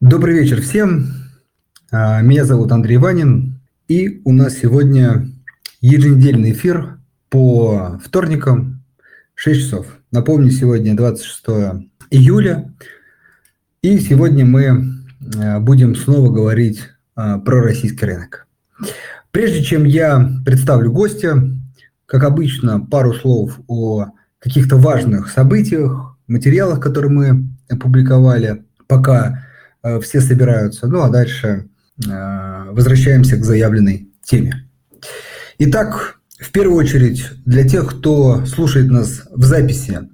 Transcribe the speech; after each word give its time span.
Добрый 0.00 0.38
вечер 0.38 0.62
всем. 0.62 1.08
А, 1.90 2.22
меня 2.22 2.44
зовут 2.44 2.70
Андрей 2.70 2.98
Ванин. 2.98 3.58
И 3.88 4.22
у 4.24 4.32
нас 4.32 4.54
сегодня 4.54 5.26
еженедельный 5.80 6.52
эфир 6.52 6.98
по 7.28 7.98
вторникам 8.04 8.84
6 9.34 9.60
часов. 9.60 9.86
Напомню, 10.12 10.52
сегодня 10.52 10.96
26 10.96 11.44
июля. 12.10 12.72
И 13.82 13.98
сегодня 13.98 14.46
мы 14.46 15.02
а, 15.36 15.58
будем 15.58 15.96
снова 15.96 16.32
говорить 16.32 16.80
а, 17.16 17.40
про 17.40 17.60
российский 17.60 18.06
рынок. 18.06 18.46
Прежде 19.32 19.64
чем 19.64 19.82
я 19.82 20.30
представлю 20.46 20.92
гостя, 20.92 21.42
как 22.06 22.22
обычно, 22.22 22.78
пару 22.78 23.14
слов 23.14 23.58
о 23.66 24.12
каких-то 24.38 24.76
важных 24.76 25.28
событиях, 25.28 26.16
материалах, 26.28 26.78
которые 26.78 27.10
мы 27.10 27.48
опубликовали, 27.68 28.64
пока 28.86 29.47
все 30.02 30.20
собираются. 30.20 30.86
Ну 30.86 31.02
а 31.02 31.08
дальше 31.08 31.68
э, 32.06 32.70
возвращаемся 32.70 33.36
к 33.36 33.44
заявленной 33.44 34.08
теме. 34.24 34.68
Итак, 35.58 36.20
в 36.38 36.52
первую 36.52 36.76
очередь, 36.76 37.24
для 37.44 37.68
тех, 37.68 37.88
кто 37.88 38.46
слушает 38.46 38.90
нас 38.90 39.22
в 39.30 39.44
записи, 39.44 40.08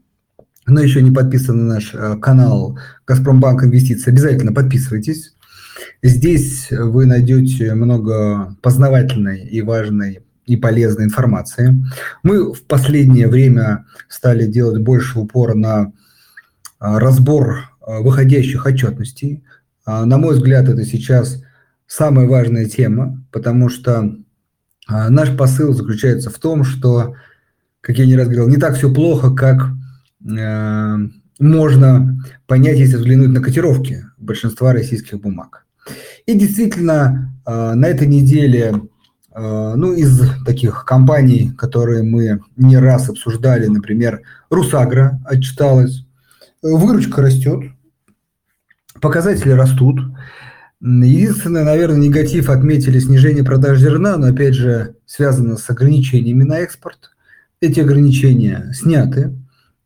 но 0.66 0.80
еще 0.80 1.02
не 1.02 1.10
подписан 1.10 1.58
на 1.58 1.74
наш 1.74 1.94
э, 1.94 2.16
канал 2.16 2.78
«Газпромбанк 3.06 3.64
Инвестиции», 3.64 4.10
обязательно 4.10 4.52
подписывайтесь. 4.52 5.34
Здесь 6.02 6.68
вы 6.70 7.06
найдете 7.06 7.74
много 7.74 8.56
познавательной 8.62 9.46
и 9.46 9.60
важной 9.62 10.20
и 10.46 10.56
полезной 10.56 11.06
информации. 11.06 11.74
Мы 12.22 12.52
в 12.52 12.64
последнее 12.64 13.28
время 13.28 13.86
стали 14.08 14.46
делать 14.46 14.82
больше 14.82 15.18
упора 15.18 15.54
на 15.54 15.92
разбор 16.78 17.70
выходящих 17.80 18.66
отчетностей. 18.66 19.44
А, 19.84 20.04
на 20.04 20.18
мой 20.18 20.34
взгляд, 20.34 20.68
это 20.68 20.84
сейчас 20.84 21.42
самая 21.86 22.26
важная 22.26 22.66
тема, 22.66 23.22
потому 23.30 23.68
что 23.68 24.16
а, 24.86 25.10
наш 25.10 25.36
посыл 25.36 25.72
заключается 25.72 26.30
в 26.30 26.38
том, 26.38 26.64
что, 26.64 27.14
как 27.80 27.98
я 27.98 28.06
не 28.06 28.16
раз 28.16 28.26
говорил, 28.26 28.48
не 28.48 28.56
так 28.56 28.76
все 28.76 28.92
плохо, 28.92 29.34
как 29.34 29.68
э, 30.26 30.96
можно 31.38 32.18
понять, 32.46 32.78
если 32.78 32.96
взглянуть 32.96 33.30
на 33.30 33.40
котировки 33.40 34.04
большинства 34.18 34.72
российских 34.72 35.20
бумаг. 35.20 35.66
И 36.26 36.38
действительно, 36.38 37.34
э, 37.46 37.74
на 37.74 37.86
этой 37.86 38.06
неделе, 38.06 38.80
э, 39.34 39.74
ну, 39.76 39.92
из 39.92 40.22
таких 40.44 40.84
компаний, 40.84 41.52
которые 41.56 42.02
мы 42.02 42.40
не 42.56 42.78
раз 42.78 43.08
обсуждали, 43.08 43.66
например, 43.66 44.22
Русагра 44.48 45.20
отчиталась, 45.26 46.06
выручка 46.62 47.20
растет, 47.20 47.73
Показатели 49.00 49.50
растут. 49.50 50.00
Единственное, 50.80 51.64
наверное, 51.64 51.98
негатив 51.98 52.50
отметили 52.50 52.98
снижение 52.98 53.44
продаж 53.44 53.78
зерна, 53.78 54.16
но 54.16 54.26
опять 54.26 54.54
же 54.54 54.96
связано 55.06 55.56
с 55.56 55.68
ограничениями 55.70 56.44
на 56.44 56.58
экспорт. 56.58 57.10
Эти 57.60 57.80
ограничения 57.80 58.70
сняты. 58.74 59.32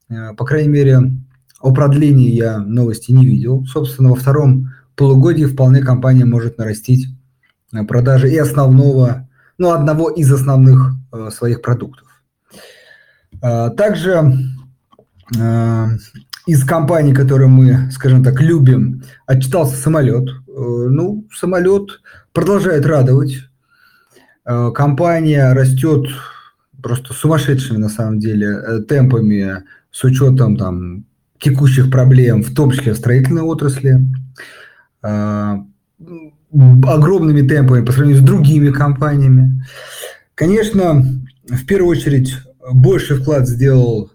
Э, 0.09 0.35
по 0.35 0.45
крайней 0.45 0.71
мере, 0.71 1.13
о 1.61 1.73
продлении 1.73 2.31
я 2.31 2.59
новости 2.59 3.13
не 3.13 3.25
видел. 3.25 3.65
Собственно, 3.67 4.11
во 4.11 4.17
втором 4.17 4.71
полугодии 4.97 5.45
вполне 5.45 5.83
компания 5.83 6.25
может 6.25 6.59
нарастить 6.59 7.07
э, 7.73 7.85
продажи 7.85 8.31
и 8.31 8.37
основного, 8.37 9.29
ну, 9.57 9.71
одного 9.71 10.11
из 10.11 10.33
основных 10.33 10.95
э, 11.13 11.31
своих 11.31 11.63
продуктов. 11.63 12.07
Также 13.41 14.35
из 16.49 16.65
компаний, 16.65 17.13
которые 17.13 17.49
мы, 17.49 17.91
скажем 17.93 18.25
так, 18.25 18.41
любим, 18.41 19.03
отчитался 19.27 19.77
самолет. 19.77 20.31
Э, 20.31 20.87
ну, 20.89 21.27
самолет 21.31 22.01
продолжает 22.33 22.87
радовать. 22.87 23.41
Э, 24.47 24.71
компания 24.75 25.53
растет 25.53 26.07
просто 26.83 27.13
сумасшедшими, 27.13 27.77
на 27.77 27.91
самом 27.91 28.19
деле, 28.19 28.47
э, 28.47 28.81
темпами 28.81 29.65
с 29.91 30.03
учетом 30.05 30.57
там, 30.57 31.05
текущих 31.39 31.91
проблем, 31.91 32.43
в 32.43 32.55
том 32.55 32.71
числе 32.71 32.95
в 32.95 32.97
строительной 32.97 33.43
отрасли, 33.43 34.01
огромными 35.03 35.87
темпами 37.47 37.85
по 37.85 37.93
сравнению 37.93 38.23
с 38.23 38.27
другими 38.27 38.71
компаниями. 38.71 39.63
Конечно, 40.35 41.05
в 41.47 41.67
первую 41.67 41.91
очередь, 41.91 42.35
больше 42.73 43.17
вклад 43.17 43.47
сделал 43.47 44.11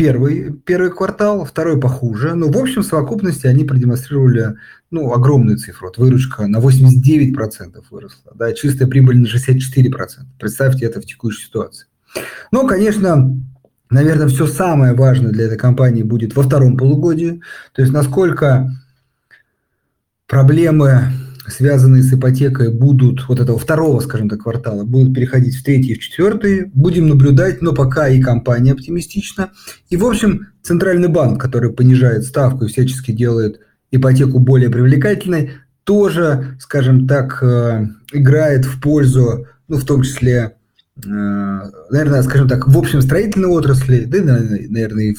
первый, 0.00 0.50
первый 0.64 0.90
квартал, 0.90 1.44
второй 1.44 1.78
похуже. 1.78 2.34
Но 2.34 2.48
в 2.48 2.56
общем 2.56 2.82
совокупности 2.82 3.46
они 3.46 3.64
продемонстрировали 3.64 4.54
ну, 4.90 5.12
огромную 5.12 5.58
цифру. 5.58 5.88
Вот 5.88 5.98
выручка 5.98 6.46
на 6.46 6.56
89% 6.56 7.84
выросла, 7.90 8.32
да, 8.34 8.54
чистая 8.54 8.88
прибыль 8.88 9.18
на 9.18 9.26
64%. 9.26 9.90
Представьте 10.38 10.86
это 10.86 11.02
в 11.02 11.04
текущей 11.04 11.44
ситуации. 11.44 11.86
Но, 12.50 12.66
конечно, 12.66 13.38
наверное, 13.90 14.28
все 14.28 14.46
самое 14.46 14.94
важное 14.94 15.32
для 15.32 15.44
этой 15.44 15.58
компании 15.58 16.02
будет 16.02 16.34
во 16.34 16.44
втором 16.44 16.78
полугодии. 16.78 17.42
То 17.74 17.82
есть 17.82 17.92
насколько 17.92 18.70
проблемы 20.26 21.12
связанные 21.46 22.02
с 22.02 22.12
ипотекой, 22.12 22.70
будут, 22.70 23.28
вот 23.28 23.40
этого 23.40 23.58
второго, 23.58 24.00
скажем 24.00 24.28
так, 24.28 24.42
квартала, 24.42 24.84
будут 24.84 25.14
переходить 25.14 25.56
в 25.56 25.64
третий 25.64 25.92
и 25.92 25.94
в 25.94 26.00
четвертый. 26.00 26.66
Будем 26.74 27.08
наблюдать, 27.08 27.62
но 27.62 27.72
пока 27.72 28.08
и 28.08 28.20
компания 28.20 28.72
оптимистична. 28.72 29.50
И, 29.88 29.96
в 29.96 30.04
общем, 30.04 30.48
Центральный 30.62 31.08
банк, 31.08 31.40
который 31.40 31.72
понижает 31.72 32.24
ставку 32.24 32.64
и 32.64 32.68
всячески 32.68 33.12
делает 33.12 33.60
ипотеку 33.90 34.38
более 34.38 34.70
привлекательной, 34.70 35.52
тоже, 35.84 36.56
скажем 36.60 37.08
так, 37.08 37.42
э, 37.42 37.86
играет 38.12 38.64
в 38.64 38.80
пользу, 38.80 39.46
ну, 39.68 39.78
в 39.78 39.84
том 39.84 40.02
числе, 40.02 40.56
э, 41.04 41.08
наверное, 41.08 42.22
скажем 42.22 42.48
так, 42.48 42.68
в 42.68 42.78
общем 42.78 43.00
строительной 43.00 43.48
отрасли, 43.48 44.04
да, 44.04 44.18
наверное, 44.22 45.04
и 45.04 45.16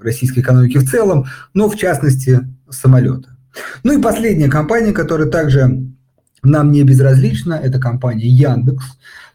российской 0.00 0.40
экономике 0.40 0.78
в 0.78 0.88
целом, 0.88 1.26
но 1.52 1.68
в 1.68 1.76
частности 1.76 2.46
самолета. 2.70 3.35
Ну 3.82 3.98
и 3.98 4.02
последняя 4.02 4.48
компания, 4.48 4.92
которая 4.92 5.28
также 5.28 5.86
нам 6.42 6.72
не 6.72 6.82
безразлична, 6.82 7.54
это 7.54 7.80
компания 7.80 8.28
Яндекс. 8.28 8.84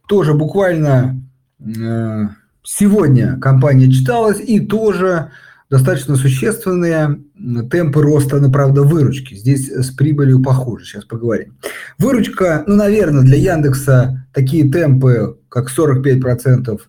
Тоже 0.08 0.34
буквально 0.34 1.22
э, 1.60 2.28
сегодня 2.64 3.40
компания 3.40 3.92
читалась 3.92 4.40
и 4.40 4.60
тоже 4.60 5.32
достаточно 5.70 6.18
существенные 6.18 7.22
темпы 7.72 8.02
роста, 8.02 8.40
ну, 8.40 8.52
правда, 8.52 8.84
выручки. 8.84 9.36
Здесь 9.36 9.72
с 9.72 9.90
прибылью 9.92 10.44
похуже, 10.44 10.86
сейчас 10.86 11.06
поговорим. 11.06 11.58
Выручка, 11.98 12.64
ну, 12.68 12.76
наверное, 12.76 13.24
для 13.24 13.38
Яндекса 13.38 14.28
такие 14.34 14.70
темпы, 14.70 15.38
как 15.48 15.70
45%, 15.76 16.80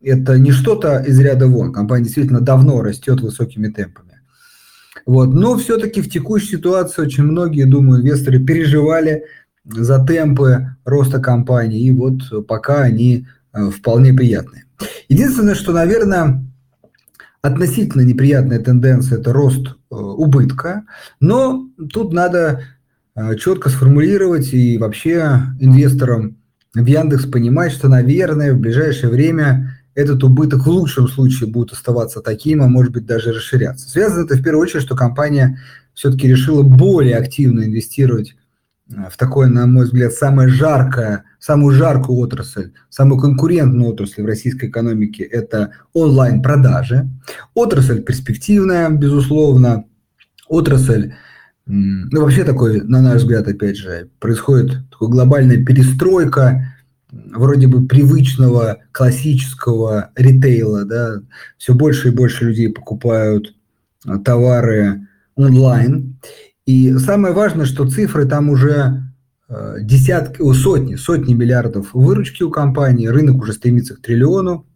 это 0.00 0.38
не 0.38 0.52
что-то 0.52 0.98
из 0.98 1.18
ряда 1.18 1.48
вон. 1.48 1.72
Компания 1.72 2.04
действительно 2.04 2.40
давно 2.40 2.80
растет 2.80 3.20
высокими 3.20 3.68
темпами. 3.68 4.07
Вот. 5.08 5.32
Но 5.32 5.56
все-таки 5.56 6.02
в 6.02 6.10
текущей 6.10 6.58
ситуации 6.58 7.00
очень 7.00 7.24
многие, 7.24 7.64
думаю, 7.64 8.02
инвесторы 8.02 8.40
переживали 8.40 9.24
за 9.64 10.04
темпы 10.04 10.76
роста 10.84 11.18
компании, 11.18 11.86
и 11.86 11.92
вот 11.92 12.46
пока 12.46 12.82
они 12.82 13.26
э, 13.54 13.70
вполне 13.70 14.12
приятные. 14.12 14.66
Единственное, 15.08 15.54
что, 15.54 15.72
наверное, 15.72 16.44
относительно 17.40 18.02
неприятная 18.02 18.58
тенденция– 18.58 19.18
это 19.20 19.32
рост 19.32 19.68
э, 19.68 19.94
убытка, 19.94 20.84
но 21.20 21.66
тут 21.90 22.12
надо 22.12 22.64
э, 23.16 23.34
четко 23.36 23.70
сформулировать 23.70 24.52
и 24.52 24.76
вообще 24.76 25.40
инвесторам 25.58 26.36
в 26.74 26.84
Яндекс 26.84 27.24
понимать, 27.24 27.72
что, 27.72 27.88
наверное, 27.88 28.52
в 28.52 28.58
ближайшее 28.58 29.10
время 29.10 29.77
этот 29.98 30.22
убыток 30.22 30.64
в 30.64 30.70
лучшем 30.70 31.08
случае 31.08 31.50
будет 31.50 31.72
оставаться 31.72 32.20
таким, 32.20 32.62
а 32.62 32.68
может 32.68 32.92
быть 32.92 33.04
даже 33.04 33.32
расширяться. 33.32 33.88
Связано 33.88 34.24
это 34.24 34.36
в 34.36 34.42
первую 34.44 34.62
очередь, 34.62 34.84
что 34.84 34.94
компания 34.94 35.58
все-таки 35.92 36.28
решила 36.28 36.62
более 36.62 37.16
активно 37.16 37.64
инвестировать 37.64 38.36
э, 38.90 38.94
в 39.10 39.16
такое, 39.16 39.48
на 39.48 39.66
мой 39.66 39.86
взгляд, 39.86 40.12
самое 40.12 40.50
жаркое, 40.50 41.24
самую 41.40 41.74
жаркую 41.74 42.16
отрасль, 42.20 42.70
самую 42.88 43.20
конкурентную 43.20 43.90
отрасль 43.90 44.22
в 44.22 44.26
российской 44.26 44.68
экономике– 44.68 45.24
это 45.24 45.72
онлайн-продажи. 45.94 47.08
Отрасль 47.54 48.00
перспективная, 48.00 48.90
безусловно. 48.90 49.84
Отрасль, 50.46 51.14
ну 51.66 52.20
вообще 52.20 52.44
такой, 52.44 52.82
на 52.82 53.02
наш 53.02 53.22
взгляд, 53.22 53.48
опять 53.48 53.76
же, 53.76 54.10
происходит 54.20 54.88
такая 54.92 55.08
глобальная 55.08 55.64
перестройка 55.64 56.72
вроде 57.10 57.66
бы 57.66 57.86
привычного 57.86 58.78
классического 58.92 60.10
ритейла, 60.14 60.84
да, 60.84 61.20
все 61.56 61.74
больше 61.74 62.08
и 62.08 62.12
больше 62.12 62.46
людей 62.46 62.70
покупают 62.70 63.54
а, 64.06 64.18
товары 64.18 65.06
онлайн. 65.34 66.18
И 66.66 66.92
самое 66.98 67.34
важное, 67.34 67.66
что 67.66 67.88
цифры 67.88 68.26
там 68.26 68.50
уже 68.50 69.02
а, 69.48 69.80
десятки, 69.80 70.40
о, 70.42 70.52
сотни, 70.52 70.96
сотни 70.96 71.34
миллиардов 71.34 71.94
выручки 71.94 72.42
у 72.42 72.50
компании, 72.50 73.06
рынок 73.06 73.42
уже 73.42 73.52
стремится 73.52 73.94
к 73.94 74.02
триллиону. 74.02 74.66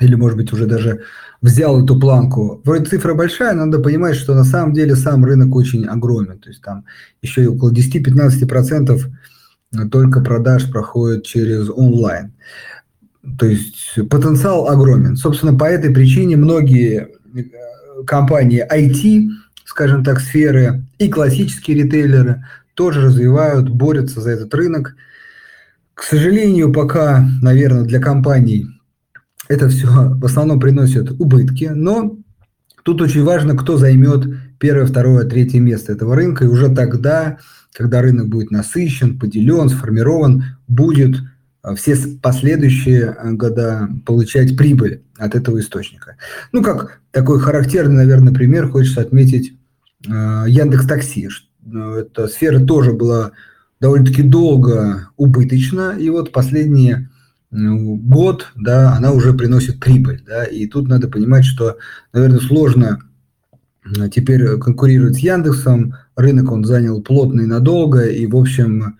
или, 0.00 0.14
может 0.14 0.36
быть, 0.36 0.52
уже 0.52 0.66
даже 0.66 1.02
взял 1.42 1.82
эту 1.82 1.98
планку. 1.98 2.60
Вроде 2.64 2.86
цифра 2.86 3.14
большая, 3.14 3.54
но 3.54 3.66
надо 3.66 3.78
понимать, 3.78 4.16
что 4.16 4.34
на 4.34 4.44
самом 4.44 4.72
деле 4.72 4.96
сам 4.96 5.24
рынок 5.24 5.54
очень 5.54 5.86
огромен. 5.86 6.38
То 6.38 6.48
есть 6.48 6.62
там 6.62 6.84
еще 7.22 7.48
около 7.48 7.72
10-15% 7.72 8.98
только 9.90 10.20
продаж 10.20 10.70
проходит 10.70 11.24
через 11.24 11.68
онлайн. 11.70 12.32
То 13.38 13.46
есть 13.46 13.98
потенциал 14.08 14.68
огромен. 14.68 15.16
Собственно, 15.16 15.56
по 15.56 15.64
этой 15.64 15.92
причине 15.92 16.36
многие 16.36 17.08
э, 17.34 17.44
компании 18.06 18.66
IT, 18.68 19.30
скажем 19.64 20.02
так, 20.02 20.20
сферы 20.20 20.82
и 20.98 21.08
классические 21.08 21.82
ритейлеры 21.82 22.44
тоже 22.74 23.02
развивают, 23.02 23.68
борются 23.68 24.20
за 24.20 24.30
этот 24.30 24.54
рынок. 24.54 24.96
К 25.94 26.02
сожалению, 26.02 26.72
пока, 26.72 27.28
наверное, 27.42 27.84
для 27.84 28.00
компаний 28.00 28.66
это 29.48 29.68
все 29.68 29.88
в 29.88 30.24
основном 30.24 30.60
приносит 30.60 31.10
убытки, 31.20 31.70
но 31.74 32.16
тут 32.84 33.02
очень 33.02 33.24
важно, 33.24 33.56
кто 33.56 33.76
займет 33.76 34.24
первое, 34.58 34.86
второе, 34.86 35.24
третье 35.24 35.58
место 35.58 35.92
этого 35.92 36.14
рынка, 36.14 36.44
и 36.44 36.48
уже 36.48 36.74
тогда, 36.74 37.38
когда 37.72 38.02
рынок 38.02 38.28
будет 38.28 38.50
насыщен, 38.50 39.18
поделен, 39.18 39.68
сформирован, 39.68 40.44
будет 40.68 41.16
а, 41.62 41.74
все 41.74 41.96
последующие 42.22 43.10
а, 43.10 43.32
года 43.32 43.88
получать 44.06 44.56
прибыль 44.56 45.02
от 45.18 45.34
этого 45.34 45.60
источника. 45.60 46.16
Ну, 46.52 46.62
как 46.62 47.00
такой 47.10 47.38
характерный, 47.40 47.96
наверное, 47.96 48.32
пример, 48.32 48.68
хочется 48.68 49.02
отметить 49.02 49.54
э, 50.06 50.44
Яндекс 50.48 50.86
Такси. 50.86 51.28
Эта 51.66 52.28
сфера 52.28 52.64
тоже 52.64 52.92
была 52.92 53.32
довольно-таки 53.80 54.22
долго 54.22 55.08
убыточна, 55.16 55.96
и 55.98 56.08
вот 56.08 56.32
последние 56.32 57.10
ну, 57.50 57.96
год, 57.96 58.46
да, 58.54 58.94
она 58.94 59.12
уже 59.12 59.34
приносит 59.34 59.80
прибыль, 59.80 60.22
да, 60.26 60.44
и 60.44 60.66
тут 60.66 60.88
надо 60.88 61.08
понимать, 61.08 61.44
что, 61.44 61.78
наверное, 62.12 62.40
сложно 62.40 63.00
теперь 64.12 64.58
конкурировать 64.58 65.16
с 65.16 65.20
Яндексом, 65.20 65.94
рынок 66.16 66.52
он 66.52 66.64
занял 66.64 67.02
плотно 67.02 67.42
и 67.42 67.46
надолго, 67.46 68.06
и, 68.06 68.26
в 68.26 68.36
общем, 68.36 68.96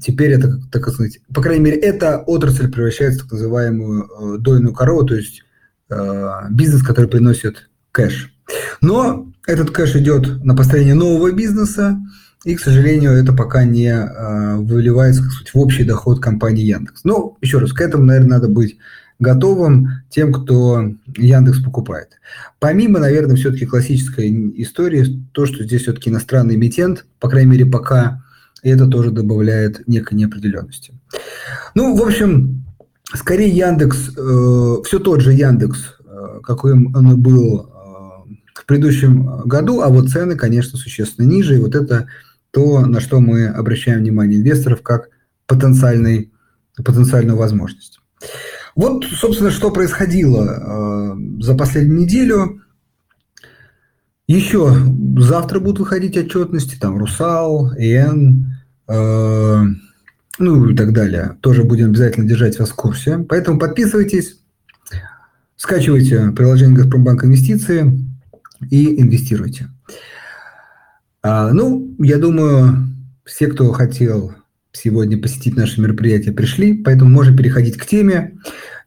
теперь 0.00 0.32
это, 0.32 0.60
так 0.70 0.88
сказать, 0.88 1.20
по 1.34 1.42
крайней 1.42 1.64
мере, 1.64 1.78
эта 1.78 2.18
отрасль 2.18 2.70
превращается 2.70 3.20
в 3.20 3.22
так 3.24 3.32
называемую 3.32 4.04
э, 4.04 4.38
дойную 4.38 4.74
корову, 4.74 5.04
то 5.04 5.14
есть 5.14 5.42
э, 5.88 6.28
бизнес, 6.50 6.82
который 6.82 7.08
приносит 7.08 7.68
кэш. 7.92 8.32
Но 8.80 9.32
этот 9.46 9.70
кэш 9.70 9.96
идет 9.96 10.44
на 10.44 10.54
построение 10.54 10.94
нового 10.94 11.32
бизнеса, 11.32 11.98
и, 12.44 12.54
к 12.54 12.60
сожалению, 12.60 13.12
это 13.12 13.34
пока 13.34 13.64
не 13.64 13.90
э, 13.90 14.56
выливается 14.56 15.22
сказать, 15.22 15.52
в 15.52 15.58
общий 15.58 15.84
доход 15.84 16.20
компании 16.20 16.64
Яндекс. 16.64 17.04
Но, 17.04 17.36
еще 17.42 17.58
раз, 17.58 17.72
к 17.72 17.80
этому, 17.80 18.04
наверное, 18.04 18.38
надо 18.38 18.48
быть 18.48 18.78
готовым 19.20 20.02
тем, 20.08 20.32
кто 20.32 20.92
Яндекс 21.16 21.62
покупает. 21.62 22.18
Помимо, 22.58 22.98
наверное, 22.98 23.36
все-таки 23.36 23.66
классической 23.66 24.30
истории, 24.62 25.22
то, 25.32 25.46
что 25.46 25.62
здесь 25.62 25.82
все-таки 25.82 26.10
иностранный 26.10 26.56
эмитент, 26.56 27.06
по 27.20 27.28
крайней 27.28 27.50
мере, 27.50 27.66
пока 27.66 28.24
это 28.62 28.86
тоже 28.86 29.10
добавляет 29.10 29.86
некой 29.86 30.18
неопределенности. 30.18 30.94
Ну, 31.74 31.96
в 31.96 32.02
общем, 32.02 32.64
скорее 33.14 33.50
Яндекс, 33.50 34.10
э, 34.16 34.76
все 34.84 34.98
тот 34.98 35.20
же 35.20 35.32
Яндекс, 35.32 35.96
э, 36.04 36.40
какой 36.42 36.72
он 36.72 37.20
был 37.22 37.60
э, 37.60 38.34
в 38.54 38.66
предыдущем 38.66 39.42
году, 39.44 39.80
а 39.82 39.88
вот 39.88 40.08
цены, 40.08 40.36
конечно, 40.36 40.78
существенно 40.78 41.26
ниже. 41.26 41.56
И 41.56 41.60
вот 41.60 41.74
это 41.74 42.08
то, 42.50 42.80
на 42.80 43.00
что 43.00 43.20
мы 43.20 43.46
обращаем 43.46 44.00
внимание 44.00 44.40
инвесторов 44.40 44.82
как 44.82 45.08
потенциальный, 45.46 46.32
потенциальную 46.76 47.36
возможность. 47.36 48.00
Вот, 48.74 49.04
собственно, 49.04 49.50
что 49.50 49.70
происходило 49.70 51.16
э, 51.16 51.42
за 51.42 51.54
последнюю 51.54 52.00
неделю. 52.00 52.62
Еще 54.26 54.76
завтра 55.18 55.58
будут 55.58 55.80
выходить 55.80 56.16
отчетности, 56.16 56.78
там 56.78 56.98
Русал, 56.98 57.72
ИН, 57.76 58.54
э, 58.86 59.62
ну 60.38 60.68
и 60.68 60.76
так 60.76 60.92
далее. 60.92 61.36
Тоже 61.40 61.64
будем 61.64 61.86
обязательно 61.86 62.28
держать 62.28 62.58
вас 62.58 62.70
в 62.70 62.76
курсе. 62.76 63.18
Поэтому 63.18 63.58
подписывайтесь, 63.58 64.38
скачивайте 65.56 66.30
приложение 66.30 66.76
Газпромбанк 66.76 67.24
Инвестиции 67.24 68.06
и 68.70 69.00
инвестируйте. 69.00 69.68
А, 71.22 71.52
ну, 71.52 71.94
я 71.98 72.18
думаю, 72.18 72.88
все, 73.24 73.48
кто 73.48 73.72
хотел 73.72 74.32
сегодня 74.72 75.20
посетить 75.20 75.56
наше 75.56 75.80
мероприятие, 75.80 76.34
пришли, 76.34 76.74
поэтому 76.82 77.10
можем 77.10 77.36
переходить 77.36 77.76
к 77.76 77.86
теме. 77.86 78.38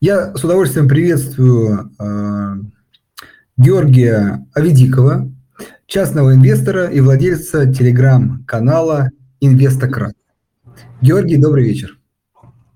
Я 0.02 0.36
с 0.36 0.44
удовольствием 0.44 0.88
приветствую 0.88 1.92
э, 2.00 2.56
Георгия 3.58 4.46
Аведикова, 4.54 5.32
частного 5.88 6.34
инвестора 6.34 6.88
и 6.88 7.00
владельца 7.00 7.72
телеграм-канала 7.72 9.12
«Инвестократ». 9.40 10.14
Георгий, 11.02 11.38
добрый 11.38 11.66
вечер. 11.66 11.98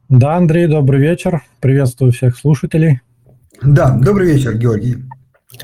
Да, 0.09 0.37
Андрей, 0.37 0.67
добрый 0.67 1.01
вечер. 1.01 1.43
Приветствую 1.59 2.11
всех 2.11 2.37
слушателей. 2.37 3.01
Да, 3.61 3.97
добрый 3.97 4.33
вечер, 4.33 4.57
Георгий. 4.57 5.03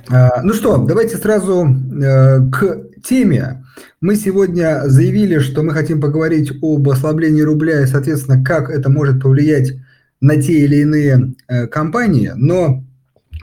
А, 0.10 0.42
ну 0.44 0.54
что, 0.54 0.78
давайте 0.78 1.18
сразу 1.18 1.66
э, 1.66 2.50
к 2.50 3.02
теме. 3.04 3.66
Мы 4.00 4.16
сегодня 4.16 4.84
заявили, 4.86 5.40
что 5.40 5.62
мы 5.62 5.74
хотим 5.74 6.00
поговорить 6.00 6.52
об 6.62 6.88
ослаблении 6.90 7.42
рубля 7.42 7.82
и, 7.82 7.88
соответственно, 7.88 8.44
как 8.44 8.70
это 8.70 8.90
может 8.90 9.22
повлиять 9.22 9.74
на 10.22 10.42
те 10.42 10.60
или 10.60 10.78
иные 10.78 11.34
э, 11.48 11.68
компании. 11.68 12.32
Но 12.36 12.84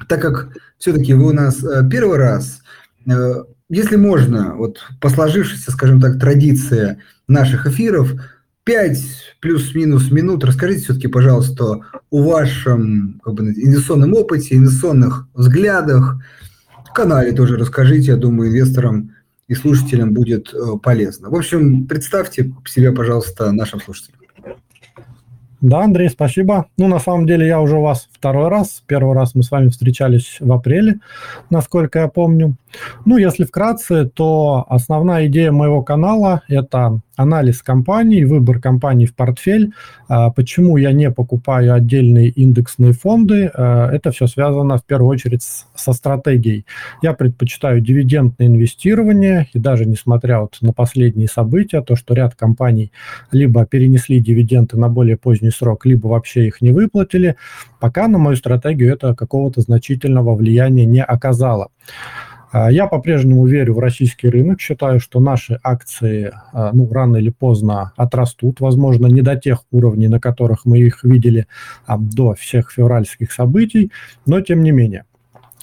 так 0.09 0.23
как 0.23 0.57
все-таки 0.79 1.13
вы 1.13 1.29
у 1.29 1.33
нас 1.33 1.63
э, 1.63 1.87
первый 1.91 2.19
раз, 2.19 2.63
если 3.69 3.97
можно, 3.97 4.55
вот 4.57 4.79
по 5.01 5.09
сложившейся, 5.09 5.71
скажем 5.73 6.01
так, 6.01 6.21
традиции 6.21 6.99
наших 7.29 7.67
эфиров, 7.67 8.13
5 8.65 8.99
плюс-минус 9.41 10.11
минут, 10.11 10.45
расскажите 10.45 10.85
все-таки, 10.85 11.09
пожалуйста, 11.09 11.81
о 12.11 12.23
вашем 12.23 13.21
как 13.25 13.35
бы, 13.35 13.45
инвестиционном 13.45 14.15
опыте, 14.15 14.55
инвестиционных 14.55 15.29
взглядах, 15.35 16.17
в 16.89 16.93
канале 16.93 17.33
тоже 17.33 17.57
расскажите, 17.57 18.13
я 18.13 18.17
думаю, 18.17 18.51
инвесторам 18.51 19.15
и 19.49 19.55
слушателям 19.55 20.13
будет 20.13 20.53
э, 20.53 20.79
полезно. 20.83 21.31
В 21.31 21.35
общем, 21.35 21.87
представьте 21.87 22.53
себя, 22.67 22.93
пожалуйста, 22.93 23.51
нашим 23.53 23.81
слушателям. 23.81 24.21
Да, 25.61 25.83
Андрей, 25.83 26.09
спасибо. 26.09 26.67
Ну, 26.79 26.89
на 26.89 26.99
самом 26.99 27.27
деле, 27.27 27.47
я 27.47 27.61
уже 27.61 27.77
у 27.77 27.83
вас 27.83 28.09
второй 28.13 28.49
раз. 28.49 28.83
Первый 28.87 29.15
раз 29.15 29.35
мы 29.35 29.43
с 29.43 29.51
вами 29.51 29.69
встречались 29.69 30.39
в 30.41 30.51
апреле, 30.53 31.01
насколько 31.51 31.99
я 31.99 32.09
помню. 32.09 32.57
Ну, 33.05 33.19
если 33.19 33.45
вкратце, 33.45 34.07
то 34.07 34.65
основная 34.69 35.27
идея 35.27 35.53
моего 35.53 35.83
канала– 35.83 36.43
это 36.49 37.01
анализ 37.21 37.63
компаний, 37.63 38.25
выбор 38.25 38.61
компаний 38.61 39.07
в 39.07 39.15
портфель. 39.15 39.73
А, 40.09 40.31
почему 40.31 40.79
я 40.79 40.93
не 40.93 41.11
покупаю 41.11 41.75
отдельные 41.75 42.29
индексные 42.29 42.93
фонды? 42.93 43.51
А, 43.55 43.91
это 43.91 44.11
все 44.11 44.27
связано 44.27 44.79
в 44.79 44.85
первую 44.85 45.11
очередь 45.11 45.43
со 45.43 45.93
стратегией. 45.93 46.65
Я 47.03 47.13
предпочитаю 47.13 47.81
дивидендное 47.81 48.47
инвестирование, 48.47 49.49
и 49.53 49.59
даже 49.59 49.85
несмотря 49.85 50.41
вот 50.41 50.57
на 50.63 50.73
последние 50.73 51.29
события, 51.29 51.83
то, 51.83 51.95
что 51.95 52.15
ряд 52.15 52.35
компаний 52.35 52.91
либо 53.33 53.67
перенесли 53.67 54.19
дивиденды 54.19 54.79
на 54.79 54.89
более 54.89 55.19
поздний 55.19 55.51
срок, 55.51 55.85
либо 55.85 56.09
вообще 56.09 56.47
их 56.47 56.63
не 56.63 56.71
выплатили, 56.71 57.37
пока 57.81 58.09
на 58.09 58.17
мою 58.17 58.37
стратегию 58.37 58.95
это 58.95 59.15
какого-то 59.15 59.61
значительного 59.61 60.35
влияния 60.35 60.87
не 60.87 61.05
оказало. 61.05 61.69
А, 62.53 62.71
я 62.71 62.87
по-прежнему 62.87 63.47
верю 63.47 63.75
в 63.75 63.79
российский 63.79 64.29
рынок, 64.29 64.61
считаю, 64.61 65.01
что 65.01 65.21
наши 65.21 65.61
акции 65.63 66.33
а, 66.53 66.71
ну, 66.73 66.91
рано 66.93 67.17
или 67.17 67.31
поздно 67.31 67.93
отрастут, 67.97 68.61
возможно, 68.61 69.07
не 69.07 69.23
до 69.23 69.37
тех 69.37 69.65
уровней, 69.71 70.09
на 70.09 70.21
которых 70.21 70.65
мы 70.65 70.79
их 70.79 71.05
видели 71.05 71.47
а, 71.87 71.97
до 71.99 72.35
всех 72.35 72.73
февральских 72.73 73.33
событий, 73.33 73.93
но 74.27 74.41
тем 74.41 74.63
не 74.63 74.73
менее. 74.73 75.05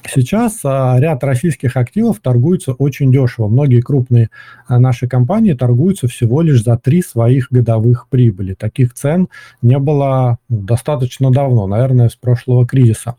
Сейчас 0.06 0.62
ряд 0.64 1.24
российских 1.24 1.76
активов 1.76 2.20
торгуются 2.22 2.72
очень 2.72 3.12
дешево. 3.12 3.48
Многие 3.48 3.82
крупные 3.82 4.30
наши 4.70 5.08
компании 5.08 5.54
торгуются 5.54 6.08
всего 6.08 6.42
лишь 6.42 6.64
за 6.64 6.78
три 6.78 7.02
своих 7.02 7.48
годовых 7.50 8.08
прибыли. 8.08 8.54
Таких 8.54 8.94
цен 8.94 9.28
не 9.62 9.80
было 9.80 10.38
ну, 10.48 10.60
достаточно 10.62 11.32
давно, 11.32 11.68
наверное, 11.68 12.08
с 12.08 12.16
прошлого 12.16 12.66
кризиса. 12.66 13.16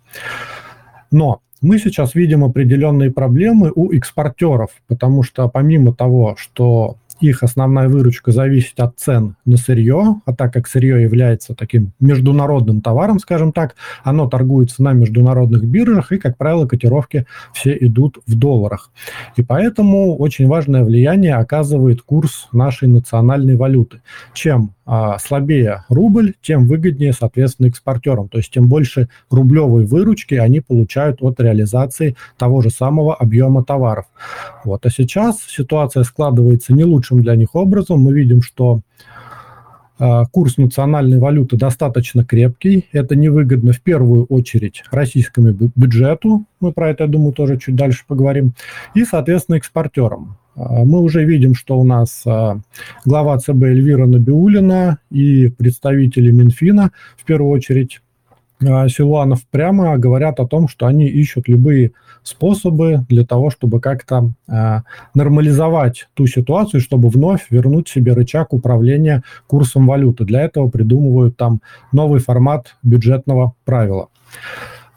Но 1.11 1.41
мы 1.61 1.79
сейчас 1.79 2.15
видим 2.15 2.45
определенные 2.45 3.11
проблемы 3.11 3.73
у 3.75 3.91
экспортеров, 3.93 4.71
потому 4.87 5.23
что 5.23 5.49
помимо 5.49 5.95
того, 5.95 6.37
что 6.39 6.97
их 7.21 7.43
основная 7.43 7.89
выручка 7.89 8.33
зависит 8.33 8.79
от 8.81 8.99
цен 8.99 9.37
на 9.45 9.57
сырье, 9.57 10.21
а 10.25 10.35
так 10.35 10.53
как 10.53 10.69
сырье 10.69 11.03
является 11.03 11.55
таким 11.55 11.93
международным 12.01 12.81
товаром, 12.81 13.19
скажем 13.19 13.53
так, 13.53 13.75
оно 14.05 14.29
торгуется 14.29 14.83
на 14.83 14.93
международных 14.93 15.65
биржах, 15.65 16.13
и, 16.13 16.19
как 16.19 16.37
правило, 16.37 16.67
котировки 16.67 17.27
все 17.53 17.77
идут 17.81 18.19
в 18.27 18.37
долларах. 18.37 18.91
И 19.37 19.43
поэтому 19.43 20.17
очень 20.17 20.47
важное 20.47 20.85
влияние 20.85 21.35
оказывает 21.35 22.03
курс 22.03 22.49
нашей 22.53 22.89
национальной 22.89 23.57
валюты. 23.57 24.01
Чем 24.33 24.73
а, 24.91 25.19
слабее 25.19 25.85
рубль, 25.91 26.33
тем 26.41 26.67
выгоднее, 26.67 27.13
соответственно, 27.13 27.67
экспортерам. 27.67 28.31
То 28.31 28.39
есть 28.39 28.51
тем 28.51 28.69
больше 28.69 29.11
рублевой 29.31 29.85
выручки 29.85 30.35
они 30.35 30.61
получают 30.61 31.19
от 31.21 31.39
реализации 31.41 32.17
того 32.39 32.63
же 32.63 32.71
самого 32.71 33.15
объема 33.15 33.63
товаров. 33.63 34.07
Вот. 34.65 34.87
А 34.87 34.91
сейчас 34.91 35.43
ситуация 35.47 36.05
складывается 36.05 36.73
не 36.73 36.85
лучшим 37.09 37.23
для 37.23 37.37
них 37.37 37.55
образом. 37.55 38.01
Мы 38.01 38.13
видим, 38.13 38.43
что 38.43 38.81
а, 39.99 40.27
курс 40.27 40.59
национальной 40.59 41.19
валюты 41.19 41.57
достаточно 41.57 42.25
крепкий. 42.25 42.87
Это 42.93 43.17
невыгодно 43.17 43.73
в 43.73 43.81
первую 43.81 44.25
очередь 44.27 44.85
российскому 44.91 45.53
бюджету. 45.53 46.45
Мы 46.61 46.73
про 46.73 46.91
это, 46.91 47.05
я 47.05 47.11
думаю, 47.11 47.33
тоже 47.33 47.59
чуть 47.59 47.77
дальше 47.77 48.05
поговорим. 48.07 48.53
И, 48.95 49.05
соответственно, 49.05 49.57
экспортерам. 49.57 50.37
А, 50.55 50.85
мы 50.85 51.01
уже 51.01 51.25
видим, 51.25 51.55
что 51.55 51.79
у 51.79 51.85
нас 51.85 52.23
а, 52.27 52.61
глава 53.05 53.39
ЦБ 53.39 53.63
Эльвира 53.63 54.07
Набиулина 54.07 54.99
и 55.11 55.49
представители 55.49 56.31
Минфина, 56.31 56.91
в 57.17 57.25
первую 57.25 57.51
очередь 57.51 58.01
Силуанов, 58.61 59.47
прямо 59.53 59.97
говорят 59.99 60.41
о 60.41 60.47
том, 60.47 60.67
что 60.67 60.87
они 60.87 61.07
ищут 61.07 61.47
любые 61.47 61.93
способы 62.23 63.05
для 63.09 63.25
того, 63.25 63.51
чтобы 63.51 63.81
как-то 63.81 64.33
нормализовать 65.15 66.09
ту 66.15 66.27
ситуацию, 66.27 66.81
чтобы 66.81 67.09
вновь 67.09 67.47
вернуть 67.51 67.89
себе 67.89 68.13
рычаг 68.13 68.53
управления 68.53 69.23
курсом 69.47 69.87
валюты. 69.87 70.25
Для 70.25 70.43
этого 70.43 70.69
придумывают 70.69 71.37
там 71.37 71.61
новый 71.93 72.21
формат 72.21 72.77
бюджетного 72.83 73.55
правила. 73.65 74.09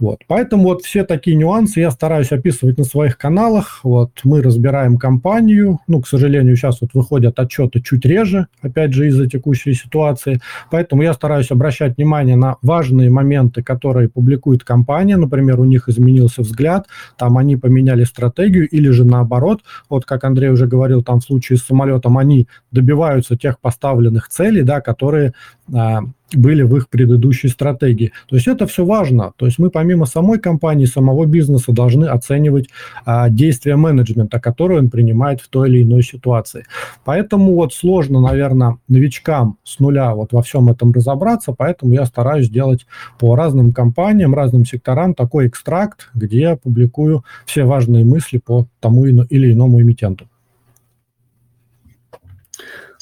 Вот. 0.02 0.22
Поэтому 0.26 0.64
вот 0.64 0.82
все 0.82 1.04
такие 1.04 1.38
нюансы 1.38 1.80
я 1.80 1.92
стараюсь 1.92 2.32
описывать 2.32 2.80
на 2.80 2.84
своих 2.84 3.20
каналах. 3.20 3.82
Вот 3.84 4.10
мы 4.24 4.42
разбираем 4.42 4.98
компанию. 4.98 5.80
Ну, 5.88 6.02
к 6.02 6.08
сожалению, 6.08 6.56
сейчас 6.56 6.82
вот 6.82 6.90
выходят 6.96 7.40
отчеты 7.40 7.82
чуть 7.82 8.04
реже, 8.04 8.48
опять 8.64 8.94
же, 8.94 9.08
из-за 9.08 9.30
текущей 9.30 9.76
ситуации. 9.76 10.42
Поэтому 10.72 11.04
я 11.04 11.14
стараюсь 11.14 11.52
обращать 11.52 11.98
внимание 11.98 12.36
на 12.36 12.58
важные 12.64 13.12
моменты, 13.12 13.62
которые 13.62 14.10
публикует 14.10 14.64
компания. 14.64 15.18
Например, 15.18 15.60
у 15.60 15.66
них 15.66 15.88
изменился 15.88 16.42
взгляд, 16.42 16.88
там 17.16 17.38
они 17.38 17.56
поменяли 17.56 18.04
стратегию, 18.04 18.68
или 18.68 18.90
же 18.90 19.06
наоборот, 19.06 19.62
вот 19.88 20.06
как 20.06 20.24
Андрей 20.24 20.50
уже 20.50 20.66
говорил, 20.66 21.04
там 21.04 21.20
в 21.20 21.24
случае 21.24 21.60
с 21.60 21.64
самолетом 21.64 22.18
они 22.18 22.48
добиваются 22.72 23.38
тех 23.38 23.60
поставленных 23.60 24.30
целей, 24.30 24.64
да, 24.64 24.82
которые 24.82 25.34
а, 25.72 26.02
были 26.34 26.64
в 26.64 26.76
их 26.78 26.90
предыдущей 26.90 27.48
стратегии. 27.48 28.12
То 28.28 28.36
есть 28.36 28.48
это 28.48 28.68
все 28.68 28.86
важно. 28.86 29.34
То 29.36 29.46
есть 29.46 29.60
мы 29.60 29.70
помимо 29.70 30.06
самой 30.06 30.40
компании, 30.40 30.86
самого 30.86 31.26
бизнеса 31.26 31.72
должны 31.72 32.06
оценивать 32.06 32.70
а, 33.06 33.30
действия 33.30 33.76
менеджмента, 33.76 34.40
которые 34.40 34.80
он 34.80 34.90
принимает 34.90 35.42
в 35.42 35.50
той 35.50 35.70
или 35.70 35.84
иной 35.84 36.04
ситуации. 36.04 36.66
Поэтому 37.04 37.56
вот 37.56 37.74
сложно, 37.74 38.22
наверное, 38.22 38.78
новичкам 38.88 39.58
с 39.64 39.80
нуля 39.80 40.14
вот 40.16 40.34
во 40.34 40.42
всем 40.42 40.70
этом 40.70 40.92
разобраться, 40.92 41.54
поэтому 41.58 41.94
я 41.94 42.06
стараюсь 42.06 42.50
делать 42.50 42.86
по 43.20 43.36
разным 43.36 43.74
компаниям, 43.74 44.36
разным 44.36 44.66
секторам 44.66 45.14
такой 45.14 45.48
экстракт, 45.48 46.10
где 46.14 46.40
я 46.40 46.56
публикую 46.56 47.24
все 47.46 47.64
важные 47.64 48.06
мысли 48.06 48.38
по 48.38 48.68
тому 48.80 49.06
или 49.06 49.54
иному 49.54 49.82
эмитенту. 49.82 50.28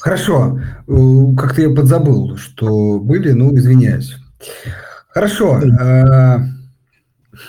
Хорошо. 0.00 0.60
Э, 0.88 1.36
как-то 1.36 1.62
я 1.62 1.70
подзабыл, 1.70 2.36
что 2.36 2.98
были, 2.98 3.32
ну, 3.32 3.56
извиняюсь. 3.56 4.16
Хорошо. 5.10 5.60
Э, 5.60 6.38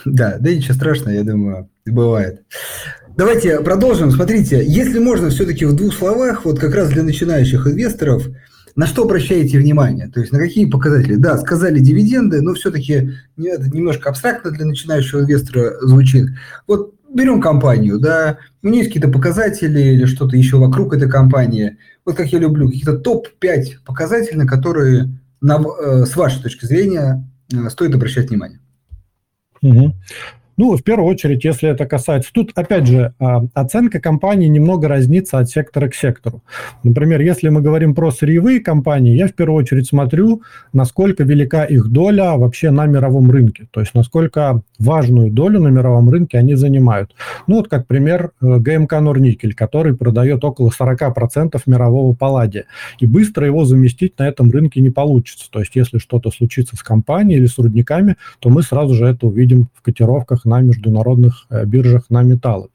да, 0.05 0.37
да 0.39 0.53
ничего 0.53 0.73
страшного, 0.73 1.13
я 1.13 1.23
думаю, 1.23 1.69
бывает. 1.85 2.41
Давайте 3.15 3.59
продолжим. 3.59 4.11
Смотрите, 4.11 4.63
если 4.65 4.99
можно 4.99 5.29
все-таки 5.29 5.65
в 5.65 5.75
двух 5.75 5.93
словах, 5.93 6.45
вот 6.45 6.59
как 6.59 6.75
раз 6.75 6.89
для 6.89 7.03
начинающих 7.03 7.67
инвесторов, 7.67 8.27
на 8.75 8.87
что 8.87 9.03
обращаете 9.03 9.57
внимание? 9.57 10.07
То 10.07 10.21
есть 10.21 10.31
на 10.31 10.39
какие 10.39 10.65
показатели? 10.65 11.15
Да, 11.15 11.37
сказали 11.37 11.79
дивиденды, 11.79 12.41
но 12.41 12.53
все-таки 12.53 13.11
это 13.37 13.69
немножко 13.69 14.09
абстрактно 14.09 14.51
для 14.51 14.65
начинающего 14.65 15.21
инвестора 15.21 15.75
звучит. 15.81 16.29
Вот 16.67 16.95
берем 17.13 17.41
компанию, 17.41 17.99
да, 17.99 18.37
у 18.63 18.67
нее 18.67 18.79
есть 18.79 18.89
какие-то 18.93 19.11
показатели 19.11 19.79
или 19.79 20.05
что-то 20.05 20.37
еще 20.37 20.57
вокруг 20.57 20.93
этой 20.93 21.09
компании. 21.09 21.77
Вот 22.05 22.15
как 22.15 22.27
я 22.27 22.39
люблю, 22.39 22.67
какие-то 22.67 22.97
топ-5 22.97 23.83
показателей, 23.85 24.37
на 24.37 24.47
которые, 24.47 25.09
на, 25.39 25.61
э, 25.61 26.05
с 26.05 26.15
вашей 26.15 26.41
точки 26.41 26.65
зрения, 26.65 27.27
э, 27.53 27.69
стоит 27.69 27.93
обращать 27.93 28.29
внимание. 28.29 28.59
Угу. 29.61 29.93
Ну, 30.61 30.77
в 30.77 30.83
первую 30.83 31.09
очередь, 31.09 31.43
если 31.43 31.69
это 31.69 31.87
касается... 31.87 32.29
Тут, 32.31 32.51
опять 32.53 32.85
же, 32.85 33.15
а, 33.17 33.43
оценка 33.55 33.99
компании 33.99 34.47
немного 34.47 34.87
разнится 34.87 35.39
от 35.39 35.49
сектора 35.49 35.87
к 35.87 35.95
сектору. 35.95 36.43
Например, 36.83 37.19
если 37.19 37.49
мы 37.49 37.61
говорим 37.61 37.95
про 37.95 38.11
сырьевые 38.11 38.59
компании, 38.59 39.15
я 39.15 39.27
в 39.27 39.33
первую 39.33 39.57
очередь 39.57 39.87
смотрю, 39.87 40.43
насколько 40.71 41.23
велика 41.23 41.63
их 41.65 41.87
доля 41.87 42.37
вообще 42.37 42.69
на 42.69 42.85
мировом 42.85 43.31
рынке. 43.31 43.69
То 43.71 43.79
есть, 43.79 43.95
насколько 43.95 44.61
важную 44.77 45.31
долю 45.31 45.59
на 45.59 45.69
мировом 45.69 46.11
рынке 46.11 46.37
они 46.37 46.53
занимают. 46.53 47.15
Ну, 47.47 47.55
вот 47.55 47.67
как 47.67 47.87
пример 47.87 48.29
э, 48.39 48.57
ГМК 48.59 48.99
Норникель, 48.99 49.55
который 49.55 49.95
продает 49.95 50.43
около 50.43 50.69
40% 50.69 51.59
мирового 51.65 52.13
палладия. 52.13 52.65
И 52.99 53.07
быстро 53.07 53.47
его 53.47 53.65
заместить 53.65 54.19
на 54.19 54.27
этом 54.27 54.51
рынке 54.51 54.79
не 54.79 54.91
получится. 54.91 55.47
То 55.49 55.57
есть, 55.61 55.75
если 55.75 55.97
что-то 55.97 56.29
случится 56.29 56.75
с 56.75 56.83
компанией 56.83 57.39
или 57.39 57.47
с 57.47 57.57
рудниками, 57.57 58.15
то 58.37 58.49
мы 58.49 58.61
сразу 58.61 58.93
же 58.93 59.07
это 59.07 59.25
увидим 59.25 59.69
в 59.73 59.81
котировках 59.81 60.45
на 60.51 60.61
международных 60.61 61.45
э, 61.49 61.65
биржах 61.65 62.09
на 62.09 62.23
металлы. 62.23 62.67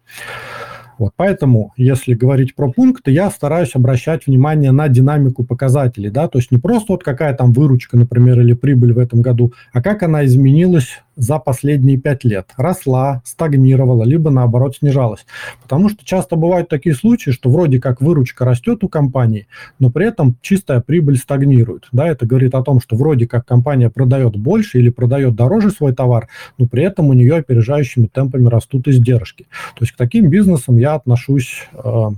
Вот, 0.99 1.13
поэтому, 1.15 1.75
если 1.77 2.15
говорить 2.15 2.55
про 2.55 2.73
пункты, 2.73 3.11
я 3.11 3.31
стараюсь 3.31 3.75
обращать 3.75 4.27
внимание 4.27 4.73
на 4.73 4.89
динамику 4.89 5.45
показателей, 5.45 6.09
да, 6.09 6.27
то 6.27 6.39
есть 6.39 6.51
не 6.51 6.59
просто 6.59 6.93
вот 6.93 7.05
какая 7.05 7.35
там 7.35 7.53
выручка, 7.53 7.99
например, 7.99 8.41
или 8.41 8.55
прибыль 8.55 8.95
в 8.95 8.99
этом 8.99 9.21
году, 9.21 9.53
а 9.75 9.83
как 9.83 10.03
она 10.03 10.25
изменилась 10.25 11.03
за 11.17 11.39
последние 11.39 11.97
пять 11.97 12.25
лет. 12.25 12.51
Росла, 12.57 13.23
стагнировала, 13.25 14.05
либо 14.05 14.31
наоборот 14.31 14.77
снижалась. 14.77 15.27
Потому 15.63 15.89
что 15.89 16.05
часто 16.05 16.37
бывают 16.37 16.69
такие 16.69 16.95
случаи, 16.95 17.31
что 17.31 17.51
вроде 17.51 17.81
как 17.81 18.01
выручка 18.01 18.45
растет 18.45 18.85
у 18.85 18.89
компании, 18.89 19.47
но 19.79 19.91
при 19.91 20.07
этом 20.07 20.37
чистая 20.43 20.81
прибыль 20.81 21.17
стагнирует. 21.17 21.89
Да, 21.93 22.07
это 22.07 22.27
говорит 22.27 22.55
о 22.55 22.63
том, 22.63 22.81
что 22.81 22.97
вроде 22.97 23.27
как 23.27 23.47
компания 23.47 23.91
продает 23.91 24.37
больше 24.37 24.79
или 24.79 24.91
продает 24.91 25.35
дороже 25.35 25.71
свой 25.71 25.95
товар, 25.95 26.29
но 26.59 26.67
при 26.67 26.85
этом 26.85 27.09
у 27.09 27.15
нее 27.15 27.37
опережающими 27.37 28.07
темпами 28.07 28.49
растут 28.49 28.87
издержки. 28.89 29.47
То 29.75 29.83
есть 29.83 29.93
к 29.93 29.97
таким 29.97 30.29
бизнесам 30.29 30.77
я 30.77 30.95
отношусь 30.95 31.67
э, 31.73 32.11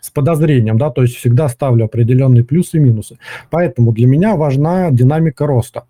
с 0.00 0.10
подозрением, 0.10 0.78
да, 0.78 0.90
то 0.90 1.02
есть 1.02 1.16
всегда 1.16 1.48
ставлю 1.48 1.86
определенные 1.86 2.44
плюсы 2.44 2.76
и 2.76 2.80
минусы. 2.80 3.18
Поэтому 3.50 3.92
для 3.92 4.06
меня 4.06 4.36
важна 4.36 4.90
динамика 4.90 5.46
роста. 5.46 5.84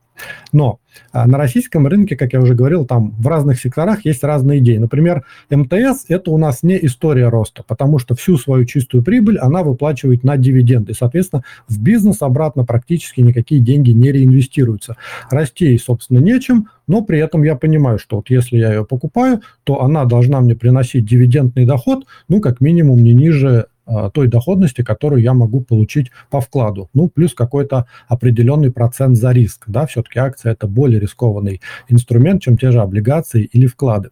Но 0.52 0.78
а, 1.12 1.26
на 1.26 1.38
российском 1.38 1.87
рынке, 1.87 2.16
как 2.16 2.33
я 2.33 2.40
уже 2.40 2.54
говорил, 2.54 2.85
там 2.85 3.14
в 3.18 3.26
разных 3.26 3.61
секторах 3.61 4.04
есть 4.04 4.23
разные 4.23 4.61
идеи. 4.61 4.76
Например, 4.76 5.25
МТС– 5.50 6.04
это 6.09 6.30
у 6.30 6.38
нас 6.38 6.62
не 6.62 6.78
история 6.85 7.28
роста, 7.28 7.64
потому 7.66 7.99
что 7.99 8.14
всю 8.14 8.37
свою 8.38 8.64
чистую 8.64 9.02
прибыль 9.02 9.38
она 9.38 9.62
выплачивает 9.62 10.25
на 10.25 10.37
дивиденды. 10.37 10.92
И, 10.92 10.94
соответственно, 10.94 11.42
в 11.68 11.80
бизнес 11.80 12.23
обратно 12.23 12.64
практически 12.64 13.21
никакие 13.21 13.61
деньги 13.61 13.90
не 13.90 14.12
реинвестируются. 14.12 14.97
Расти 15.30 15.66
ей, 15.66 15.78
собственно, 15.78 16.18
нечем, 16.18 16.68
но 16.87 17.02
при 17.02 17.18
этом 17.18 17.42
я 17.42 17.56
понимаю, 17.56 17.99
что 17.99 18.16
вот 18.16 18.30
если 18.30 18.56
я 18.56 18.73
ее 18.73 18.85
покупаю, 18.85 19.40
то 19.64 19.83
она 19.83 20.04
должна 20.04 20.40
мне 20.40 20.54
приносить 20.54 21.06
дивидендный 21.06 21.64
доход, 21.64 22.06
ну, 22.28 22.40
как 22.40 22.61
минимум, 22.61 23.02
не 23.02 23.14
ниже 23.14 23.66
той 24.12 24.29
доходности, 24.29 24.83
которую 24.83 25.23
я 25.23 25.35
могу 25.35 25.61
получить 25.61 26.11
по 26.31 26.41
вкладу. 26.41 26.88
Ну, 26.95 27.09
плюс 27.09 27.35
какой-то 27.35 27.87
определенный 28.09 28.71
процент 28.71 29.17
за 29.17 29.33
риск. 29.33 29.64
Да, 29.67 29.87
все-таки 29.87 30.19
акция– 30.19 30.53
это 30.55 30.67
более 30.67 31.00
рискованный 31.00 31.61
инструмент, 31.88 32.43
чем 32.43 32.57
те 32.57 32.71
же 32.71 32.81
облигации 32.81 33.45
или 33.45 33.67
вклады. 33.67 34.11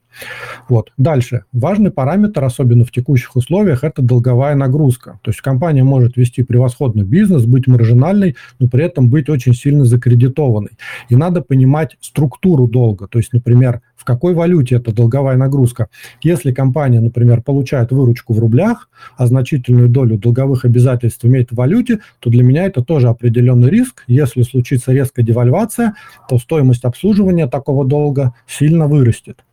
Вот. 0.68 0.92
Дальше. 0.96 1.44
Важный 1.52 1.90
параметр, 1.90 2.44
особенно 2.44 2.84
в 2.84 2.90
текущих 2.90 3.34
условиях, 3.36 3.84
это 3.84 4.02
долговая 4.02 4.54
нагрузка. 4.54 5.18
То 5.22 5.30
есть 5.30 5.40
компания 5.40 5.84
может 5.84 6.16
вести 6.16 6.42
превосходный 6.42 7.04
бизнес, 7.04 7.44
быть 7.44 7.66
маржинальной, 7.66 8.36
но 8.58 8.68
при 8.68 8.84
этом 8.84 9.08
быть 9.08 9.28
очень 9.28 9.54
сильно 9.54 9.84
закредитованной. 9.84 10.72
И 11.08 11.16
надо 11.16 11.40
понимать 11.40 11.96
структуру 12.00 12.66
долга. 12.66 13.06
То 13.08 13.18
есть, 13.18 13.32
например, 13.32 13.80
в 14.02 14.04
какой 14.04 14.34
валюте 14.34 14.74
эта 14.74 14.92
долговая 14.92 15.36
нагрузка. 15.36 15.86
Если 16.22 16.50
компания, 16.50 17.00
например, 17.00 17.40
получает 17.40 17.92
выручку 17.92 18.34
в 18.34 18.40
рублях, 18.40 18.88
а 19.16 19.28
значительную 19.28 19.88
долю 19.88 20.18
долговых 20.18 20.64
обязательств 20.64 21.24
имеет 21.24 21.52
в 21.52 21.54
валюте, 21.54 22.00
то 22.18 22.28
для 22.28 22.42
меня 22.42 22.64
это 22.64 22.82
тоже 22.82 23.08
определенный 23.08 23.70
риск. 23.70 24.02
Если 24.08 24.42
случится 24.42 24.92
резкая 24.92 25.24
девальвация, 25.24 25.94
то 26.28 26.38
стоимость 26.38 26.84
обслуживания 26.84 27.46
такого 27.46 27.84
долга 27.84 28.34
сильно 28.48 28.88
вырастет. 28.88 29.44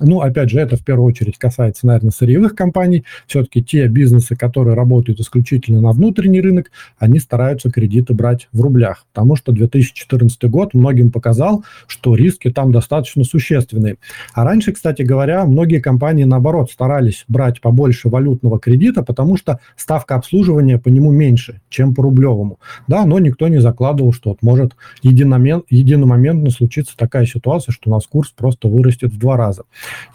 Ну, 0.00 0.20
опять 0.20 0.50
же, 0.50 0.60
это 0.60 0.76
в 0.76 0.84
первую 0.84 1.06
очередь 1.06 1.38
касается, 1.38 1.86
наверное, 1.86 2.10
сырьевых 2.10 2.54
компаний. 2.54 3.04
Все-таки 3.26 3.62
те 3.62 3.86
бизнесы, 3.88 4.36
которые 4.36 4.74
работают 4.74 5.20
исключительно 5.20 5.80
на 5.80 5.92
внутренний 5.92 6.40
рынок, 6.40 6.70
они 6.98 7.18
стараются 7.18 7.70
кредиты 7.70 8.14
брать 8.14 8.48
в 8.52 8.60
рублях, 8.60 9.04
потому 9.12 9.36
что 9.36 9.52
2014 9.52 10.44
год 10.44 10.74
многим 10.74 11.10
показал, 11.10 11.64
что 11.86 12.14
риски 12.14 12.50
там 12.50 12.72
достаточно 12.72 13.24
существенные. 13.24 13.96
А 14.34 14.44
раньше, 14.44 14.72
кстати 14.72 15.02
говоря, 15.02 15.44
многие 15.44 15.80
компании, 15.80 16.24
наоборот, 16.24 16.70
старались 16.70 17.24
брать 17.28 17.60
побольше 17.60 18.08
валютного 18.08 18.58
кредита, 18.58 19.02
потому 19.02 19.36
что 19.36 19.58
ставка 19.76 20.14
обслуживания 20.14 20.78
по 20.78 20.88
нему 20.88 21.10
меньше, 21.10 21.60
чем 21.68 21.94
по 21.94 22.02
рублевому. 22.02 22.58
Да, 22.86 23.04
но 23.04 23.18
никто 23.18 23.48
не 23.48 23.60
закладывал, 23.60 24.12
что 24.12 24.30
вот 24.30 24.42
может 24.42 24.76
единомоментно 25.02 26.50
случиться 26.50 26.96
такая 26.96 27.26
ситуация, 27.26 27.72
что 27.72 27.90
у 27.90 27.92
нас 27.92 28.06
курс 28.06 28.30
просто 28.30 28.68
вырастет 28.68 29.12
в 29.12 29.18
два 29.18 29.36
раза. 29.36 29.64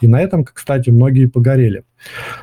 И 0.00 0.06
на 0.06 0.20
этом, 0.20 0.44
кстати, 0.44 0.90
многие 0.90 1.26
погорели. 1.26 1.84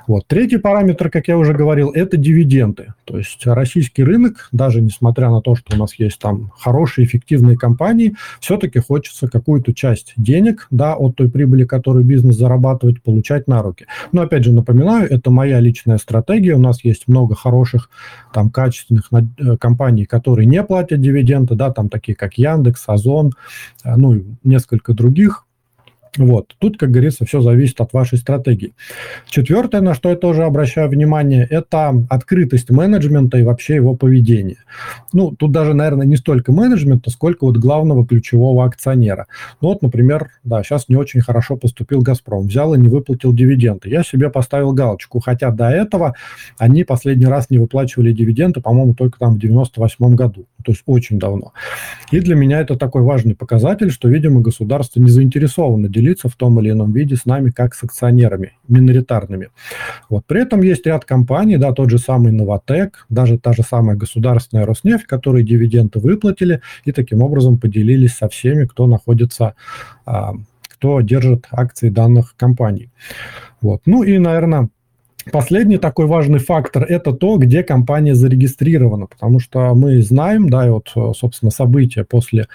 Вот. 0.08 0.26
Третий 0.28 0.58
параметр, 0.58 1.10
как 1.10 1.28
я 1.28 1.38
уже 1.38 1.54
говорил, 1.54 1.92
это 1.92 2.18
дивиденды. 2.18 2.94
То 3.06 3.18
есть 3.18 3.46
российский 3.46 4.04
рынок, 4.04 4.50
даже 4.52 4.82
несмотря 4.82 5.30
на 5.30 5.42
то, 5.42 5.56
что 5.56 5.76
у 5.76 5.80
нас 5.80 5.94
есть 5.96 6.20
там 6.20 6.52
хорошие, 6.58 7.06
эффективные 7.06 7.58
компании, 7.58 8.16
все-таки 8.40 8.80
хочется 8.80 9.28
какую-то 9.28 9.74
часть 9.74 10.14
денег 10.18 10.68
да, 10.72 10.96
от 10.96 11.16
той 11.16 11.30
прибыли, 11.30 11.66
которую 11.66 12.06
бизнес 12.06 12.38
зарабатывает, 12.38 13.02
получать 13.04 13.48
на 13.48 13.62
руки. 13.62 13.86
Но 14.12 14.22
опять 14.22 14.44
же 14.44 14.52
напоминаю, 14.52 15.10
это 15.10 15.32
моя 15.32 15.60
личная 15.60 15.98
стратегия. 15.98 16.56
У 16.56 16.60
нас 16.60 16.84
есть 16.84 17.08
много 17.08 17.36
хороших, 17.36 17.90
там, 18.34 18.50
качественных 18.50 19.10
э, 19.12 19.58
компаний, 19.58 20.06
которые 20.06 20.46
не 20.46 20.64
платят 20.64 21.02
дивиденды, 21.02 21.56
да, 21.56 21.72
там 21.72 21.90
такие 21.90 22.16
как 22.16 22.38
Яндекс, 22.38 22.84
Озон, 22.88 23.32
э, 23.84 23.96
ну 23.96 24.16
и 24.16 24.24
несколько 24.44 24.94
других 24.94 25.46
вот. 26.18 26.56
Тут, 26.60 26.78
как 26.78 26.92
говорится, 26.92 27.26
все 27.26 27.42
зависит 27.42 27.80
от 27.80 27.94
вашей 27.94 28.18
стратегии. 28.18 28.74
Четвертое, 29.28 29.82
на 29.82 29.94
что 29.94 30.10
я 30.10 30.16
тоже 30.16 30.44
обращаю 30.44 30.90
внимание, 30.90 31.48
это 31.50 31.94
открытость 32.10 32.70
менеджмента 32.70 33.38
и 33.38 33.44
вообще 33.44 33.76
его 33.76 33.96
поведение. 33.96 34.58
Ну, 35.14 35.32
тут 35.32 35.52
даже, 35.52 35.74
наверное, 35.74 36.06
не 36.06 36.18
столько 36.18 36.52
менеджмента, 36.52 37.10
сколько 37.10 37.46
вот 37.46 37.58
главного 37.58 38.06
ключевого 38.06 38.66
акционера. 38.66 39.28
Ну, 39.62 39.70
вот, 39.70 39.82
например, 39.82 40.32
да, 40.44 40.64
сейчас 40.64 40.90
не 40.90 40.98
очень 40.98 41.22
хорошо 41.22 41.56
поступил 41.56 42.02
«Газпром», 42.02 42.48
взял 42.48 42.74
и 42.74 42.78
не 42.78 42.90
выплатил 42.90 43.34
дивиденды. 43.34 43.90
Я 43.90 44.04
себе 44.04 44.30
поставил 44.30 44.74
галочку, 44.74 45.20
хотя 45.20 45.52
до 45.52 45.70
этого 45.70 46.16
они 46.58 46.84
последний 46.84 47.26
раз 47.26 47.50
не 47.50 47.58
выплачивали 47.58 48.12
дивиденды, 48.12 48.60
по-моему, 48.60 48.94
только 48.96 49.18
там 49.18 49.36
в 49.36 49.40
98 49.40 50.16
году, 50.16 50.46
то 50.62 50.72
есть 50.72 50.84
очень 50.86 51.20
давно. 51.20 51.54
И 52.12 52.20
для 52.20 52.36
меня 52.36 52.62
это 52.62 52.76
такой 52.76 53.02
важный 53.02 53.36
показатель, 53.36 53.92
что, 53.92 54.08
видимо, 54.08 54.42
государство 54.42 55.00
не 55.00 55.10
заинтересовано 55.10 55.88
делиться 55.88 56.30
в 56.30 56.36
том 56.36 56.60
или 56.60 56.72
ином 56.72 56.92
виде 56.92 57.16
с 57.16 57.26
нами 57.26 57.52
как 57.52 57.74
с 57.76 57.84
акционерами, 57.84 58.54
миноритарными. 58.68 59.50
Вот. 60.10 60.26
При 60.26 60.42
этом 60.42 60.62
есть 60.62 60.86
ряд 60.86 61.06
компаний, 61.06 61.58
да, 61.58 61.72
тот 61.72 61.90
же 61.90 61.98
самый 61.98 62.32
Новотек, 62.32 63.06
даже 63.10 63.38
та 63.38 63.54
же 63.54 63.64
самая 63.64 63.96
государственная 63.96 64.66
Роснефть, 64.66 65.06
которые 65.06 65.46
дивиденды 65.46 66.00
выплатили 66.00 66.62
и 66.86 66.92
таким 66.92 67.22
образом 67.22 67.58
поделились 67.58 68.14
со 68.14 68.30
всеми, 68.30 68.66
кто 68.66 68.88
находится, 68.88 69.56
а, 70.06 70.34
кто 70.68 71.02
держит 71.02 71.48
акции 71.52 71.90
данных 71.90 72.36
компаний. 72.38 72.90
Вот. 73.62 73.82
Ну 73.86 74.04
и, 74.04 74.18
наверное, 74.18 74.70
Последний 75.32 75.78
такой 75.78 76.08
важный 76.08 76.40
фактор– 76.40 76.84
это 76.90 77.12
то, 77.14 77.38
где 77.38 77.64
компания 77.64 78.16
зарегистрирована, 78.16 79.08
потому 79.08 79.40
что 79.40 79.74
мы 79.76 80.02
знаем, 80.02 80.50
да, 80.50 80.68
и 80.68 80.70
вот, 80.70 80.92
собственно, 81.16 81.52
события 81.52 82.04
после 82.04 82.48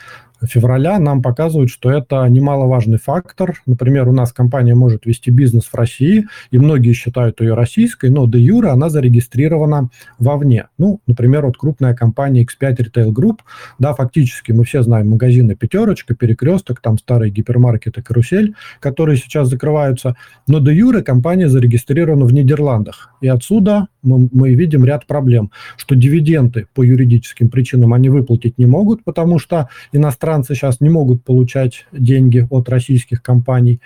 февраля 0.44 0.98
нам 0.98 1.22
показывают, 1.22 1.70
что 1.70 1.90
это 1.90 2.26
немаловажный 2.26 2.98
фактор. 2.98 3.60
Например, 3.66 4.08
у 4.08 4.12
нас 4.12 4.32
компания 4.32 4.74
может 4.74 5.06
вести 5.06 5.30
бизнес 5.30 5.64
в 5.64 5.74
России, 5.74 6.26
и 6.50 6.58
многие 6.58 6.92
считают 6.92 7.40
ее 7.40 7.54
российской, 7.54 8.10
но 8.10 8.26
де 8.26 8.38
юре 8.38 8.68
она 8.68 8.88
зарегистрирована 8.88 9.90
вовне. 10.18 10.66
Ну, 10.78 11.00
например, 11.06 11.46
вот 11.46 11.56
крупная 11.56 11.94
компания 11.94 12.44
X5 12.44 12.76
Retail 12.76 13.12
Group, 13.12 13.38
да, 13.78 13.94
фактически 13.94 14.52
мы 14.52 14.64
все 14.64 14.82
знаем 14.82 15.10
магазины 15.10 15.54
«Пятерочка», 15.54 16.14
«Перекресток», 16.14 16.80
там 16.80 16.98
старые 16.98 17.30
гипермаркеты 17.30 18.02
«Карусель», 18.02 18.54
которые 18.80 19.16
сейчас 19.16 19.48
закрываются, 19.48 20.16
но 20.46 20.60
де 20.60 20.72
юре 20.72 21.02
компания 21.02 21.48
зарегистрирована 21.48 22.24
в 22.24 22.32
Нидерландах. 22.32 23.10
И 23.20 23.28
отсюда 23.28 23.88
мы, 24.06 24.28
мы 24.32 24.54
видим 24.54 24.84
ряд 24.84 25.06
проблем, 25.06 25.50
что 25.76 25.94
дивиденды 25.94 26.66
по 26.74 26.82
юридическим 26.82 27.50
причинам 27.50 27.92
они 27.92 28.08
выплатить 28.08 28.58
не 28.58 28.66
могут, 28.66 29.04
потому 29.04 29.38
что 29.38 29.68
иностранцы 29.92 30.54
сейчас 30.54 30.80
не 30.80 30.88
могут 30.88 31.24
получать 31.24 31.86
деньги 31.92 32.46
от 32.48 32.68
российских 32.68 33.22
компаний. 33.22 33.80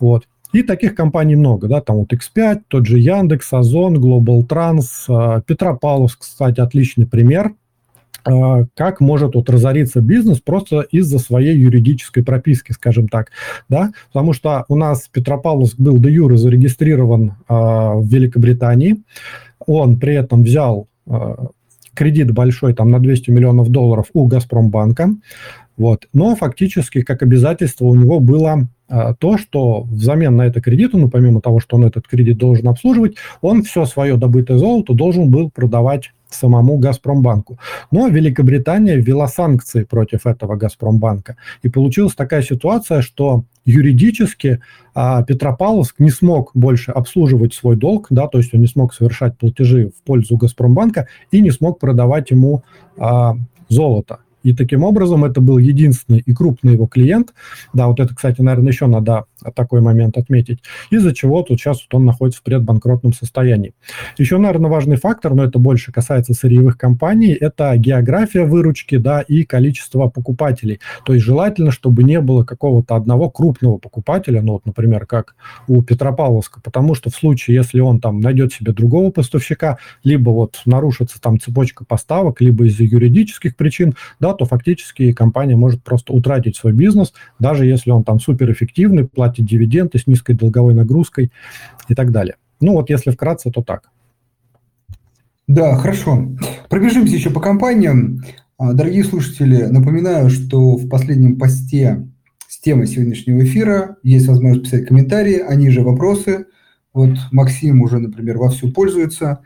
Вот. 0.00 0.26
И 0.52 0.62
таких 0.62 0.94
компаний 0.94 1.36
много, 1.36 1.68
да, 1.68 1.82
там 1.82 1.96
вот 1.96 2.12
X5, 2.12 2.62
тот 2.68 2.86
же 2.86 2.98
Яндекс, 2.98 3.52
Озон, 3.52 3.98
Global 3.98 4.46
Trans, 4.46 4.84
а, 5.08 5.42
Петропавловск, 5.42 6.20
кстати, 6.20 6.60
отличный 6.60 7.06
пример, 7.06 7.52
а, 8.24 8.64
как 8.74 9.00
может 9.00 9.34
вот 9.34 9.50
разориться 9.50 10.00
бизнес 10.00 10.40
просто 10.40 10.80
из-за 10.90 11.18
своей 11.18 11.56
юридической 11.56 12.22
прописки, 12.24 12.72
скажем 12.72 13.08
так, 13.08 13.30
да, 13.68 13.90
потому 14.10 14.32
что 14.32 14.64
у 14.68 14.76
нас 14.76 15.08
Петропавловск 15.12 15.76
был 15.78 15.98
до 15.98 16.08
юры 16.08 16.36
зарегистрирован 16.36 17.30
э, 17.30 17.32
в 17.48 18.06
Великобритании, 18.06 19.02
он 19.66 19.98
при 19.98 20.14
этом 20.14 20.42
взял 20.42 20.88
э, 21.06 21.36
кредит 21.94 22.32
большой, 22.32 22.74
там, 22.74 22.90
на 22.90 23.00
200 23.00 23.30
миллионов 23.30 23.70
долларов 23.70 24.06
у 24.12 24.26
Газпромбанка, 24.26 25.10
вот, 25.76 26.08
но 26.12 26.34
фактически 26.34 27.02
как 27.02 27.22
обязательство 27.22 27.84
у 27.84 27.94
него 27.94 28.18
было 28.20 28.68
э, 28.88 29.14
то, 29.18 29.38
что 29.38 29.82
взамен 29.82 30.36
на 30.36 30.46
это 30.46 30.60
кредит, 30.60 30.90
ну, 30.92 31.08
помимо 31.08 31.40
того, 31.40 31.60
что 31.60 31.76
он 31.76 31.84
этот 31.84 32.08
кредит 32.08 32.38
должен 32.38 32.68
обслуживать, 32.68 33.16
он 33.40 33.62
все 33.62 33.84
свое 33.84 34.16
добытое 34.16 34.58
золото 34.58 34.92
должен 34.92 35.30
был 35.30 35.50
продавать 35.50 36.10
самому 36.30 36.78
Газпромбанку. 36.78 37.58
Но 37.90 38.08
Великобритания 38.08 38.96
ввела 38.96 39.28
санкции 39.28 39.84
против 39.84 40.26
этого 40.26 40.56
Газпромбанка. 40.56 41.36
И 41.62 41.68
получилась 41.68 42.14
такая 42.14 42.42
ситуация, 42.42 43.02
что 43.02 43.44
юридически 43.64 44.60
а, 44.94 45.22
Петропавловск 45.22 45.96
не 45.98 46.10
смог 46.10 46.50
больше 46.54 46.90
обслуживать 46.90 47.54
свой 47.54 47.76
долг, 47.76 48.06
да, 48.10 48.26
то 48.26 48.38
есть 48.38 48.54
он 48.54 48.60
не 48.60 48.66
смог 48.66 48.94
совершать 48.94 49.36
платежи 49.36 49.90
в 49.90 50.02
пользу 50.02 50.36
Газпромбанка 50.36 51.06
и 51.30 51.40
не 51.40 51.50
смог 51.50 51.78
продавать 51.78 52.30
ему 52.30 52.62
а, 52.96 53.36
золото. 53.68 54.20
И 54.42 54.54
таким 54.54 54.84
образом 54.84 55.24
это 55.24 55.40
был 55.40 55.58
единственный 55.58 56.20
и 56.20 56.32
крупный 56.32 56.72
его 56.72 56.86
клиент. 56.86 57.34
Да, 57.74 57.88
вот 57.88 58.00
это, 58.00 58.14
кстати, 58.14 58.40
наверное, 58.40 58.72
еще 58.72 58.86
надо 58.86 59.24
такой 59.54 59.80
момент 59.80 60.16
отметить. 60.16 60.60
Из-за 60.90 61.14
чего 61.14 61.42
тут 61.42 61.60
сейчас 61.60 61.82
вот 61.82 61.98
он 61.98 62.04
находится 62.04 62.40
в 62.40 62.42
предбанкротном 62.42 63.12
состоянии. 63.12 63.74
Еще, 64.16 64.38
наверное, 64.38 64.70
важный 64.70 64.96
фактор, 64.96 65.34
но 65.34 65.44
это 65.44 65.58
больше 65.58 65.92
касается 65.92 66.34
сырьевых 66.34 66.76
компаний, 66.76 67.32
это 67.32 67.76
география 67.76 68.44
выручки, 68.44 68.96
да, 68.96 69.20
и 69.20 69.44
количество 69.44 70.08
покупателей. 70.08 70.80
То 71.04 71.14
есть 71.14 71.24
желательно, 71.24 71.70
чтобы 71.70 72.02
не 72.04 72.20
было 72.20 72.44
какого-то 72.44 72.96
одного 72.96 73.30
крупного 73.30 73.78
покупателя, 73.78 74.42
ну 74.42 74.54
вот, 74.54 74.66
например, 74.66 75.06
как 75.06 75.34
у 75.66 75.82
Петропавловска, 75.82 76.60
потому 76.60 76.94
что 76.94 77.10
в 77.10 77.14
случае, 77.14 77.56
если 77.56 77.80
он 77.80 78.00
там 78.00 78.20
найдет 78.20 78.52
себе 78.52 78.72
другого 78.72 79.10
поставщика, 79.10 79.78
либо 80.04 80.30
вот 80.30 80.60
нарушится 80.66 81.20
там 81.20 81.40
цепочка 81.40 81.84
поставок, 81.84 82.40
либо 82.40 82.66
из-за 82.66 82.84
юридических 82.84 83.56
причин, 83.56 83.94
да, 84.20 84.34
то 84.34 84.44
фактически 84.44 85.12
компания 85.12 85.56
может 85.56 85.82
просто 85.82 86.12
утратить 86.12 86.56
свой 86.56 86.72
бизнес, 86.72 87.12
даже 87.38 87.66
если 87.66 87.90
он 87.90 88.04
там 88.04 88.20
суперэффективный, 88.20 89.06
дивиденды 89.36 89.98
с 89.98 90.06
низкой 90.06 90.34
долговой 90.34 90.74
нагрузкой 90.74 91.30
и 91.88 91.94
так 91.94 92.10
далее. 92.10 92.36
Ну 92.60 92.72
вот 92.72 92.90
если 92.90 93.10
вкратце, 93.10 93.50
то 93.50 93.62
так. 93.62 93.90
Да, 95.46 95.76
хорошо. 95.76 96.28
Пробежимся 96.68 97.14
еще 97.14 97.30
по 97.30 97.40
компаниям. 97.40 98.22
А, 98.58 98.72
дорогие 98.72 99.04
слушатели, 99.04 99.62
напоминаю, 99.64 100.28
что 100.30 100.76
в 100.76 100.88
последнем 100.88 101.38
посте 101.38 102.06
с 102.48 102.58
темой 102.58 102.86
сегодняшнего 102.86 103.42
эфира 103.44 103.96
есть 104.02 104.26
возможность 104.26 104.64
писать 104.64 104.86
комментарии, 104.86 105.38
они 105.38 105.70
же 105.70 105.82
вопросы. 105.82 106.46
Вот 106.92 107.16
Максим 107.30 107.82
уже, 107.82 107.98
например, 107.98 108.38
вовсю 108.38 108.72
пользуется. 108.72 109.40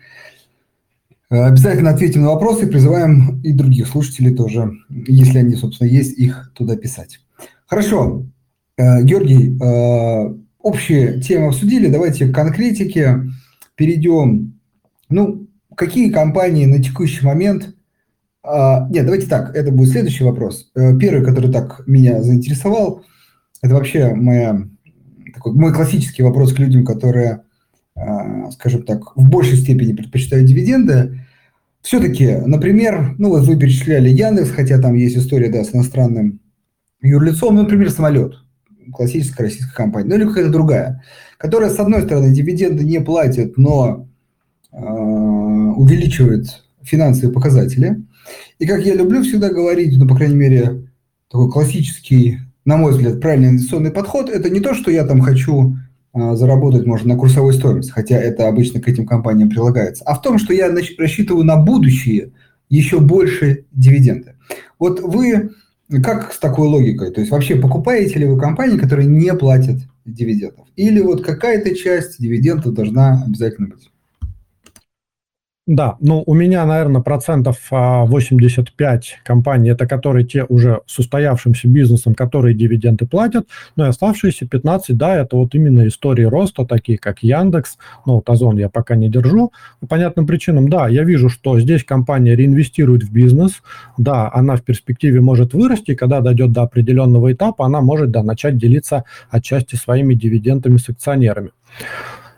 Э, 1.30 1.44
обязательно 1.44 1.90
ответим 1.90 2.22
на 2.22 2.28
вопросы, 2.28 2.66
призываем 2.66 3.40
и 3.42 3.52
других 3.52 3.88
слушателей 3.88 4.34
тоже, 4.34 4.72
если 4.88 5.38
они, 5.38 5.54
собственно, 5.54 5.88
есть, 5.88 6.18
их 6.18 6.50
туда 6.54 6.76
писать. 6.76 7.20
Хорошо. 7.66 8.26
Э, 8.76 9.02
Георгий, 9.02 9.58
э, 9.58 10.34
общие 10.60 11.20
темы 11.20 11.48
обсудили, 11.48 11.88
давайте 11.88 12.26
к 12.26 12.34
конкретике 12.34 13.22
перейдем. 13.74 14.58
Ну, 15.08 15.48
какие 15.74 16.10
компании 16.10 16.66
на 16.66 16.82
текущий 16.82 17.24
момент... 17.24 17.74
Нет, 18.44 19.04
давайте 19.04 19.28
так, 19.28 19.54
это 19.54 19.70
будет 19.70 19.90
следующий 19.90 20.24
вопрос. 20.24 20.72
Первый, 20.74 21.24
который 21.24 21.52
так 21.52 21.86
меня 21.86 22.20
заинтересовал, 22.22 23.04
это 23.62 23.74
вообще 23.74 24.14
моя, 24.14 24.66
такой, 25.32 25.52
мой 25.52 25.72
классический 25.72 26.24
вопрос 26.24 26.52
к 26.52 26.58
людям, 26.58 26.84
которые 26.84 27.42
скажем 28.50 28.82
так, 28.82 29.16
в 29.16 29.28
большей 29.28 29.58
степени 29.58 29.92
предпочитают 29.92 30.46
дивиденды. 30.46 31.20
Все-таки, 31.82 32.36
например, 32.46 33.14
ну 33.18 33.28
вот 33.28 33.44
вы 33.44 33.56
перечисляли 33.56 34.08
Яндекс, 34.08 34.50
хотя 34.50 34.80
там 34.80 34.94
есть 34.94 35.16
история, 35.16 35.48
да, 35.48 35.62
с 35.62 35.74
иностранным 35.74 36.40
юрлицом, 37.00 37.56
ну, 37.56 37.62
например, 37.62 37.90
самолет. 37.90 38.34
Классическая 38.92 39.44
российская 39.44 39.74
компания, 39.74 40.08
ну 40.08 40.16
или 40.16 40.26
какая-то 40.26 40.50
другая, 40.50 41.02
которая, 41.38 41.70
с 41.70 41.78
одной 41.78 42.02
стороны, 42.02 42.32
дивиденды 42.32 42.84
не 42.84 43.00
платит, 43.00 43.56
но 43.58 44.08
э, 44.72 44.76
увеличивает 44.76 46.62
финансовые 46.82 47.32
показатели. 47.32 48.02
И 48.58 48.66
как 48.66 48.84
я 48.84 48.94
люблю 48.94 49.22
всегда 49.22 49.50
говорить, 49.50 49.96
ну, 49.98 50.06
по 50.06 50.16
крайней 50.16 50.36
мере, 50.36 50.88
такой 51.30 51.50
классический, 51.50 52.38
на 52.64 52.76
мой 52.76 52.92
взгляд, 52.92 53.20
правильный 53.20 53.48
инвестиционный 53.48 53.90
подход, 53.90 54.28
это 54.28 54.50
не 54.50 54.60
то, 54.60 54.74
что 54.74 54.90
я 54.90 55.04
там 55.04 55.20
хочу 55.20 55.76
э, 56.14 56.34
заработать, 56.34 56.86
может, 56.86 57.06
на 57.06 57.16
курсовой 57.16 57.54
стоимости, 57.54 57.90
хотя 57.90 58.16
это 58.16 58.48
обычно 58.48 58.80
к 58.80 58.88
этим 58.88 59.06
компаниям 59.06 59.50
прилагается, 59.50 60.04
а 60.04 60.14
в 60.14 60.22
том, 60.22 60.38
что 60.38 60.52
я 60.52 60.72
рассчитываю 60.98 61.44
на 61.44 61.56
будущее 61.56 62.32
еще 62.68 63.00
больше 63.00 63.66
дивиденды. 63.72 64.34
Вот 64.78 65.00
вы 65.00 65.50
как 66.00 66.32
с 66.32 66.38
такой 66.38 66.68
логикой? 66.68 67.10
То 67.10 67.20
есть 67.20 67.30
вообще 67.30 67.56
покупаете 67.56 68.18
ли 68.18 68.26
вы 68.26 68.38
компании, 68.40 68.78
которые 68.78 69.06
не 69.06 69.32
платят 69.34 69.78
дивидендов? 70.04 70.66
Или 70.76 71.00
вот 71.00 71.24
какая-то 71.24 71.74
часть 71.74 72.20
дивидендов 72.20 72.74
должна 72.74 73.22
обязательно 73.26 73.68
быть? 73.68 73.91
Да, 75.68 75.96
ну 76.00 76.24
у 76.26 76.34
меня, 76.34 76.66
наверное, 76.66 77.02
процентов 77.02 77.56
85 77.70 79.16
а, 79.20 79.24
компаний, 79.24 79.70
это 79.70 79.86
которые 79.86 80.26
те 80.26 80.42
уже 80.42 80.80
с 80.86 80.98
устоявшимся 80.98 81.68
бизнесом, 81.68 82.16
которые 82.16 82.52
дивиденды 82.52 83.06
платят, 83.06 83.46
но 83.76 83.86
и 83.86 83.88
оставшиеся 83.88 84.48
15, 84.48 84.96
да, 84.96 85.14
это 85.14 85.36
вот 85.36 85.54
именно 85.54 85.86
истории 85.86 86.24
роста, 86.24 86.64
такие 86.64 86.98
как 86.98 87.22
Яндекс, 87.22 87.78
ну, 88.06 88.14
вот 88.14 88.28
Озон 88.28 88.58
я 88.58 88.68
пока 88.68 88.96
не 88.96 89.08
держу, 89.08 89.52
по 89.78 89.86
понятным 89.86 90.26
причинам, 90.26 90.68
да, 90.68 90.88
я 90.88 91.04
вижу, 91.04 91.28
что 91.28 91.60
здесь 91.60 91.84
компания 91.84 92.34
реинвестирует 92.34 93.04
в 93.04 93.12
бизнес, 93.12 93.62
да, 93.96 94.28
она 94.34 94.56
в 94.56 94.62
перспективе 94.62 95.20
может 95.20 95.54
вырасти, 95.54 95.94
когда 95.94 96.20
дойдет 96.20 96.50
до 96.50 96.62
определенного 96.62 97.32
этапа, 97.32 97.66
она 97.66 97.80
может, 97.80 98.10
да, 98.10 98.24
начать 98.24 98.58
делиться 98.58 99.04
отчасти 99.30 99.76
своими 99.76 100.14
дивидендами 100.14 100.78
с 100.78 100.88
акционерами. 100.88 101.52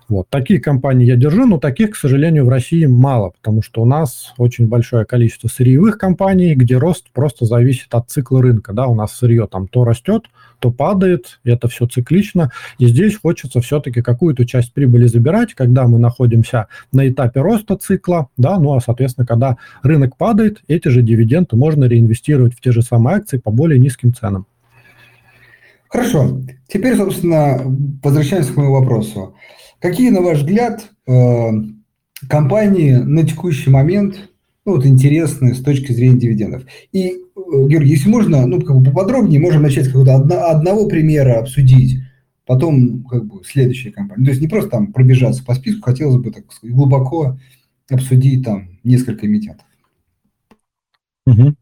Вот. 0.08 0.28
Такие 0.28 0.60
компании 0.60 1.06
я 1.06 1.16
держу, 1.16 1.46
но 1.46 1.58
таких, 1.58 1.90
к 1.90 1.96
сожалению, 1.96 2.44
в 2.44 2.48
России 2.48 2.84
мало, 2.84 3.30
потому 3.30 3.62
что 3.62 3.82
у 3.82 3.86
нас 3.86 4.34
очень 4.36 4.66
большое 4.66 5.04
количество 5.06 5.48
сырьевых 5.48 5.96
компаний, 5.96 6.54
где 6.54 6.76
рост 6.76 7.06
просто 7.12 7.46
зависит 7.46 7.94
от 7.94 8.10
цикла 8.10 8.42
рынка. 8.42 8.72
Да, 8.72 8.86
у 8.86 8.94
нас 8.94 9.12
сырье 9.12 9.48
там 9.50 9.66
то 9.66 9.84
растет, 9.84 10.24
то 10.58 10.70
падает, 10.70 11.40
это 11.44 11.68
все 11.68 11.86
циклично. 11.86 12.50
И 12.78 12.86
здесь 12.86 13.18
хочется 13.18 13.60
все-таки 13.60 14.02
какую-то 14.02 14.46
часть 14.46 14.74
прибыли 14.74 15.06
забирать, 15.06 15.54
когда 15.54 15.86
мы 15.86 15.98
находимся 15.98 16.68
на 16.92 17.08
этапе 17.08 17.40
роста 17.40 17.76
цикла, 17.76 18.28
да, 18.36 18.58
ну 18.58 18.74
а, 18.74 18.80
соответственно, 18.80 19.26
когда 19.26 19.56
рынок 19.82 20.16
падает, 20.16 20.62
эти 20.68 20.88
же 20.88 21.02
дивиденды 21.02 21.56
можно 21.56 21.84
реинвестировать 21.84 22.54
в 22.54 22.60
те 22.60 22.72
же 22.72 22.82
самые 22.82 23.16
акции 23.16 23.38
по 23.38 23.50
более 23.50 23.78
низким 23.78 24.14
ценам. 24.14 24.46
Хорошо. 25.94 26.40
Теперь, 26.66 26.96
собственно, 26.96 27.62
возвращаемся 28.02 28.52
к 28.52 28.56
моему 28.56 28.72
вопросу. 28.72 29.36
Какие, 29.78 30.10
на 30.10 30.22
ваш 30.22 30.38
взгляд, 30.38 30.90
э, 31.06 31.50
компании 32.28 32.94
на 32.94 33.22
текущий 33.22 33.70
момент 33.70 34.16
ну, 34.64 34.74
вот, 34.74 34.86
интересны 34.86 35.54
с 35.54 35.62
точки 35.62 35.92
зрения 35.92 36.18
дивидендов? 36.18 36.64
И, 36.90 37.10
э, 37.10 37.14
Георгий, 37.68 37.92
если 37.92 38.08
можно, 38.08 38.44
ну, 38.44 38.60
как 38.60 38.76
бы 38.76 38.90
поподробнее, 38.90 39.40
можем 39.40 39.62
начать 39.62 39.84
с 39.84 39.86
какого-то 39.86 40.16
одно, 40.16 40.46
одного 40.46 40.88
примера 40.88 41.38
обсудить, 41.38 42.00
потом 42.44 43.04
как 43.04 43.26
бы 43.26 43.44
следующие 43.44 43.92
компании. 43.92 44.24
То 44.24 44.30
есть 44.30 44.42
не 44.42 44.48
просто 44.48 44.70
там 44.70 44.92
пробежаться 44.92 45.44
по 45.44 45.54
списку, 45.54 45.82
хотелось 45.82 46.16
бы 46.16 46.32
так 46.32 46.44
глубоко 46.62 47.38
обсудить 47.88 48.44
там 48.44 48.80
несколько 48.82 49.26
эмитентов. 49.26 49.66
Угу. 51.26 51.54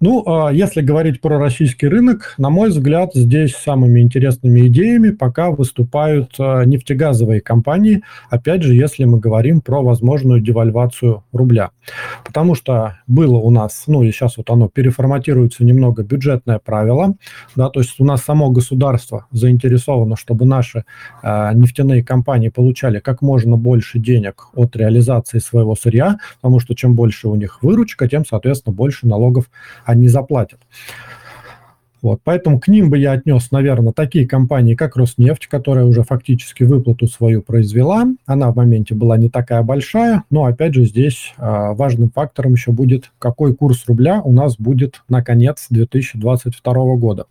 Ну, 0.00 0.22
а 0.26 0.50
если 0.52 0.80
говорить 0.80 1.20
про 1.20 1.38
российский 1.38 1.88
рынок, 1.88 2.34
на 2.38 2.50
мой 2.50 2.68
взгляд, 2.68 3.10
здесь 3.14 3.54
самыми 3.56 4.00
интересными 4.00 4.66
идеями 4.68 5.10
пока 5.10 5.50
выступают 5.50 6.34
а, 6.38 6.64
нефтегазовые 6.64 7.40
компании, 7.40 8.02
опять 8.30 8.62
же, 8.62 8.74
если 8.74 9.04
мы 9.04 9.18
говорим 9.18 9.60
про 9.60 9.82
возможную 9.82 10.40
девальвацию 10.40 11.24
рубля. 11.32 11.70
Потому 12.24 12.54
что 12.54 12.98
было 13.06 13.36
у 13.36 13.50
нас, 13.50 13.84
ну 13.86 14.02
и 14.02 14.12
сейчас 14.12 14.36
вот 14.36 14.50
оно 14.50 14.68
переформатируется 14.68 15.64
немного, 15.64 16.02
бюджетное 16.02 16.58
правило, 16.58 17.14
да, 17.56 17.70
то 17.70 17.80
есть 17.80 17.98
у 17.98 18.04
нас 18.04 18.22
само 18.22 18.50
государство 18.50 19.26
заинтересовано, 19.30 20.16
чтобы 20.16 20.44
наши 20.44 20.84
э, 21.22 21.50
нефтяные 21.54 22.04
компании 22.04 22.50
получали 22.50 23.00
как 23.00 23.22
можно 23.22 23.56
больше 23.56 23.98
денег 23.98 24.48
от 24.54 24.76
реализации 24.76 25.38
своего 25.38 25.74
сырья, 25.74 26.18
потому 26.36 26.60
что 26.60 26.74
чем 26.74 26.94
больше 26.94 27.28
у 27.28 27.34
них 27.34 27.62
выручка, 27.62 28.08
тем, 28.08 28.24
соответственно, 28.24 28.74
больше 28.74 28.98
больше 28.98 29.06
налогов 29.28 29.50
они 29.84 30.08
заплатят. 30.08 30.60
Вот, 32.00 32.20
поэтому 32.22 32.60
к 32.60 32.68
ним 32.68 32.90
бы 32.90 32.98
я 32.98 33.10
отнес, 33.10 33.50
наверное, 33.50 33.92
такие 33.92 34.26
компании, 34.26 34.76
как 34.76 34.96
Роснефть, 34.96 35.48
которая 35.48 35.84
уже 35.84 36.04
фактически 36.04 36.62
выплату 36.62 37.08
свою 37.08 37.42
произвела. 37.42 38.04
Она 38.24 38.52
в 38.52 38.56
моменте 38.56 38.94
была 38.94 39.18
не 39.18 39.28
такая 39.28 39.64
большая, 39.64 40.22
но, 40.30 40.44
опять 40.44 40.74
же, 40.74 40.84
здесь 40.84 41.34
э, 41.36 41.72
важным 41.74 42.10
фактором 42.10 42.52
еще 42.52 42.70
будет, 42.70 43.10
какой 43.18 43.52
курс 43.52 43.84
рубля 43.88 44.20
у 44.22 44.30
нас 44.30 44.56
будет 44.56 45.02
на 45.08 45.24
конец 45.24 45.66
2022 45.70 46.72
года. 46.94 47.26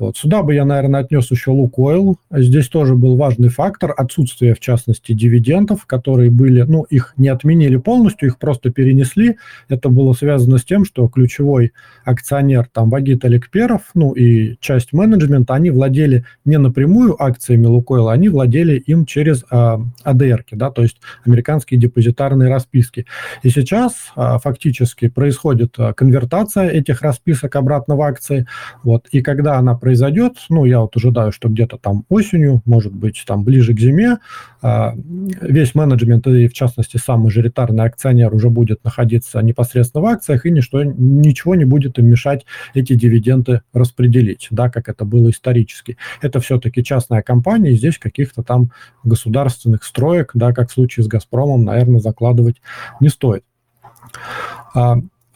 Вот. 0.00 0.16
Сюда 0.16 0.42
бы 0.42 0.54
я, 0.54 0.64
наверное, 0.64 1.00
отнес 1.00 1.30
еще 1.30 1.50
Лукойл. 1.50 2.16
Здесь 2.32 2.68
тоже 2.68 2.94
был 2.94 3.16
важный 3.16 3.50
фактор 3.50 3.92
отсутствие, 3.94 4.54
в 4.54 4.60
частности, 4.60 5.12
дивидендов, 5.12 5.84
которые 5.84 6.30
были, 6.30 6.62
ну, 6.62 6.84
их 6.84 7.12
не 7.18 7.28
отменили 7.28 7.76
полностью, 7.76 8.28
их 8.28 8.38
просто 8.38 8.70
перенесли. 8.70 9.36
Это 9.68 9.90
было 9.90 10.14
связано 10.14 10.56
с 10.56 10.64
тем, 10.64 10.86
что 10.86 11.06
ключевой 11.08 11.72
акционер, 12.04 12.66
там, 12.72 12.88
Вагит 12.88 13.26
Аликперов, 13.26 13.82
ну, 13.92 14.12
и 14.12 14.56
часть 14.60 14.94
менеджмента, 14.94 15.52
они 15.52 15.70
владели 15.70 16.24
не 16.46 16.56
напрямую 16.56 17.22
акциями 17.22 17.66
Лукойла, 17.66 18.12
они 18.12 18.30
владели 18.30 18.78
им 18.78 19.04
через 19.04 19.44
а, 19.50 19.80
АДР, 20.02 20.46
да, 20.52 20.70
то 20.70 20.80
есть 20.80 20.96
американские 21.26 21.78
депозитарные 21.78 22.48
расписки. 22.48 23.04
И 23.42 23.50
сейчас 23.50 24.12
а, 24.16 24.38
фактически 24.38 25.08
происходит 25.08 25.74
а, 25.76 25.92
конвертация 25.92 26.68
этих 26.70 27.02
расписок 27.02 27.54
обратно 27.56 27.96
в 27.96 28.02
акции, 28.02 28.46
вот, 28.82 29.06
и 29.12 29.20
когда 29.20 29.58
она 29.58 29.74
происходит, 29.74 29.89
произойдет, 29.90 30.36
ну, 30.50 30.64
я 30.66 30.82
вот 30.82 30.96
ожидаю, 30.96 31.32
что 31.32 31.48
где-то 31.48 31.76
там 31.76 32.04
осенью, 32.08 32.62
может 32.64 32.92
быть, 32.92 33.24
там 33.26 33.42
ближе 33.42 33.74
к 33.74 33.80
зиме, 33.80 34.18
а, 34.62 34.94
весь 35.40 35.74
менеджмент 35.74 36.28
и, 36.28 36.46
в 36.46 36.52
частности, 36.52 36.96
сам 36.96 37.22
мажоритарный 37.22 37.82
акционер 37.82 38.32
уже 38.32 38.50
будет 38.50 38.84
находиться 38.84 39.42
непосредственно 39.42 40.04
в 40.04 40.06
акциях, 40.06 40.46
и 40.46 40.52
ничто, 40.52 40.84
ничего 40.84 41.56
не 41.56 41.64
будет 41.64 41.98
им 41.98 42.06
мешать 42.06 42.46
эти 42.72 42.94
дивиденды 42.94 43.62
распределить, 43.72 44.46
да, 44.52 44.70
как 44.70 44.88
это 44.88 45.04
было 45.04 45.30
исторически. 45.30 45.96
Это 46.22 46.38
все-таки 46.38 46.84
частная 46.84 47.22
компания, 47.22 47.72
и 47.72 47.76
здесь 47.76 47.98
каких-то 47.98 48.44
там 48.44 48.70
государственных 49.02 49.82
строек, 49.82 50.30
да, 50.34 50.52
как 50.52 50.70
в 50.70 50.72
случае 50.72 51.02
с 51.02 51.08
«Газпромом», 51.08 51.64
наверное, 51.64 51.98
закладывать 51.98 52.62
не 53.00 53.08
стоит. 53.08 53.42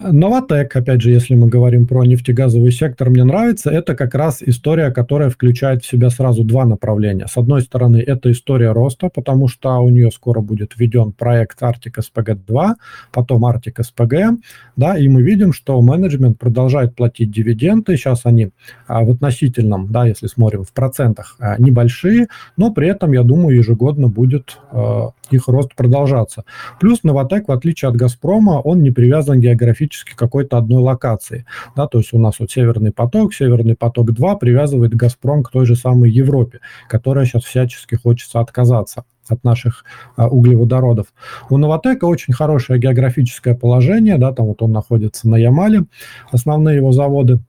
Новотек, 0.01 0.75
опять 0.75 1.03
же, 1.03 1.11
если 1.13 1.37
мы 1.37 1.49
говорим 1.49 1.87
про 1.87 2.05
нефтегазовый 2.05 2.73
сектор, 2.73 3.11
мне 3.11 3.23
нравится, 3.23 3.71
это 3.71 3.95
как 3.95 4.17
раз 4.17 4.43
история, 4.43 4.91
которая 4.91 5.31
включает 5.31 5.85
в 5.85 5.87
себя 5.87 6.11
сразу 6.11 6.43
два 6.43 6.65
направления. 6.65 7.29
С 7.29 7.37
одной 7.37 7.63
стороны, 7.63 7.99
это 7.99 8.33
история 8.33 8.73
роста, 8.73 9.09
потому 9.09 9.47
что 9.47 9.79
у 9.79 9.89
нее 9.91 10.11
скоро 10.11 10.41
будет 10.41 10.73
введен 10.77 11.13
проект 11.13 11.63
Arctic 11.63 11.95
SPG-2, 12.01 12.75
потом 13.13 13.47
Arctic 13.47 13.77
SPG, 13.79 14.39
да, 14.75 14.99
и 14.99 15.07
мы 15.07 15.23
видим, 15.23 15.53
что 15.53 15.81
менеджмент 15.81 16.41
продолжает 16.41 16.97
платить 16.97 17.31
дивиденды, 17.31 17.97
сейчас 17.97 18.23
они 18.25 18.51
а, 18.89 19.05
в 19.05 19.11
относительном, 19.11 19.93
да, 19.93 20.07
если 20.07 20.27
смотрим 20.27 20.65
в 20.65 20.73
процентах, 20.73 21.37
а, 21.39 21.55
небольшие, 21.59 22.27
но 22.57 22.73
при 22.73 22.89
этом, 22.89 23.13
я 23.13 23.23
думаю, 23.23 23.57
ежегодно 23.57 24.09
будет 24.09 24.59
а, 24.73 25.11
их 25.31 25.47
рост 25.47 25.77
продолжаться. 25.77 26.45
Плюс 26.81 27.05
Новотек, 27.05 27.47
в 27.47 27.53
отличие 27.53 27.89
от 27.89 27.97
Газпрома, 27.97 28.61
он 28.61 28.83
не 28.83 28.91
привязан 28.91 29.41
географически 29.41 29.84
к 29.93 30.17
какой-то 30.17 30.59
одной 30.59 30.83
локации. 30.83 31.45
Да, 31.77 31.87
то 31.87 31.99
есть 31.99 32.13
у 32.13 32.19
нас 32.19 32.39
вот 32.39 32.51
Северный 32.51 32.93
поток, 32.93 33.35
Северный 33.35 33.77
поток-2 33.77 34.39
привязывает 34.39 34.95
Газпром 34.95 35.43
к 35.43 35.51
той 35.51 35.67
же 35.67 35.77
самой 35.77 36.11
Европе, 36.11 36.61
которая 36.89 37.25
сейчас 37.25 37.45
всячески 37.45 37.97
хочется 37.97 38.41
отказаться 38.41 39.05
от 39.29 39.43
наших 39.43 39.85
а, 40.17 40.29
углеводородов. 40.29 41.07
У 41.49 41.57
Новотека 41.57 42.05
очень 42.05 42.35
хорошее 42.35 42.79
географическое 42.79 43.55
положение, 43.55 44.19
да, 44.19 44.33
там 44.33 44.47
вот 44.47 44.61
он 44.63 44.73
находится 44.73 45.29
на 45.29 45.37
Ямале, 45.37 45.85
основные 46.31 46.77
его 46.77 46.93
заводы– 46.93 47.41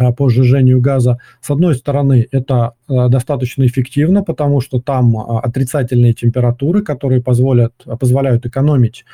Э, 0.00 0.12
по 0.12 0.28
сжижению 0.28 0.80
газа. 0.80 1.18
С 1.40 1.50
одной 1.50 1.74
стороны, 1.74 2.26
это 2.30 2.72
э, 2.88 3.08
достаточно 3.08 3.66
эффективно, 3.66 4.22
потому 4.22 4.60
что 4.60 4.80
там 4.80 5.16
э, 5.16 5.38
отрицательные 5.42 6.14
температуры, 6.14 6.82
которые 6.82 7.22
позволят, 7.22 7.74
позволяют 7.98 8.46
экономить 8.46 9.04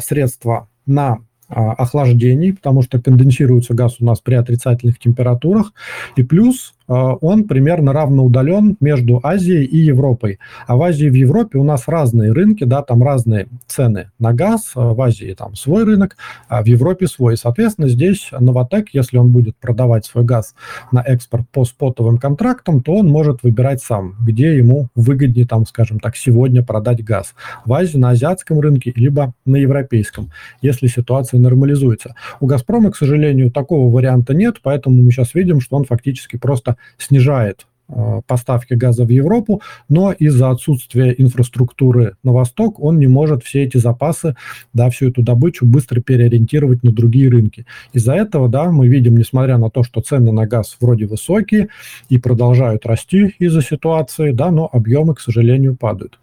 средства 0.00 0.68
на 0.86 1.18
охлаждении, 1.48 2.52
потому 2.52 2.82
что 2.82 3.00
конденсируется 3.00 3.74
газ 3.74 3.96
у 4.00 4.04
нас 4.04 4.20
при 4.20 4.34
отрицательных 4.34 4.98
температурах. 4.98 5.72
И 6.16 6.22
плюс 6.22 6.75
он 6.88 7.44
примерно 7.44 7.92
равноудален 7.92 8.76
между 8.80 9.20
Азией 9.22 9.64
и 9.64 9.78
Европой. 9.78 10.38
А 10.66 10.76
в 10.76 10.82
Азии 10.82 11.06
и 11.06 11.10
в 11.10 11.14
Европе 11.14 11.58
у 11.58 11.64
нас 11.64 11.84
разные 11.86 12.32
рынки, 12.32 12.64
да, 12.64 12.82
там 12.82 13.02
разные 13.02 13.48
цены 13.66 14.10
на 14.18 14.32
газ. 14.32 14.72
В 14.74 15.00
Азии 15.00 15.34
там 15.36 15.54
свой 15.54 15.84
рынок, 15.84 16.16
а 16.48 16.62
в 16.62 16.66
Европе 16.66 17.06
свой. 17.06 17.36
Соответственно, 17.36 17.88
здесь 17.88 18.30
Новотек, 18.38 18.88
если 18.92 19.18
он 19.18 19.32
будет 19.32 19.56
продавать 19.56 20.06
свой 20.06 20.24
газ 20.24 20.54
на 20.92 21.00
экспорт 21.00 21.44
по 21.52 21.64
спотовым 21.64 22.18
контрактам, 22.18 22.80
то 22.80 22.94
он 22.94 23.08
может 23.08 23.42
выбирать 23.42 23.82
сам, 23.82 24.14
где 24.20 24.56
ему 24.56 24.88
выгоднее, 24.94 25.46
там, 25.46 25.66
скажем 25.66 26.00
так, 26.00 26.16
сегодня 26.16 26.62
продать 26.62 27.04
газ. 27.04 27.34
В 27.64 27.72
Азии, 27.72 27.98
на 27.98 28.10
азиатском 28.10 28.60
рынке, 28.60 28.92
либо 28.96 29.32
на 29.44 29.56
европейском, 29.56 30.30
если 30.62 30.86
ситуация 30.86 31.40
нормализуется. 31.40 32.14
У 32.40 32.46
«Газпрома», 32.46 32.90
к 32.90 32.96
сожалению, 32.96 33.50
такого 33.50 33.92
варианта 33.92 34.34
нет, 34.34 34.56
поэтому 34.62 35.02
мы 35.02 35.10
сейчас 35.10 35.34
видим, 35.34 35.60
что 35.60 35.76
он 35.76 35.84
фактически 35.84 36.36
просто 36.36 36.75
снижает 36.98 37.66
Э, 37.88 38.20
поставки 38.26 38.74
газа 38.74 39.04
в 39.04 39.10
Европу, 39.10 39.62
но 39.88 40.10
из-за 40.10 40.50
отсутствия 40.50 41.14
инфраструктуры 41.16 42.16
на 42.24 42.32
восток 42.32 42.80
он 42.80 42.98
не 42.98 43.06
может 43.06 43.44
все 43.44 43.62
эти 43.62 43.76
запасы, 43.76 44.34
да, 44.72 44.90
всю 44.90 45.10
эту 45.10 45.22
добычу 45.22 45.64
быстро 45.64 46.00
переориентировать 46.00 46.82
на 46.82 46.90
другие 46.90 47.30
рынки. 47.30 47.64
Из-за 47.92 48.14
этого, 48.14 48.48
да, 48.48 48.72
мы 48.72 48.88
видим, 48.88 49.16
несмотря 49.16 49.56
на 49.56 49.70
то, 49.70 49.84
что 49.84 50.00
цены 50.00 50.32
на 50.32 50.48
газ 50.48 50.76
вроде 50.80 51.06
высокие 51.06 51.68
и 52.08 52.18
продолжают 52.18 52.86
расти 52.86 53.36
из-за 53.38 53.62
ситуации, 53.62 54.32
да, 54.32 54.50
но 54.50 54.68
объемы, 54.72 55.14
к 55.14 55.20
сожалению, 55.20 55.76
падают. 55.76 56.18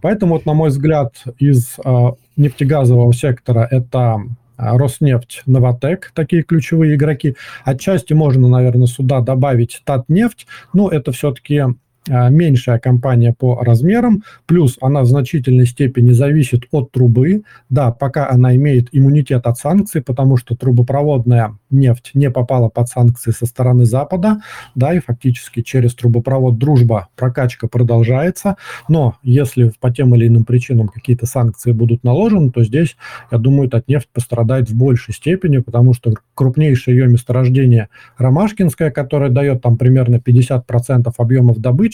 Поэтому, 0.00 0.34
вот, 0.34 0.46
на 0.46 0.54
мой 0.54 0.68
взгляд, 0.68 1.14
из 1.40 1.78
э, 1.84 2.10
нефтегазового 2.36 3.12
сектора 3.12 3.66
это 3.68 4.20
Роснефть, 4.60 5.42
Новотек, 5.46 6.12
такие 6.14 6.42
ключевые 6.42 6.94
игроки. 6.94 7.36
Отчасти 7.64 8.12
можно, 8.12 8.48
наверное, 8.48 8.86
сюда 8.86 9.20
добавить 9.20 9.82
Татнефть, 9.84 10.46
но 10.72 10.88
это 10.88 11.12
все-таки 11.12 11.56
а, 11.56 11.74
меньшая 12.08 12.78
компания 12.78 13.34
по 13.36 13.62
размерам, 13.62 14.24
плюс 14.46 14.78
она 14.80 15.02
в 15.02 15.06
значительной 15.06 15.66
степени 15.66 16.12
зависит 16.12 16.64
от 16.70 16.90
трубы. 16.90 17.42
Да, 17.68 17.90
пока 17.90 18.30
она 18.30 18.56
имеет 18.56 18.88
иммунитет 18.92 19.46
от 19.46 19.58
санкций, 19.58 20.02
потому 20.02 20.36
что 20.36 20.56
трубопроводная 20.56 21.56
нефть 21.70 22.10
не 22.14 22.30
попала 22.30 22.68
под 22.68 22.88
санкции 22.88 23.30
со 23.30 23.46
стороны 23.46 23.84
Запада, 23.84 24.40
да, 24.74 24.94
и 24.94 24.98
фактически 24.98 25.62
через 25.62 25.94
трубопровод 25.94 26.58
«Дружба» 26.58 27.08
прокачка 27.16 27.68
продолжается, 27.68 28.56
но 28.88 29.16
если 29.22 29.72
по 29.80 29.90
тем 29.90 30.14
или 30.14 30.26
иным 30.26 30.44
причинам 30.44 30.88
какие-то 30.88 31.26
санкции 31.26 31.72
будут 31.72 32.04
наложены, 32.04 32.50
то 32.50 32.64
здесь, 32.64 32.96
я 33.30 33.38
думаю, 33.38 33.68
эта 33.68 33.82
нефть 33.86 34.08
пострадает 34.12 34.70
в 34.70 34.74
большей 34.76 35.14
степени, 35.14 35.58
потому 35.58 35.94
что 35.94 36.14
крупнейшее 36.34 36.96
ее 36.96 37.08
месторождение 37.08 37.88
Ромашкинское, 38.18 38.90
которое 38.90 39.30
дает 39.30 39.62
там 39.62 39.76
примерно 39.76 40.16
50% 40.16 41.12
объемов 41.16 41.58
добычи, 41.58 41.89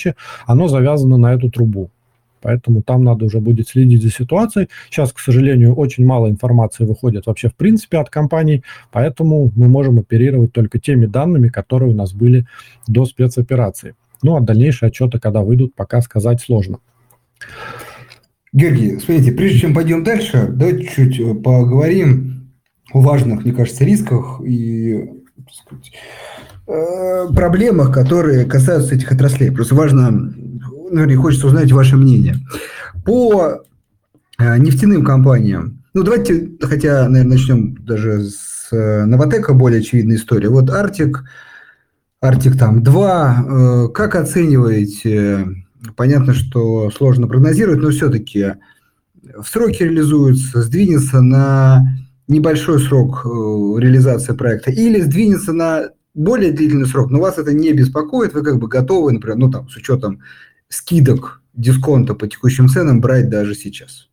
оно 0.47 0.69
завязано 0.69 1.17
на 1.17 1.33
эту 1.35 1.51
трубу. 1.51 1.91
Поэтому 2.43 2.83
там 2.83 3.03
надо 3.03 3.25
уже 3.25 3.41
будет 3.41 3.69
следить 3.69 4.03
за 4.03 4.11
ситуацией. 4.11 4.69
Сейчас, 4.91 5.13
к 5.13 5.19
сожалению, 5.19 5.75
очень 5.75 6.05
мало 6.05 6.29
информации 6.29 6.85
выходит 6.85 7.27
вообще 7.27 7.49
в 7.49 7.55
принципе 7.55 7.99
от 7.99 8.11
компаний, 8.11 8.63
поэтому 8.93 9.51
мы 9.57 9.69
можем 9.69 9.99
оперировать 9.99 10.53
только 10.53 10.79
теми 10.79 11.07
данными, 11.07 11.49
которые 11.49 11.91
у 11.91 11.95
нас 11.95 12.13
были 12.13 12.47
до 12.87 13.05
спецоперации. 13.05 13.95
Ну, 14.23 14.37
а 14.37 14.41
дальнейшие 14.41 14.89
отчеты, 14.89 15.19
когда 15.19 15.41
выйдут, 15.41 15.75
пока 15.75 16.01
сказать 16.01 16.41
сложно. 16.41 16.79
Георгий, 18.53 18.99
смотрите, 18.99 19.33
прежде 19.33 19.59
чем 19.59 19.75
пойдем 19.75 20.03
дальше, 20.03 20.49
давайте 20.49 20.87
чуть 20.87 21.21
э, 21.21 21.35
поговорим 21.35 22.53
о 22.93 23.01
важных, 23.01 23.45
мне 23.45 23.53
кажется, 23.53 23.85
рисках 23.85 24.41
и 24.43 25.05
сказать, 25.53 25.93
проблемах, 26.67 27.93
которые 27.93 28.45
касаются 28.45 28.95
этих 28.95 29.13
отраслей. 29.13 29.53
Просто 29.53 29.75
важно 29.75 30.33
наверное, 30.91 31.17
хочется 31.17 31.47
узнать 31.47 31.73
ваше 31.73 31.97
мнение. 31.97 32.37
По 33.05 33.63
э, 34.39 34.59
нефтяным 34.59 35.05
компаниям, 35.05 35.83
ну, 35.95 36.03
давайте, 36.03 36.51
хотя, 36.61 37.09
наверное, 37.09 37.37
начнем 37.37 37.75
даже 37.85 38.25
с 38.25 38.69
э, 38.73 39.05
Новотека, 39.05 39.55
более 39.55 39.81
очевидная 39.81 40.17
история. 40.17 40.49
Вот 40.49 40.71
Артик, 40.71 41.25
Артик 42.21 42.59
там 42.59 42.83
2, 42.83 43.45
э, 43.49 43.89
как 43.95 44.15
оцениваете, 44.15 45.47
понятно, 45.97 46.35
что 46.35 46.91
сложно 46.91 47.29
прогнозировать, 47.29 47.81
но 47.81 47.91
все-таки 47.91 48.55
в 49.23 49.47
сроке 49.47 49.85
реализуется, 49.85 50.63
сдвинется 50.63 51.21
на 51.21 51.83
небольшой 52.29 52.81
срок 52.81 53.25
реализации 53.25 54.33
проекта 54.33 54.71
или 54.73 55.01
сдвинется 55.01 55.53
на 55.53 55.91
более 56.17 56.51
длительный 56.51 56.87
срок, 56.87 57.11
но 57.11 57.21
вас 57.21 57.39
это 57.39 57.53
не 57.53 57.73
беспокоит, 57.73 58.33
вы 58.33 58.43
как 58.43 58.59
бы 58.59 58.67
готовы, 58.67 59.13
например, 59.13 59.37
ну 59.37 59.51
там, 59.51 59.69
с 59.69 59.77
учетом 59.77 60.23
скидок 60.69 61.43
дисконта 61.53 62.15
по 62.15 62.27
текущим 62.27 62.69
ценам 62.69 63.01
брать 63.01 63.29
даже 63.29 63.55
сейчас. 63.55 64.09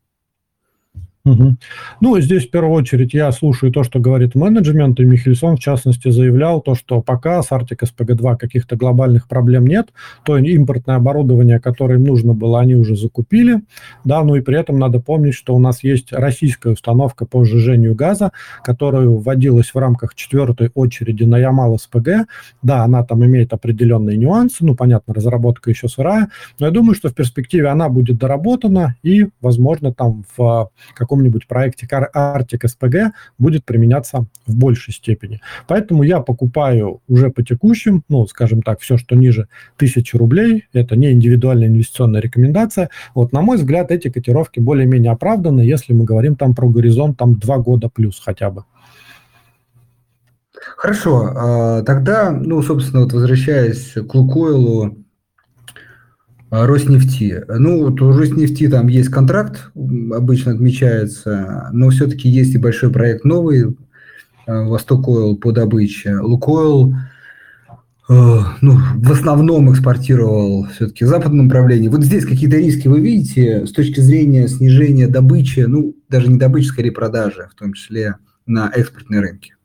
Угу. 1.25 1.55
Ну, 2.01 2.19
здесь 2.19 2.45
в 2.45 2.51
первую 2.51 2.73
очередь 2.73 3.13
я 3.13 3.31
слушаю 3.31 3.71
то, 3.71 3.83
что 3.83 3.99
говорит 3.99 4.35
менеджмент, 4.35 4.99
и 4.99 5.05
Михельсон, 5.05 5.55
в 5.55 5.59
частности, 5.59 6.09
заявлял 6.11 6.59
то, 6.59 6.75
что 6.75 7.01
пока 7.01 7.41
с 7.41 7.49
Arctic 7.51 7.79
SPG-2 7.79 8.35
каких-то 8.37 8.75
глобальных 8.75 9.29
проблем 9.29 9.65
нет, 9.65 9.87
то 10.25 10.37
импортное 10.37 10.97
оборудование, 10.97 11.61
которое 11.61 11.95
им 11.95 12.03
нужно 12.03 12.33
было, 12.33 12.59
они 12.59 12.75
уже 12.75 12.97
закупили, 12.97 13.61
да, 14.03 14.21
ну 14.21 14.35
и 14.35 14.41
при 14.41 14.59
этом 14.59 14.77
надо 14.77 14.99
помнить, 14.99 15.33
что 15.33 15.55
у 15.55 15.59
нас 15.59 15.81
есть 15.81 16.11
российская 16.11 16.73
установка 16.73 17.25
по 17.25 17.45
сжижению 17.45 17.95
газа, 17.95 18.33
которая 18.61 19.07
вводилась 19.07 19.73
в 19.73 19.77
рамках 19.77 20.15
четвертой 20.15 20.71
очереди 20.73 21.23
на 21.23 21.37
Ямал 21.37 21.79
СПГ, 21.79 22.27
да, 22.61 22.83
она 22.83 23.01
там 23.05 23.23
имеет 23.23 23.53
определенные 23.53 24.17
нюансы, 24.17 24.65
ну, 24.65 24.75
понятно, 24.75 25.13
разработка 25.13 25.69
еще 25.69 25.87
сырая, 25.87 26.27
но 26.59 26.65
я 26.65 26.71
думаю, 26.73 26.95
что 26.95 27.07
в 27.07 27.15
перспективе 27.15 27.69
она 27.69 27.87
будет 27.87 28.17
доработана 28.17 28.95
и, 29.03 29.29
возможно, 29.39 29.93
там 29.93 30.25
в 30.35 30.69
каком 30.93 31.12
каком-нибудь 31.13 31.47
проекте 31.47 31.85
Arctic 31.85 32.61
SPG 32.65 33.11
будет 33.37 33.65
применяться 33.65 34.25
в 34.47 34.55
большей 34.55 34.93
степени. 34.93 35.41
Поэтому 35.67 36.03
я 36.03 36.19
покупаю 36.21 37.01
уже 37.07 37.29
по 37.29 37.43
текущим, 37.43 38.03
ну, 38.09 38.25
скажем 38.25 38.63
так, 38.63 38.79
все, 38.79 38.97
что 38.97 39.15
ниже 39.15 39.47
1000 39.75 40.17
рублей, 40.17 40.65
это 40.73 40.95
не 40.95 41.11
индивидуальная 41.11 41.67
инвестиционная 41.67 42.21
рекомендация. 42.21 42.89
Вот, 43.13 43.31
на 43.31 43.41
мой 43.41 43.57
взгляд, 43.57 43.91
эти 43.91 44.09
котировки 44.09 44.59
более-менее 44.59 45.11
оправданы, 45.11 45.61
если 45.61 45.93
мы 45.93 46.03
говорим 46.03 46.35
там 46.35 46.55
про 46.55 46.67
горизонт 46.67 47.17
там 47.17 47.35
2 47.35 47.57
года 47.59 47.89
плюс 47.89 48.19
хотя 48.19 48.49
бы. 48.49 48.63
Хорошо, 50.77 51.31
а, 51.35 51.83
тогда, 51.83 52.31
ну, 52.31 52.61
собственно, 52.63 53.03
вот 53.03 53.13
возвращаясь 53.13 53.93
к 53.93 54.15
Лукойлу, 54.15 55.02
Роснефти. 56.53 57.43
Ну, 57.47 57.85
вот 57.85 57.99
у 57.99 58.15
Роснефти 58.15 58.67
там 58.67 58.87
есть 58.87 59.09
контракт, 59.09 59.71
обычно 59.73 60.51
отмечается, 60.51 61.69
но 61.73 61.89
все-таки 61.89 62.29
есть 62.29 62.53
и 62.53 62.59
большой 62.59 62.91
проект 62.91 63.25
новый, 63.25 63.75
а, 64.45 64.63
Восток 64.65 65.07
Ойл 65.07 65.35
по 65.35 65.51
добыче. 65.51 66.17
Лукойл 66.19 66.93
э, 68.07 68.39
ну, 68.61 68.77
в 68.95 69.11
основном 69.11 69.71
экспортировал 69.73 70.67
все-таки 70.75 71.05
в 71.05 71.07
западном 71.07 71.47
направлении. 71.47 71.87
Вот 71.87 72.03
здесь 72.03 72.23
какие-то 72.23 72.57
риски 72.57 72.87
вы 72.87 72.99
видите 72.99 73.65
с 73.65 73.71
точки 73.71 73.99
зрения 73.99 74.47
снижения 74.47 75.07
добычи, 75.07 75.61
ну, 75.61 75.95
даже 76.07 76.27
не 76.29 76.37
добычи, 76.37 76.67
скорее 76.67 76.91
продажи, 76.91 77.49
в 77.51 77.55
том 77.55 77.73
числе 77.73 78.17
на 78.45 78.69
экспортные 78.75 79.21
рынки? 79.21 79.55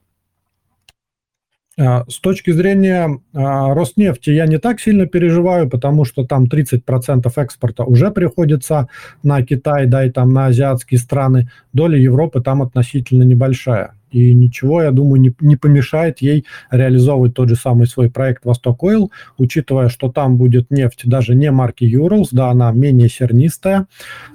А, 1.79 2.05
с 2.09 2.19
точки 2.19 2.51
зрения 2.51 3.21
а, 3.33 3.73
Роснефти 3.73 4.31
я 4.31 4.47
не 4.47 4.59
так 4.59 4.81
сильно 4.81 5.07
переживаю, 5.07 5.71
потому 5.71 6.05
что 6.05 6.25
там 6.25 6.45
30% 6.45 7.33
экспорта 7.37 7.85
уже 7.85 8.11
приходится 8.11 8.89
на 9.23 9.43
Китай, 9.43 9.87
да, 9.87 10.05
и 10.05 10.11
там 10.11 10.33
на 10.33 10.47
азиатские 10.47 10.99
страны. 10.99 11.51
Доля 11.73 11.97
Европы 11.97 12.41
там 12.41 12.63
относительно 12.63 13.23
небольшая. 13.23 13.93
И 14.11 14.33
ничего, 14.33 14.83
я 14.83 14.91
думаю, 14.91 15.21
не, 15.21 15.35
не 15.41 15.57
помешает 15.57 16.21
ей 16.21 16.47
реализовывать 16.71 17.35
тот 17.35 17.49
же 17.49 17.57
самый 17.57 17.87
свой 17.87 18.11
проект 18.11 18.45
«Восток 18.45 18.83
Ойл», 18.83 19.13
учитывая, 19.37 19.89
что 19.89 20.11
там 20.11 20.37
будет 20.37 20.71
нефть 20.71 21.03
даже 21.05 21.35
не 21.35 21.51
марки 21.51 21.85
Urals, 21.85 22.29
да, 22.33 22.51
она 22.51 22.73
менее 22.73 23.09
сернистая, 23.09 23.87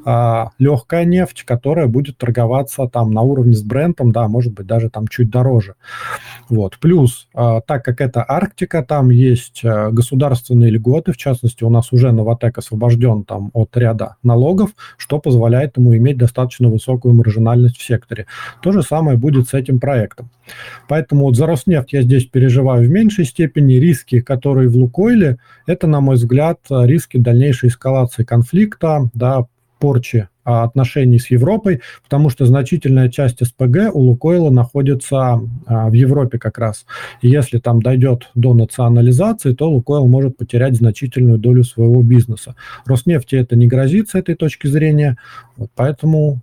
а, 0.06 0.50
легкая 0.60 1.06
нефть, 1.06 1.44
которая 1.44 1.88
будет 1.88 2.18
торговаться 2.18 2.88
там 2.88 3.12
на 3.12 3.22
уровне 3.22 3.54
с 3.54 3.64
брендом, 3.64 4.12
да, 4.12 4.28
может 4.28 4.54
быть, 4.54 4.68
даже 4.68 4.90
там 4.90 5.08
чуть 5.08 5.30
дороже. 5.30 5.76
Вот. 6.50 6.78
Плюс, 6.80 7.28
а, 7.34 7.62
так 7.62 7.84
как 7.86 8.02
это 8.02 8.24
Арктика, 8.28 8.84
там 8.84 9.10
есть 9.10 9.62
а, 9.64 9.92
государственные 9.92 10.72
льготы, 10.72 11.12
в 11.12 11.18
частности, 11.18 11.64
у 11.64 11.70
нас 11.70 11.92
уже 11.92 12.12
Новотек 12.12 12.58
освобожден 12.58 13.24
там 13.24 13.50
от 13.54 13.76
ряда 13.78 14.18
налогов, 14.24 14.72
что 14.98 15.20
позволяет 15.20 15.78
ему 15.78 15.96
иметь 15.96 16.18
достаточно 16.18 16.70
высокую 16.70 17.14
маржинальность 17.14 17.78
в 17.78 17.84
секторе. 17.84 18.26
То 18.62 18.72
же 18.72 18.84
самое 18.84 19.18
будет 19.18 19.50
с 19.50 19.54
этим 19.54 19.80
проектом. 19.80 20.30
Поэтому 20.88 21.26
вот 21.26 21.38
за 21.38 21.48
Роснефть 21.48 21.94
я 21.94 22.02
здесь 22.02 22.26
переживаю 22.26 22.88
в 22.88 22.90
меньшей 22.90 23.26
степени. 23.26 23.76
Риски, 23.76 24.20
которые 24.20 24.70
в 24.70 24.76
Лукойле, 24.76 25.38
это, 25.66 25.88
на 25.88 26.02
мой 26.02 26.16
взгляд, 26.16 26.60
риски 26.70 27.18
дальнейшей 27.18 27.70
эскалации 27.70 28.24
конфликта, 28.24 29.10
да, 29.14 29.46
порчи 29.84 30.30
а, 30.46 30.64
отношений 30.64 31.20
с 31.20 31.30
Европой, 31.30 31.82
потому 32.06 32.30
что 32.30 32.46
значительная 32.46 33.10
часть 33.10 33.46
СПГ 33.46 33.94
у 33.94 34.00
Лукойла 34.00 34.50
находится 34.50 35.42
а, 35.66 35.90
в 35.90 35.94
Европе 35.94 36.40
как 36.40 36.58
раз. 36.58 36.86
И 37.22 37.28
если 37.28 37.60
там 37.60 37.82
дойдет 37.82 38.30
до 38.34 38.54
национализации, 38.54 39.54
то 39.54 39.70
Лукойл 39.70 40.08
может 40.08 40.38
потерять 40.38 40.78
значительную 40.78 41.38
долю 41.38 41.66
своего 41.66 42.02
бизнеса. 42.02 42.56
Роснефти 42.86 43.36
это 43.36 43.58
не 43.58 43.68
грозит 43.68 44.10
с 44.10 44.16
этой 44.16 44.36
точки 44.36 44.68
зрения, 44.68 45.18
поэтому 45.76 46.40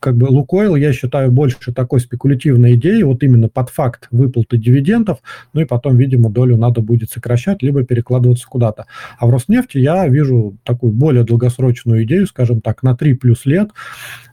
как 0.00 0.16
бы 0.16 0.24
Лукойл, 0.24 0.74
я 0.76 0.92
считаю, 0.92 1.30
больше 1.30 1.72
такой 1.72 2.00
спекулятивной 2.00 2.74
идеей, 2.74 3.02
вот 3.02 3.22
именно 3.22 3.48
под 3.48 3.68
факт 3.68 4.08
выплаты 4.10 4.56
дивидендов, 4.56 5.18
ну 5.52 5.60
и 5.60 5.64
потом, 5.66 5.96
видимо, 5.96 6.30
долю 6.30 6.56
надо 6.56 6.80
будет 6.80 7.10
сокращать, 7.10 7.62
либо 7.62 7.84
перекладываться 7.84 8.46
куда-то. 8.48 8.86
А 9.18 9.26
в 9.26 9.30
Роснефти 9.30 9.78
я 9.78 10.08
вижу 10.08 10.56
такую 10.64 10.92
более 10.92 11.24
долгосрочную 11.24 12.04
идею, 12.04 12.26
скажем 12.26 12.62
так, 12.62 12.82
на 12.82 12.96
3 12.96 13.14
плюс 13.14 13.44
лет, 13.44 13.70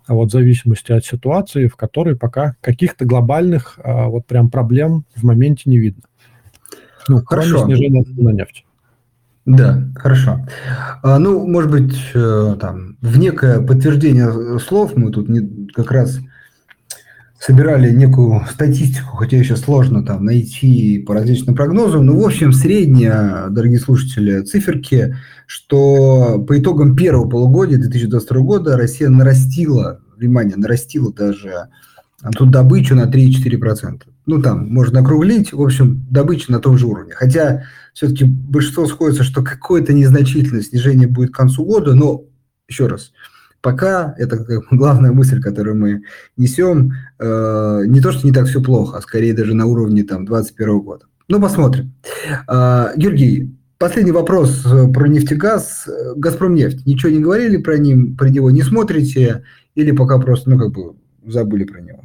вот 0.07 0.29
в 0.29 0.31
зависимости 0.31 0.93
от 0.93 1.05
ситуации, 1.05 1.67
в 1.67 1.75
которой 1.75 2.15
пока 2.15 2.55
каких-то 2.61 3.05
глобальных 3.05 3.77
а, 3.83 4.07
вот 4.07 4.25
прям 4.25 4.49
проблем 4.49 5.03
в 5.15 5.23
моменте 5.23 5.63
не 5.65 5.79
видно. 5.79 6.03
Ну, 7.09 7.21
Хорошо. 7.25 7.59
кроме 7.59 7.75
снижения 7.75 8.05
на 8.15 8.29
нефть. 8.29 8.66
Да, 9.47 9.81
хорошо. 9.95 10.45
А, 11.03 11.19
ну, 11.19 11.47
может 11.47 11.71
быть, 11.71 11.95
э, 12.13 12.57
там, 12.59 12.97
в 13.01 13.17
некое 13.17 13.61
подтверждение 13.61 14.59
слов 14.59 14.97
мы 14.97 15.09
тут 15.09 15.29
не, 15.29 15.69
как 15.73 15.89
раз 15.89 16.19
собирали 17.39 17.91
некую 17.91 18.41
статистику, 18.51 19.15
хотя 19.15 19.37
еще 19.37 19.55
сложно 19.55 20.03
там 20.03 20.25
найти 20.25 20.99
по 20.99 21.13
различным 21.13 21.55
прогнозам. 21.55 22.05
Но, 22.05 22.19
в 22.19 22.25
общем, 22.25 22.51
средняя, 22.51 23.47
дорогие 23.47 23.79
слушатели, 23.79 24.41
циферки, 24.41 25.15
что 25.45 26.43
по 26.45 26.59
итогам 26.59 26.93
первого 26.97 27.29
полугодия 27.29 27.77
2022 27.77 28.41
года 28.41 28.75
Россия 28.75 29.07
нарастила, 29.07 30.01
внимание, 30.17 30.57
нарастила 30.57 31.13
даже 31.13 31.69
тут 32.35 32.51
добычу 32.51 32.95
на 32.95 33.05
3-4%. 33.05 34.01
Ну, 34.27 34.41
там, 34.41 34.67
можно 34.67 34.99
округлить, 34.99 35.53
в 35.53 35.61
общем, 35.61 36.05
добыча 36.11 36.51
на 36.51 36.59
том 36.59 36.77
же 36.77 36.85
уровне. 36.85 37.13
Хотя 37.15 37.63
все-таки 37.93 38.25
большинство 38.25 38.85
сходится, 38.85 39.23
что 39.23 39.41
какое-то 39.41 39.93
незначительное 39.93 40.61
снижение 40.61 41.07
будет 41.07 41.31
к 41.31 41.35
концу 41.35 41.63
года, 41.63 41.95
но, 41.95 42.25
еще 42.67 42.87
раз, 42.87 43.13
пока 43.61 44.13
это 44.17 44.45
главная 44.71 45.13
мысль, 45.13 45.41
которую 45.41 45.77
мы 45.77 46.03
несем, 46.35 46.91
э, 47.19 47.83
не 47.87 48.01
то, 48.01 48.11
что 48.11 48.27
не 48.27 48.33
так 48.33 48.47
все 48.47 48.61
плохо, 48.61 48.97
а 48.97 49.01
скорее 49.01 49.33
даже 49.33 49.53
на 49.53 49.65
уровне 49.65 50.03
там 50.03 50.25
2021 50.25 50.79
года. 50.81 51.05
Ну, 51.29 51.41
посмотрим. 51.41 51.93
Э, 52.49 52.89
Георгий, 52.97 53.55
последний 53.77 54.11
вопрос 54.11 54.61
про 54.93 55.07
нефтегаз. 55.07 55.87
Газпром 56.17 56.53
нефть. 56.53 56.85
Ничего 56.85 57.13
не 57.13 57.19
говорили 57.19 57.55
про, 57.55 57.77
ним, 57.77 58.17
про 58.17 58.27
него, 58.27 58.51
не 58.51 58.61
смотрите 58.61 59.45
или 59.75 59.91
пока 59.91 60.19
просто, 60.19 60.49
ну, 60.49 60.59
как 60.59 60.71
бы 60.73 60.95
забыли 61.25 61.63
про 61.63 61.79
него? 61.79 62.01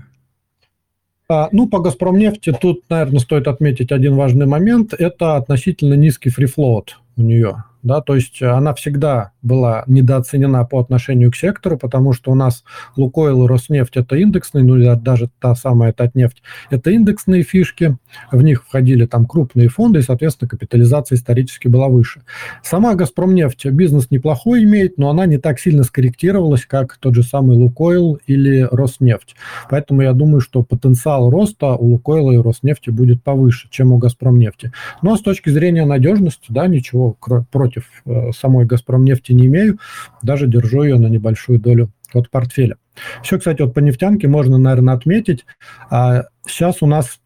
А, 1.32 1.48
ну, 1.50 1.66
по 1.66 1.78
«Газпромнефти» 1.78 2.52
тут, 2.52 2.82
наверное, 2.90 3.18
стоит 3.18 3.48
отметить 3.48 3.90
один 3.90 4.16
важный 4.16 4.44
момент. 4.44 4.92
Это 4.92 5.36
относительно 5.36 5.94
низкий 5.94 6.28
фрифлоут 6.28 7.00
у 7.16 7.22
нее 7.22 7.64
да, 7.82 8.00
то 8.00 8.14
есть 8.14 8.42
она 8.42 8.74
всегда 8.74 9.32
была 9.42 9.84
недооценена 9.86 10.64
по 10.64 10.80
отношению 10.80 11.30
к 11.32 11.36
сектору, 11.36 11.76
потому 11.76 12.12
что 12.12 12.30
у 12.30 12.34
нас 12.34 12.64
Лукойл 12.96 13.44
и 13.44 13.48
Роснефть 13.48 13.96
это 13.96 14.16
индексные, 14.16 14.64
ну 14.64 14.76
или 14.76 14.94
даже 14.94 15.30
та 15.40 15.54
самая 15.54 15.92
Татнефть, 15.92 16.42
это 16.70 16.90
индексные 16.90 17.42
фишки, 17.42 17.96
в 18.30 18.42
них 18.42 18.64
входили 18.64 19.06
там 19.06 19.26
крупные 19.26 19.68
фонды, 19.68 20.00
и, 20.00 20.02
соответственно, 20.02 20.48
капитализация 20.48 21.16
исторически 21.16 21.68
была 21.68 21.88
выше. 21.88 22.22
Сама 22.62 22.94
Газпромнефть 22.94 23.66
бизнес 23.66 24.10
неплохой 24.10 24.64
имеет, 24.64 24.98
но 24.98 25.10
она 25.10 25.26
не 25.26 25.38
так 25.38 25.58
сильно 25.58 25.82
скорректировалась, 25.82 26.66
как 26.66 26.96
тот 26.98 27.14
же 27.14 27.22
самый 27.22 27.56
Лукойл 27.56 28.20
или 28.26 28.68
Роснефть. 28.70 29.34
Поэтому 29.68 30.02
я 30.02 30.12
думаю, 30.12 30.40
что 30.40 30.62
потенциал 30.62 31.30
роста 31.30 31.74
у 31.74 31.86
Лукойла 31.92 32.32
и 32.32 32.38
Роснефти 32.38 32.90
будет 32.90 33.22
повыше, 33.22 33.68
чем 33.70 33.92
у 33.92 33.98
Газпромнефти. 33.98 34.72
Но 35.02 35.16
с 35.16 35.20
точки 35.20 35.50
зрения 35.50 35.84
надежности, 35.84 36.46
да, 36.48 36.66
ничего 36.66 37.16
против 37.50 37.71
против 37.72 37.90
э, 38.04 38.32
самой 38.32 38.66
«Газпромнефти» 38.66 39.32
не 39.32 39.46
имею, 39.46 39.78
даже 40.22 40.46
держу 40.46 40.82
ее 40.82 40.98
на 40.98 41.06
небольшую 41.06 41.58
долю 41.58 41.90
от 42.12 42.30
портфеля. 42.30 42.76
Еще, 43.22 43.38
кстати, 43.38 43.62
вот 43.62 43.72
по 43.72 43.80
нефтянке 43.80 44.28
можно, 44.28 44.58
наверное, 44.58 44.94
отметить, 44.94 45.46
сейчас 45.88 46.76
а, 46.82 46.84
у 46.84 46.86
нас 46.86 47.20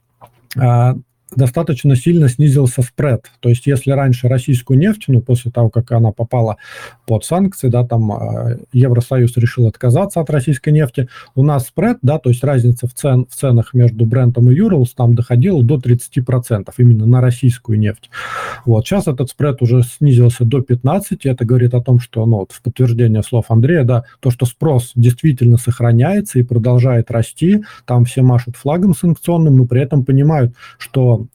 а, 0.56 0.94
достаточно 1.34 1.96
сильно 1.96 2.28
снизился 2.28 2.82
спред. 2.82 3.30
То 3.40 3.48
есть, 3.48 3.66
если 3.66 3.90
раньше 3.90 4.28
российскую 4.28 4.78
нефть, 4.78 5.04
ну, 5.08 5.20
после 5.20 5.50
того, 5.50 5.70
как 5.70 5.90
она 5.92 6.12
попала 6.12 6.56
под 7.06 7.24
санкции, 7.24 7.68
да, 7.68 7.84
там 7.84 8.12
а, 8.12 8.56
Евросоюз 8.72 9.36
решил 9.36 9.66
отказаться 9.66 10.20
от 10.20 10.30
российской 10.30 10.70
нефти, 10.70 11.08
у 11.34 11.42
нас 11.42 11.66
спред, 11.66 11.98
да, 12.02 12.18
то 12.18 12.30
есть 12.30 12.44
разница 12.44 12.86
в, 12.86 12.94
цен, 12.94 13.26
в 13.28 13.34
ценах 13.34 13.74
между 13.74 14.06
Брентом 14.06 14.50
и 14.50 14.54
Юрлс 14.54 14.94
там 14.94 15.14
доходила 15.14 15.62
до 15.62 15.76
30% 15.76 16.72
именно 16.78 17.06
на 17.06 17.20
российскую 17.20 17.78
нефть. 17.78 18.08
Вот, 18.64 18.86
сейчас 18.86 19.08
этот 19.08 19.30
спред 19.30 19.62
уже 19.62 19.82
снизился 19.82 20.44
до 20.44 20.58
15%, 20.58 21.18
и 21.24 21.28
это 21.28 21.44
говорит 21.44 21.74
о 21.74 21.80
том, 21.80 21.98
что, 21.98 22.24
ну, 22.24 22.38
вот 22.38 22.52
в 22.52 22.62
подтверждение 22.62 23.22
слов 23.22 23.46
Андрея, 23.48 23.84
да, 23.84 24.04
то, 24.20 24.30
что 24.30 24.46
спрос 24.46 24.92
действительно 24.94 25.56
сохраняется 25.56 26.38
и 26.38 26.42
продолжает 26.42 27.10
расти, 27.10 27.64
там 27.84 28.04
все 28.04 28.22
машут 28.22 28.56
флагом 28.56 28.94
санкционным, 28.94 29.56
но 29.56 29.66
при 29.66 29.82
этом 29.82 30.04
понимают, 30.04 30.54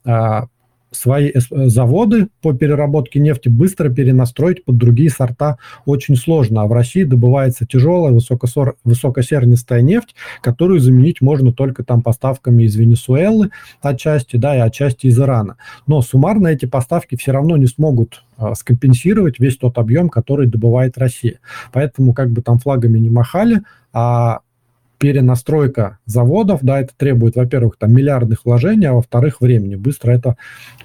а, 0.04 0.46
свои 0.92 1.32
заводы 1.50 2.28
по 2.40 2.52
переработке 2.52 3.18
нефти 3.18 3.48
быстро 3.48 3.88
перенастроить 3.88 4.64
под 4.64 4.76
другие 4.76 5.10
сорта 5.10 5.58
очень 5.84 6.16
сложно. 6.16 6.62
А 6.62 6.66
в 6.66 6.72
России 6.72 7.04
добывается 7.04 7.66
тяжелая 7.66 8.12
высокосор... 8.12 8.76
высокосернистая 8.84 9.82
нефть, 9.82 10.14
которую 10.42 10.80
заменить 10.80 11.20
можно 11.20 11.52
только 11.52 11.82
там 11.82 12.02
поставками 12.02 12.64
из 12.64 12.76
Венесуэлы 12.76 13.50
отчасти, 13.80 14.36
да, 14.36 14.56
и 14.56 14.60
отчасти 14.60 15.06
из 15.06 15.18
Ирана. 15.18 15.56
Но 15.86 16.02
суммарно 16.02 16.48
эти 16.48 16.66
поставки 16.66 17.16
все 17.16 17.32
равно 17.32 17.56
не 17.56 17.66
смогут 17.66 18.22
а, 18.36 18.54
скомпенсировать 18.54 19.40
весь 19.40 19.56
тот 19.56 19.78
объем, 19.78 20.08
который 20.08 20.46
добывает 20.46 20.98
Россия. 20.98 21.40
Поэтому 21.72 22.12
как 22.12 22.30
бы 22.30 22.42
там 22.42 22.58
флагами 22.58 22.98
не 22.98 23.10
махали, 23.10 23.62
а 23.92 24.40
перенастройка 25.02 25.98
заводов, 26.06 26.60
да, 26.62 26.80
это 26.80 26.92
требует, 26.96 27.34
во-первых, 27.34 27.74
там 27.76 27.92
миллиардных 27.92 28.44
вложений, 28.44 28.86
а 28.86 28.92
во-вторых, 28.92 29.40
времени. 29.40 29.74
Быстро 29.74 30.12
это 30.12 30.36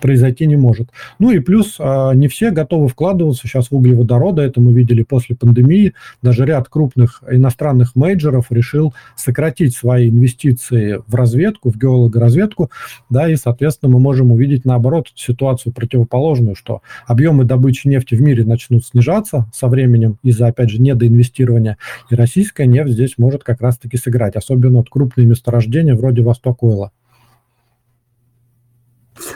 произойти 0.02 0.48
не 0.48 0.56
может. 0.56 0.90
Ну 1.20 1.30
и 1.30 1.38
плюс 1.38 1.76
а, 1.78 2.14
не 2.14 2.28
все 2.28 2.50
готовы 2.50 2.88
вкладываться 2.88 3.48
сейчас 3.48 3.70
в 3.70 3.76
углеводороды, 3.76 4.42
это 4.42 4.60
мы 4.60 4.74
видели 4.74 5.04
после 5.04 5.36
пандемии. 5.36 5.94
Даже 6.24 6.46
ряд 6.46 6.68
крупных 6.68 7.22
иностранных 7.30 7.96
мейджеров 7.96 8.48
решил 8.50 8.96
сократить 9.16 9.76
свои 9.76 10.10
инвестиции 10.10 11.00
в 11.06 11.14
разведку, 11.14 11.70
в 11.70 11.78
геологоразведку, 11.78 12.72
да, 13.12 13.30
и, 13.30 13.36
соответственно, 13.36 13.94
мы 13.94 14.00
можем 14.00 14.32
увидеть, 14.32 14.66
наоборот, 14.66 15.10
ситуацию 15.14 15.74
противоположную, 15.74 16.56
что 16.56 16.82
объемы 17.06 17.44
добычи 17.44 17.88
нефти 17.88 18.16
в 18.16 18.22
мире 18.24 18.46
начнут 18.46 18.84
снижаться 18.84 19.46
со 19.54 19.68
временем 19.68 20.18
из-за, 20.24 20.48
опять 20.48 20.72
же, 20.72 20.82
недоинвестирования, 20.82 21.78
и 22.10 22.16
российская 22.16 22.66
нефть 22.66 22.94
здесь 22.94 23.20
может 23.20 23.44
как 23.44 23.62
раз-таки 23.62 23.98
сыграть, 24.08 24.38
особенно 24.38 24.78
вот 24.78 24.90
крупные 24.90 25.28
месторождения 25.28 25.94
вроде 25.94 26.22
Восток 26.22 26.64
Ойла. 26.64 26.92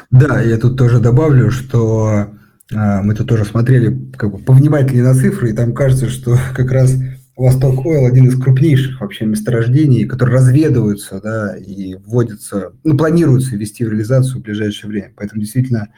Да, 0.09 0.41
я 0.41 0.57
тут 0.57 0.77
тоже 0.77 0.99
добавлю, 0.99 1.51
что 1.51 2.27
а, 2.73 3.01
мы 3.01 3.15
тут 3.15 3.27
тоже 3.27 3.43
смотрели 3.43 3.99
как 4.15 4.31
бы 4.31 4.37
повнимательнее 4.37 5.03
на 5.03 5.13
цифры, 5.13 5.49
и 5.49 5.53
там 5.53 5.73
кажется, 5.73 6.09
что 6.09 6.37
как 6.55 6.71
раз 6.71 6.95
Восток 7.35 7.85
Ойл 7.85 8.05
один 8.05 8.27
из 8.27 8.41
крупнейших 8.41 9.01
вообще 9.01 9.25
месторождений, 9.25 10.05
которые 10.05 10.37
разведываются, 10.37 11.19
да, 11.21 11.57
и 11.57 11.95
вводятся, 11.95 12.71
ну, 12.83 12.97
планируется 12.97 13.55
ввести 13.55 13.83
в 13.83 13.89
реализацию 13.89 14.39
в 14.39 14.43
ближайшее 14.43 14.89
время. 14.89 15.11
Поэтому 15.17 15.41
действительно, 15.41 15.89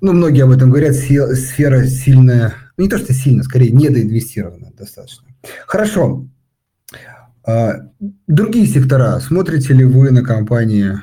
ну, 0.00 0.12
многие 0.12 0.44
об 0.44 0.50
этом 0.50 0.70
говорят, 0.70 0.94
сфера 0.94 1.84
сильная, 1.84 2.54
ну, 2.76 2.84
не 2.84 2.90
то, 2.90 2.98
что 2.98 3.14
сильно, 3.14 3.42
скорее 3.42 3.70
недоинвестирована 3.70 4.72
достаточно. 4.76 5.24
Хорошо. 5.66 6.26
А, 7.46 7.90
другие 8.26 8.66
сектора. 8.66 9.18
Смотрите 9.20 9.74
ли 9.74 9.84
вы 9.84 10.10
на 10.10 10.22
компании 10.22 10.94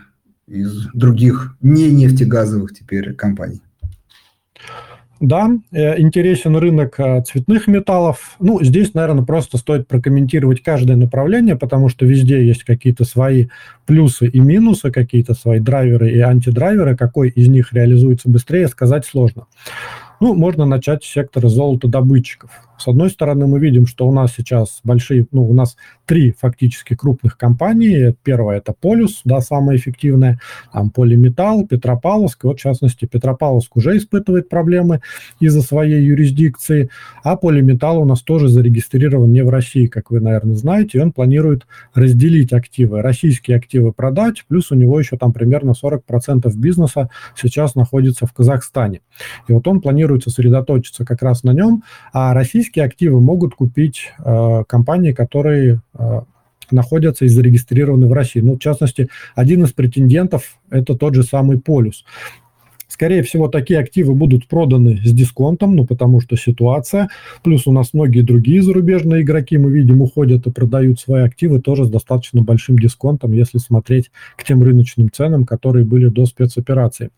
из 0.48 0.88
других 0.94 1.56
не 1.62 1.92
нефтегазовых 1.92 2.74
теперь 2.74 3.14
компаний? 3.14 3.62
Да, 5.22 5.52
э, 5.72 6.02
интересен 6.02 6.56
рынок 6.56 7.00
э, 7.00 7.22
цветных 7.22 7.68
металлов. 7.68 8.38
Ну, 8.40 8.64
здесь, 8.64 8.96
наверное, 8.96 9.24
просто 9.24 9.60
стоит 9.60 9.88
прокомментировать 9.88 10.64
каждое 10.64 10.98
направление, 10.98 11.56
потому 11.56 11.90
что 11.90 12.08
везде 12.08 12.44
есть 12.44 12.64
какие-то 12.64 13.06
свои 13.06 13.50
плюсы 13.86 14.26
и 14.26 14.40
минусы, 14.40 14.90
какие-то 14.90 15.36
свои 15.36 15.60
драйверы 15.60 16.10
и 16.10 16.20
антидрайверы. 16.20 16.98
Какой 16.98 17.30
из 17.30 17.50
них 17.50 17.72
реализуется 17.72 18.30
быстрее, 18.30 18.68
сказать 18.68 19.06
сложно. 19.06 19.46
Ну, 20.20 20.34
можно 20.34 20.66
начать 20.66 21.04
с 21.04 21.08
сектора 21.08 21.50
золотодобытчиков. 21.50 22.50
С 22.82 22.88
одной 22.88 23.12
стороны, 23.12 23.46
мы 23.46 23.60
видим, 23.60 23.86
что 23.86 24.08
у 24.08 24.12
нас 24.12 24.34
сейчас 24.36 24.80
большие, 24.84 25.28
ну, 25.32 25.48
у 25.48 25.54
нас 25.54 25.78
три 26.08 26.34
фактически 26.38 26.96
крупных 26.96 27.38
компании. 27.38 28.16
Первая– 28.24 28.58
это 28.60 28.74
Полюс, 28.74 29.22
да, 29.24 29.40
самая 29.40 29.78
эффективная, 29.78 30.40
там 30.74 30.90
Полиметалл, 30.90 31.68
Петропавловск. 31.68 32.44
Вот, 32.44 32.58
в 32.58 32.62
частности, 32.62 33.06
Петропавловск 33.06 33.78
уже 33.78 33.96
испытывает 33.98 34.50
проблемы 34.50 35.02
из-за 35.40 35.62
своей 35.62 36.04
юрисдикции, 36.04 36.90
а 37.24 37.38
Полиметалл 37.38 38.02
у 38.02 38.06
нас 38.06 38.24
тоже 38.24 38.48
зарегистрирован 38.48 39.32
не 39.32 39.44
в 39.44 39.50
России, 39.50 39.86
как 39.86 40.10
вы, 40.10 40.20
наверное, 40.20 40.56
знаете, 40.56 40.98
и 40.98 41.02
он 41.02 41.12
планирует 41.12 41.68
разделить 41.94 42.52
активы, 42.52 43.02
российские 43.02 43.58
активы 43.58 43.94
продать, 43.94 44.44
плюс 44.48 44.72
у 44.72 44.76
него 44.76 45.00
еще 45.00 45.18
там 45.18 45.34
примерно 45.34 45.74
40% 45.82 46.52
бизнеса 46.56 47.10
сейчас 47.36 47.76
находится 47.76 48.26
в 48.26 48.34
Казахстане. 48.34 49.02
И 49.48 49.54
вот 49.54 49.68
он 49.68 49.82
планирует 49.82 50.24
сосредоточиться 50.24 51.06
как 51.06 51.22
раз 51.22 51.44
на 51.44 51.52
нем, 51.52 51.84
а 52.12 52.34
российские 52.34 52.71
российские 52.72 52.86
активы 52.86 53.20
могут 53.20 53.56
купить 53.56 54.12
э, 54.18 54.64
компании, 54.68 55.12
которые 55.12 55.82
э, 55.94 56.22
находятся 56.72 57.26
и 57.26 57.28
зарегистрированы 57.28 58.08
в 58.08 58.14
России. 58.14 58.40
Ну, 58.40 58.56
в 58.56 58.60
частности, 58.60 59.10
один 59.36 59.64
из 59.64 59.74
претендентов– 59.74 60.58
это 60.72 60.96
тот 60.96 61.16
же 61.16 61.24
самый 61.24 61.60
«Полюс». 61.60 62.06
Скорее 62.88 63.24
всего, 63.24 63.48
такие 63.48 63.80
активы 63.80 64.14
будут 64.14 64.48
проданы 64.48 65.02
с 65.04 65.12
дисконтом, 65.12 65.76
ну, 65.76 65.86
потому 65.86 66.22
что 66.22 66.38
ситуация. 66.38 67.10
Плюс 67.44 67.68
у 67.68 67.72
нас 67.72 67.94
многие 67.94 68.22
другие 68.22 68.62
зарубежные 68.62 69.22
игроки, 69.22 69.58
мы 69.58 69.72
видим, 69.72 70.02
уходят 70.02 70.48
и 70.48 70.52
продают 70.52 71.00
свои 71.00 71.24
активы 71.24 71.62
тоже 71.62 71.86
с 71.86 71.90
достаточно 71.90 72.42
большим 72.42 72.78
дисконтом, 72.78 73.34
если 73.34 73.60
смотреть 73.60 74.12
к 74.38 74.44
тем 74.44 74.62
рыночным 74.64 75.10
ценам, 75.12 75.46
которые 75.46 75.86
были 75.86 76.10
до 76.10 76.26
спецоперации. 76.26 77.10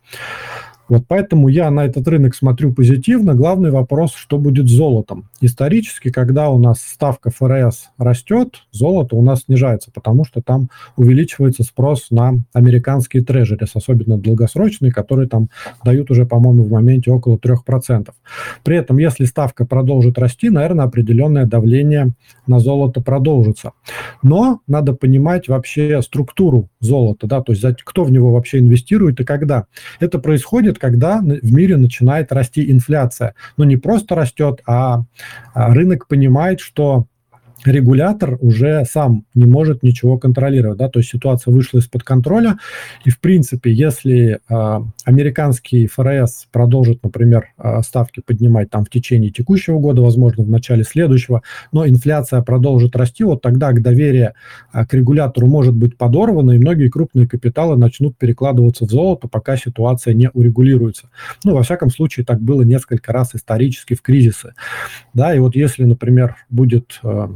Вот 0.94 1.06
поэтому 1.08 1.48
я 1.48 1.72
на 1.72 1.86
этот 1.86 2.08
рынок 2.08 2.36
смотрю 2.36 2.72
позитивно. 2.72 3.34
Главный 3.34 3.72
вопрос, 3.72 4.14
что 4.14 4.38
будет 4.38 4.68
с 4.68 4.72
золотом. 4.72 5.28
Исторически, 5.42 6.12
когда 6.12 6.50
у 6.50 6.60
нас 6.60 6.82
ставка 6.82 7.32
ФРС 7.32 7.90
растет, 7.98 8.68
золото 8.72 9.16
у 9.16 9.24
нас 9.24 9.46
снижается, 9.46 9.90
потому 9.92 10.24
что 10.24 10.44
там 10.44 10.70
увеличивается 10.96 11.64
спрос 11.64 12.12
на 12.12 12.44
американские 12.54 13.24
трежерис, 13.24 13.72
особенно 13.74 14.20
долгосрочные, 14.20 14.92
которые 14.92 15.28
там 15.28 15.50
дают 15.84 16.12
уже, 16.12 16.28
по-моему, 16.28 16.64
в 16.64 16.70
моменте 16.70 17.10
около 17.10 17.38
3%. 17.38 18.12
При 18.64 18.78
этом, 18.78 19.00
если 19.00 19.26
ставка 19.26 19.66
продолжит 19.66 20.20
расти, 20.20 20.52
наверное, 20.52 20.86
определенное 20.86 21.48
давление 21.48 22.12
на 22.46 22.60
золото 22.60 23.02
продолжится. 23.02 23.72
Но 24.22 24.60
надо 24.68 24.94
понимать 24.94 25.48
вообще 25.48 26.04
структуру 26.04 26.70
золота, 26.80 27.26
да, 27.26 27.42
то 27.42 27.52
есть 27.52 27.66
кто 27.84 28.04
в 28.04 28.12
него 28.12 28.32
вообще 28.32 28.60
инвестирует 28.60 29.20
и 29.22 29.24
когда. 29.24 29.66
Это 30.00 30.20
происходит 30.20 30.78
когда 30.84 31.20
в 31.22 31.54
мире 31.54 31.78
начинает 31.78 32.34
расти 32.34 32.70
инфляция. 32.70 33.36
Но 33.56 33.64
не 33.64 33.78
просто 33.78 34.16
растет, 34.16 34.62
а, 34.68 35.04
а 35.54 35.74
рынок 35.74 36.10
понимает, 36.10 36.60
что 36.60 37.06
регулятор 37.66 38.38
уже 38.42 38.84
сам 38.86 39.26
не 39.34 39.46
может 39.46 39.84
ничего 39.84 40.18
контролировать, 40.18 40.78
да, 40.78 40.90
то 40.90 41.00
есть 41.00 41.12
ситуация 41.12 41.54
вышла 41.54 41.80
из-под 41.80 42.04
контроля, 42.04 42.58
и 43.06 43.10
в 43.10 43.20
принципе, 43.20 43.72
если 43.72 44.40
э, 44.50 44.80
американский 45.06 45.88
ФРС 45.88 46.48
продолжит, 46.52 47.04
например, 47.04 47.50
э, 47.58 47.82
ставки 47.82 48.22
поднимать 48.26 48.70
там 48.70 48.86
в 48.86 48.90
течение 48.90 49.32
текущего 49.32 49.80
года, 49.80 50.02
возможно, 50.02 50.44
в 50.44 50.50
начале 50.50 50.84
следующего, 50.84 51.44
но 51.72 51.88
инфляция 51.88 52.42
продолжит 52.42 52.96
расти, 52.96 53.24
вот 53.24 53.42
тогда 53.42 53.72
доверие 53.72 54.34
э, 54.74 54.86
к 54.86 54.94
регулятору 54.94 55.48
может 55.48 55.76
быть 55.76 55.98
подорвано, 55.98 56.52
и 56.52 56.60
многие 56.60 56.90
крупные 56.90 57.28
капиталы 57.28 57.78
начнут 57.78 58.18
перекладываться 58.18 58.86
в 58.86 58.90
золото, 58.90 59.28
пока 59.28 59.58
ситуация 59.58 60.14
не 60.14 60.30
урегулируется. 60.30 61.10
Ну, 61.44 61.56
во 61.56 61.64
всяком 61.64 61.90
случае, 61.90 62.26
так 62.26 62.42
было 62.42 62.64
несколько 62.64 63.14
раз 63.14 63.36
исторически 63.36 63.96
в 63.96 64.02
кризисы, 64.02 64.54
да, 65.14 65.34
и 65.36 65.40
вот 65.40 65.56
если, 65.56 65.84
например, 65.84 66.36
будет 66.50 67.00
э, 67.04 67.28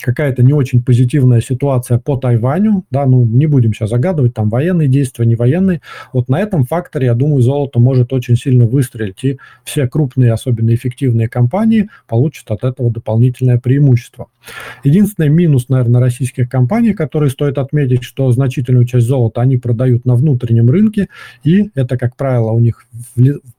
какая-то 0.00 0.42
не 0.42 0.52
очень 0.52 0.82
позитивная 0.82 1.40
ситуация 1.40 1.98
по 1.98 2.16
Тайваню, 2.16 2.84
да, 2.90 3.06
ну, 3.06 3.24
не 3.24 3.46
будем 3.46 3.72
сейчас 3.72 3.90
загадывать, 3.90 4.34
там 4.34 4.48
военные 4.48 4.88
действия, 4.88 5.26
не 5.26 5.34
военные, 5.34 5.80
вот 6.12 6.28
на 6.28 6.40
этом 6.40 6.64
факторе, 6.64 7.06
я 7.06 7.14
думаю, 7.14 7.42
золото 7.42 7.78
может 7.80 8.12
очень 8.12 8.36
сильно 8.36 8.66
выстрелить, 8.66 9.24
и 9.24 9.38
все 9.64 9.88
крупные, 9.88 10.32
особенно 10.32 10.74
эффективные 10.74 11.28
компании 11.28 11.88
получат 12.06 12.50
от 12.50 12.64
этого 12.64 12.90
дополнительное 12.90 13.58
преимущество. 13.58 14.26
Единственный 14.84 15.28
минус, 15.28 15.68
наверное, 15.68 16.00
российских 16.00 16.48
компаний, 16.48 16.92
который 16.92 17.30
стоит 17.30 17.58
отметить, 17.58 18.04
что 18.04 18.30
значительную 18.30 18.86
часть 18.86 19.06
золота 19.06 19.40
они 19.40 19.56
продают 19.56 20.04
на 20.04 20.14
внутреннем 20.14 20.70
рынке, 20.70 21.08
и 21.42 21.70
это, 21.74 21.96
как 21.98 22.16
правило, 22.16 22.52
у 22.52 22.60
них 22.60 22.86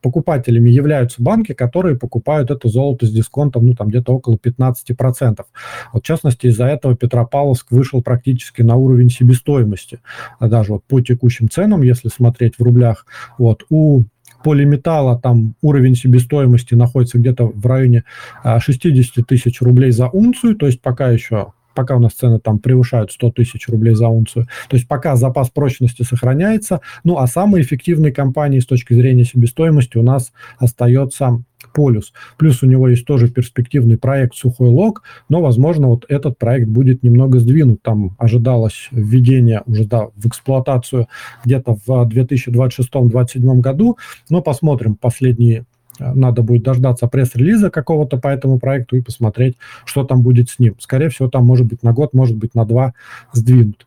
покупателями 0.02 0.70
являются 0.70 1.22
банки, 1.22 1.54
которые 1.54 1.98
покупают 1.98 2.52
это 2.52 2.70
золото 2.70 3.06
с 3.06 3.12
дисконтом, 3.12 3.68
ну, 3.68 3.74
там 3.74 3.90
где-то 3.90 4.14
около 4.14 4.38
15%. 4.38 5.46
Вот, 5.94 6.04
в 6.04 6.06
частности, 6.28 6.48
из-за 6.48 6.66
этого 6.66 6.96
Петропавловск 6.96 7.72
вышел 7.72 8.02
практически 8.02 8.62
на 8.62 8.76
уровень 8.76 9.10
себестоимости. 9.10 10.00
А 10.40 10.48
даже 10.48 10.74
вот 10.74 10.84
по 10.84 11.00
текущим 11.02 11.50
ценам, 11.50 11.82
если 11.82 12.10
смотреть 12.10 12.56
в 12.58 12.64
рублях, 12.64 13.06
вот, 13.38 13.64
у 13.70 14.04
полиметалла 14.44 15.20
там 15.20 15.56
уровень 15.62 15.96
себестоимости 15.96 16.76
находится 16.76 17.18
где-то 17.18 17.48
в 17.48 17.66
районе 17.66 18.04
60 18.44 19.18
а, 19.18 19.24
тысяч 19.24 19.62
рублей 19.62 19.92
за 19.92 20.08
унцию, 20.10 20.56
то 20.56 20.68
есть 20.68 20.82
пока 20.82 21.10
еще 21.10 21.54
пока 21.74 21.96
у 21.96 22.00
нас 22.00 22.14
цены 22.14 22.40
там 22.40 22.58
превышают 22.58 23.12
100 23.12 23.32
тысяч 23.34 23.68
рублей 23.68 23.94
за 23.94 24.08
унцию. 24.08 24.48
То 24.68 24.78
есть 24.78 24.88
пока 24.88 25.16
запас 25.16 25.52
прочности 25.52 26.02
сохраняется. 26.02 26.82
Ну, 27.04 27.20
а 27.20 27.28
самые 27.28 27.62
эффективные 27.62 28.12
компании 28.12 28.60
с 28.60 28.66
точки 28.66 28.96
зрения 28.96 29.26
себестоимости 29.26 29.96
у 29.96 30.02
нас 30.02 30.32
остается 30.58 31.44
полюс. 31.78 32.12
Плюс 32.38 32.64
у 32.64 32.66
него 32.66 32.90
есть 32.90 33.06
тоже 33.06 33.30
перспективный 33.30 34.00
проект 34.00 34.34
«Сухой 34.34 34.70
лог», 34.70 35.04
но, 35.30 35.42
возможно, 35.42 35.90
вот 35.90 36.06
этот 36.10 36.40
проект 36.40 36.68
будет 36.68 37.04
немного 37.04 37.38
сдвинут. 37.38 37.84
Там 37.84 38.16
ожидалось 38.18 38.88
введение 38.90 39.62
уже 39.68 39.86
да, 39.86 40.08
в 40.16 40.26
эксплуатацию 40.26 41.08
где-то 41.46 41.78
в 41.86 41.88
2026-2027 41.88 43.60
году, 43.60 44.00
но 44.32 44.42
посмотрим 44.42 44.96
последние 44.96 45.66
э, 46.00 46.14
надо 46.14 46.42
будет 46.42 46.64
дождаться 46.64 47.06
пресс-релиза 47.06 47.70
какого-то 47.70 48.18
по 48.18 48.30
этому 48.30 48.58
проекту 48.58 48.96
и 48.96 49.02
посмотреть, 49.02 49.56
что 49.86 50.04
там 50.04 50.24
будет 50.24 50.50
с 50.50 50.58
ним. 50.58 50.74
Скорее 50.80 51.10
всего, 51.10 51.30
там 51.30 51.46
может 51.46 51.68
быть 51.68 51.84
на 51.84 51.94
год, 51.94 52.16
может 52.16 52.38
быть 52.38 52.56
на 52.56 52.66
два 52.66 52.96
сдвинут. 53.34 53.86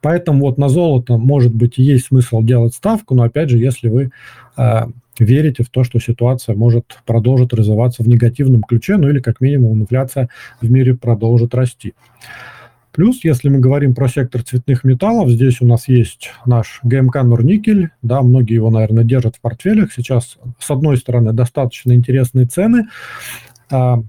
Поэтому 0.00 0.42
вот 0.42 0.58
на 0.58 0.68
золото, 0.68 1.18
может 1.18 1.52
быть, 1.52 1.78
есть 1.78 2.06
смысл 2.06 2.40
делать 2.40 2.74
ставку, 2.74 3.16
но 3.16 3.24
опять 3.24 3.50
же, 3.50 3.58
если 3.58 3.88
вы 3.88 4.12
э, 4.56 4.82
верите 5.18 5.62
в 5.62 5.70
то, 5.70 5.84
что 5.84 5.98
ситуация 5.98 6.54
может 6.54 6.98
продолжить 7.04 7.52
развиваться 7.52 8.02
в 8.02 8.08
негативном 8.08 8.62
ключе, 8.62 8.96
ну 8.96 9.08
или 9.08 9.20
как 9.20 9.40
минимум 9.40 9.80
инфляция 9.80 10.28
в 10.60 10.70
мире 10.70 10.94
продолжит 10.94 11.54
расти. 11.54 11.94
Плюс, 12.96 13.24
если 13.24 13.50
мы 13.50 13.58
говорим 13.58 13.94
про 13.94 14.08
сектор 14.08 14.42
цветных 14.42 14.82
металлов, 14.82 15.28
здесь 15.28 15.60
у 15.60 15.66
нас 15.66 15.86
есть 15.86 16.30
наш 16.46 16.80
ГМК 16.82 17.16
Норникель, 17.24 17.90
да, 18.00 18.22
многие 18.22 18.54
его, 18.54 18.70
наверное, 18.70 19.04
держат 19.04 19.36
в 19.36 19.40
портфелях. 19.42 19.92
Сейчас, 19.92 20.38
с 20.58 20.70
одной 20.70 20.96
стороны, 20.96 21.34
достаточно 21.34 21.92
интересные 21.92 22.46
цены. 22.46 22.88
А, 23.70 24.02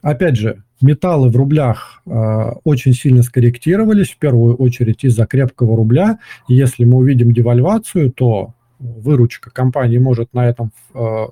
опять 0.00 0.36
же, 0.36 0.62
металлы 0.80 1.28
в 1.28 1.36
рублях 1.36 2.00
а, 2.06 2.52
очень 2.64 2.94
сильно 2.94 3.22
скорректировались, 3.22 4.12
в 4.12 4.16
первую 4.16 4.56
очередь 4.56 5.04
из-за 5.04 5.26
крепкого 5.26 5.76
рубля. 5.76 6.18
И 6.48 6.54
если 6.54 6.86
мы 6.86 6.96
увидим 6.96 7.34
девальвацию, 7.34 8.10
то 8.10 8.54
выручка 8.78 9.50
компании 9.50 9.98
может 9.98 10.32
на 10.34 10.48
этом 10.48 10.72
э, 10.94 11.26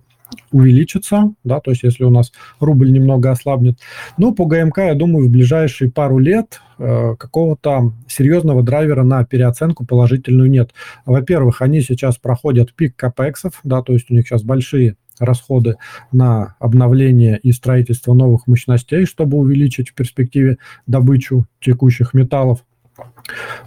увеличиться, 0.51 1.33
да, 1.45 1.61
то 1.61 1.71
есть 1.71 1.83
если 1.83 2.05
у 2.05 2.11
нас 2.11 2.33
рубль 2.61 2.91
немного 2.91 3.31
ослабнет. 3.31 3.79
Но 4.17 4.33
по 4.33 4.47
ГМК, 4.47 4.79
я 4.79 4.95
думаю, 4.95 5.29
в 5.29 5.31
ближайшие 5.31 5.91
пару 5.91 6.19
лет 6.19 6.61
э, 6.79 7.15
какого-то 7.17 7.93
серьезного 8.09 8.63
драйвера 8.63 9.03
на 9.03 9.25
переоценку 9.25 9.85
положительную 9.85 10.51
нет. 10.51 10.73
Во-первых, 11.07 11.63
они 11.63 11.81
сейчас 11.81 12.17
проходят 12.17 12.75
пик 12.75 12.97
капексов, 12.97 13.61
да, 13.65 13.83
то 13.83 13.93
есть 13.93 14.11
у 14.11 14.15
них 14.15 14.27
сейчас 14.27 14.43
большие 14.43 14.97
расходы 15.19 15.77
на 16.13 16.57
обновление 16.59 17.39
и 17.39 17.53
строительство 17.53 18.15
новых 18.15 18.47
мощностей, 18.47 19.07
чтобы 19.07 19.39
увеличить 19.39 19.91
в 19.91 19.95
перспективе 19.95 20.59
добычу 20.87 21.47
текущих 21.61 22.15
металлов. 22.15 22.65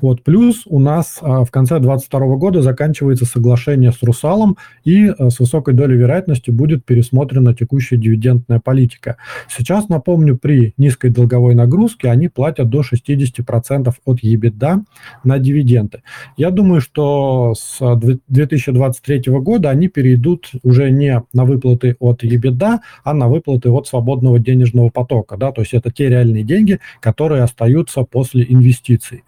Вот. 0.01 0.23
Плюс 0.23 0.63
у 0.65 0.79
нас 0.79 1.17
а, 1.21 1.43
в 1.43 1.51
конце 1.51 1.79
2022 1.79 2.35
года 2.35 2.61
заканчивается 2.61 3.25
соглашение 3.25 3.91
с 3.91 4.01
Русалом, 4.03 4.57
и 4.83 5.07
а, 5.07 5.29
с 5.29 5.39
высокой 5.39 5.73
долей 5.73 5.97
вероятности 5.97 6.51
будет 6.51 6.85
пересмотрена 6.85 7.53
текущая 7.53 7.97
дивидендная 7.97 8.59
политика. 8.59 9.17
Сейчас, 9.49 9.89
напомню, 9.89 10.37
при 10.37 10.73
низкой 10.77 11.09
долговой 11.09 11.55
нагрузке 11.55 12.09
они 12.09 12.29
платят 12.29 12.69
до 12.69 12.81
60% 12.81 13.93
от 14.05 14.23
EBITDA 14.23 14.83
на 15.23 15.39
дивиденды. 15.39 16.03
Я 16.37 16.51
думаю, 16.51 16.81
что 16.81 17.53
с 17.55 17.79
2023 18.27 19.23
года 19.39 19.69
они 19.69 19.87
перейдут 19.87 20.51
уже 20.63 20.91
не 20.91 21.23
на 21.33 21.45
выплаты 21.45 21.95
от 21.99 22.23
EBITDA, 22.23 22.79
а 23.03 23.13
на 23.13 23.27
выплаты 23.27 23.69
от 23.69 23.87
свободного 23.87 24.39
денежного 24.39 24.89
потока. 24.89 25.37
Да? 25.37 25.51
То 25.51 25.61
есть 25.61 25.73
это 25.73 25.91
те 25.91 26.09
реальные 26.09 26.43
деньги, 26.43 26.79
которые 26.99 27.43
остаются 27.43 28.03
после 28.03 28.45
инвестиций. 28.47 29.23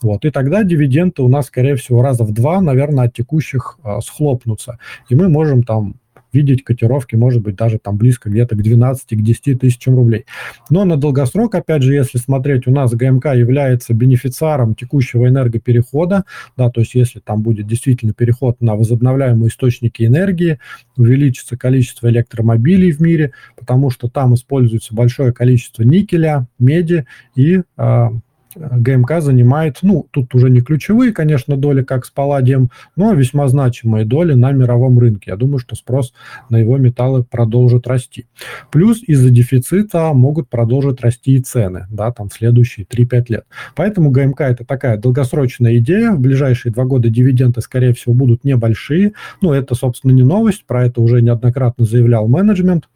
Вот. 0.00 0.24
И 0.24 0.30
тогда 0.30 0.62
дивиденды 0.64 1.22
у 1.22 1.28
нас, 1.28 1.46
скорее 1.46 1.76
всего, 1.76 2.02
раза 2.02 2.24
в 2.24 2.32
два, 2.32 2.60
наверное, 2.60 3.06
от 3.06 3.14
текущих 3.14 3.78
а, 3.82 4.00
схлопнутся. 4.00 4.78
И 5.08 5.14
мы 5.14 5.28
можем 5.28 5.62
там 5.62 5.96
видеть 6.32 6.64
котировки, 6.64 7.14
может 7.14 7.42
быть, 7.42 7.56
даже 7.56 7.78
там 7.78 7.96
близко 7.96 8.30
где-то 8.30 8.56
к 8.56 8.62
12, 8.62 9.08
к 9.08 9.22
10 9.22 9.60
тысячам 9.60 9.96
рублей. 9.96 10.24
Но 10.70 10.84
на 10.84 10.96
долгосрок, 10.96 11.54
опять 11.54 11.82
же, 11.82 11.94
если 11.94 12.18
смотреть, 12.18 12.66
у 12.66 12.70
нас 12.70 12.92
ГМК 12.92 13.26
является 13.34 13.94
бенефициаром 13.94 14.74
текущего 14.74 15.28
энергоперехода, 15.28 16.24
да, 16.56 16.70
то 16.70 16.80
есть 16.80 16.94
если 16.94 17.20
там 17.20 17.42
будет 17.42 17.66
действительно 17.66 18.14
переход 18.14 18.60
на 18.60 18.74
возобновляемые 18.74 19.48
источники 19.48 20.04
энергии, 20.04 20.58
увеличится 20.96 21.56
количество 21.56 22.08
электромобилей 22.08 22.92
в 22.92 23.00
мире, 23.00 23.32
потому 23.56 23.90
что 23.90 24.08
там 24.08 24.34
используется 24.34 24.94
большое 24.94 25.32
количество 25.32 25.82
никеля, 25.82 26.46
меди 26.58 27.06
и 27.34 27.62
э, 27.76 28.08
ГМК 28.56 29.20
занимает, 29.20 29.78
ну, 29.82 30.06
тут 30.10 30.34
уже 30.34 30.50
не 30.50 30.60
ключевые, 30.60 31.12
конечно, 31.12 31.56
доли, 31.56 31.82
как 31.82 32.04
с 32.04 32.10
палладием, 32.10 32.70
но 32.96 33.12
весьма 33.12 33.48
значимые 33.48 34.04
доли 34.04 34.34
на 34.34 34.52
мировом 34.52 34.98
рынке. 34.98 35.30
Я 35.30 35.36
думаю, 35.36 35.58
что 35.58 35.74
спрос 35.76 36.12
на 36.48 36.56
его 36.56 36.76
металлы 36.76 37.24
продолжит 37.24 37.86
расти. 37.86 38.26
Плюс 38.70 39.02
из-за 39.02 39.30
дефицита 39.30 40.12
могут 40.12 40.48
продолжить 40.48 41.00
расти 41.00 41.36
и 41.36 41.40
цены, 41.40 41.86
да, 41.90 42.12
там 42.12 42.28
в 42.28 42.34
следующие 42.34 42.86
3-5 42.86 43.24
лет. 43.28 43.44
Поэтому 43.74 44.10
ГМК 44.10 44.42
это 44.42 44.64
такая 44.64 44.96
долгосрочная 44.96 45.78
идея. 45.78 46.12
В 46.12 46.20
ближайшие 46.20 46.72
два 46.72 46.84
года 46.84 47.08
дивиденды, 47.08 47.60
скорее 47.60 47.92
всего, 47.94 48.14
будут 48.14 48.44
небольшие. 48.44 49.12
Ну, 49.40 49.52
это, 49.52 49.74
собственно, 49.74 50.12
не 50.12 50.22
новость, 50.22 50.64
про 50.66 50.86
это 50.86 51.00
уже 51.00 51.22
неоднократно 51.22 51.84
заявлял 51.84 52.28
менеджмент. 52.28 52.88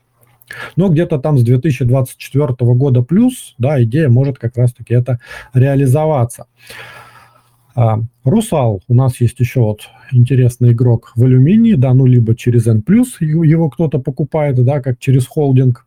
Но 0.77 0.89
где-то 0.89 1.19
там 1.19 1.39
с 1.39 1.43
2024 1.43 2.55
года 2.75 3.03
плюс, 3.03 3.55
да, 3.59 3.83
идея 3.83 4.09
может 4.09 4.39
как 4.39 4.57
раз-таки 4.57 4.95
это 4.95 5.19
реализоваться. 5.53 6.47
А, 7.75 7.99
Русал, 8.25 8.83
у 8.89 8.95
нас 8.95 9.21
есть 9.21 9.39
еще 9.39 9.61
вот 9.61 9.83
интересный 10.11 10.73
игрок 10.73 11.13
в 11.15 11.25
алюминии, 11.25 11.75
да, 11.75 11.93
ну 11.93 12.07
либо 12.07 12.35
через 12.35 12.67
N+, 12.67 12.83
его 13.21 13.69
кто-то 13.69 13.99
покупает, 13.99 14.57
да, 14.65 14.81
как 14.81 14.99
через 14.99 15.27
холдинг. 15.27 15.85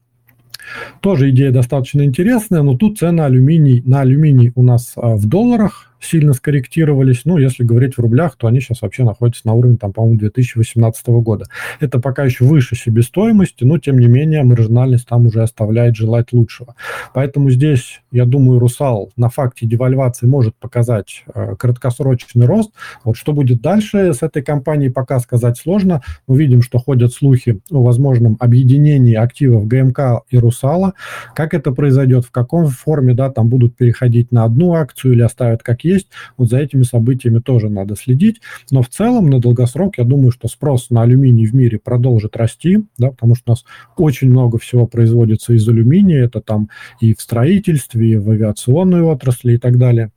Тоже 1.02 1.32
идея 1.32 1.52
достаточно 1.52 2.04
интересная, 2.04 2.62
но 2.62 2.78
тут 2.78 3.00
цена 3.00 3.26
алюминий, 3.26 3.82
на 3.86 4.02
алюминий 4.02 4.52
у 4.56 4.62
нас 4.62 4.94
а, 4.96 5.16
в 5.16 5.26
долларах, 5.26 5.89
сильно 6.00 6.34
скорректировались. 6.34 7.22
Ну, 7.26 7.38
если 7.38 7.64
говорить 7.64 7.96
в 7.96 8.00
рублях, 8.00 8.36
то 8.38 8.48
они 8.48 8.60
сейчас 8.60 8.82
вообще 8.82 9.04
находятся 9.04 9.48
на 9.48 9.54
уровне, 9.54 9.78
там, 9.78 9.94
по-моему, 9.94 10.20
2018 10.20 11.08
года. 11.08 11.46
Это 11.80 12.00
пока 12.00 12.24
еще 12.24 12.46
выше 12.46 12.76
себестоимости, 12.76 13.64
но, 13.64 13.78
тем 13.78 14.00
не 14.00 14.08
менее, 14.08 14.44
маржинальность 14.44 15.08
там 15.08 15.28
уже 15.28 15.44
оставляет 15.44 15.96
желать 15.96 16.34
лучшего. 16.34 16.76
Поэтому 17.14 17.50
здесь, 17.50 18.02
я 18.12 18.26
думаю, 18.26 18.60
Русал 18.60 19.12
на 19.18 19.30
факте 19.30 19.66
девальвации 19.66 20.26
может 20.26 20.56
показать 20.56 21.24
э, 21.34 21.56
краткосрочный 21.58 22.46
рост. 22.46 22.72
Вот 23.04 23.18
что 23.18 23.34
будет 23.34 23.62
дальше 23.62 24.14
с 24.14 24.22
этой 24.22 24.42
компанией, 24.42 24.90
пока 24.90 25.20
сказать 25.20 25.58
сложно. 25.58 26.02
Мы 26.28 26.38
видим, 26.38 26.62
что 26.62 26.80
ходят 26.80 27.14
слухи 27.14 27.60
о 27.72 27.84
возможном 27.84 28.38
объединении 28.40 29.16
активов 29.16 29.68
ГМК 29.68 30.22
и 30.30 30.38
Русала. 30.38 30.94
Как 31.36 31.54
это 31.54 31.72
произойдет, 31.72 32.26
в 32.26 32.32
каком 32.32 32.68
форме, 32.68 33.14
да, 33.14 33.30
там 33.30 33.50
будут 33.50 33.76
переходить 33.76 34.32
на 34.32 34.44
одну 34.44 34.74
акцию 34.74 35.14
или 35.14 35.22
оставят 35.22 35.64
как 35.64 35.84
есть. 35.90 36.08
Вот 36.38 36.50
за 36.50 36.60
этими 36.60 36.84
событиями 36.84 37.40
тоже 37.40 37.70
надо 37.70 37.96
следить. 37.96 38.42
Но 38.72 38.82
в 38.82 38.90
целом 38.90 39.30
на 39.30 39.40
долгосрок 39.40 39.98
я 39.98 40.04
думаю, 40.04 40.32
что 40.32 40.48
спрос 40.48 40.90
на 40.90 41.02
алюминий 41.02 41.46
в 41.46 41.54
мире 41.54 41.80
продолжит 41.80 42.38
расти, 42.38 42.80
да, 42.98 43.12
потому 43.12 43.36
что 43.36 43.44
у 43.48 43.52
нас 43.52 43.66
очень 43.98 44.30
много 44.30 44.58
всего 44.58 44.88
производится 44.88 45.54
из 45.54 45.68
алюминия. 45.68 46.26
Это 46.26 46.42
там 46.42 46.70
и 47.00 47.14
в 47.14 47.22
строительстве, 47.22 48.12
и 48.12 48.16
в 48.16 48.30
авиационной 48.30 49.02
отрасли 49.02 49.54
и 49.54 49.58
так 49.58 49.78
далее. 49.78 50.12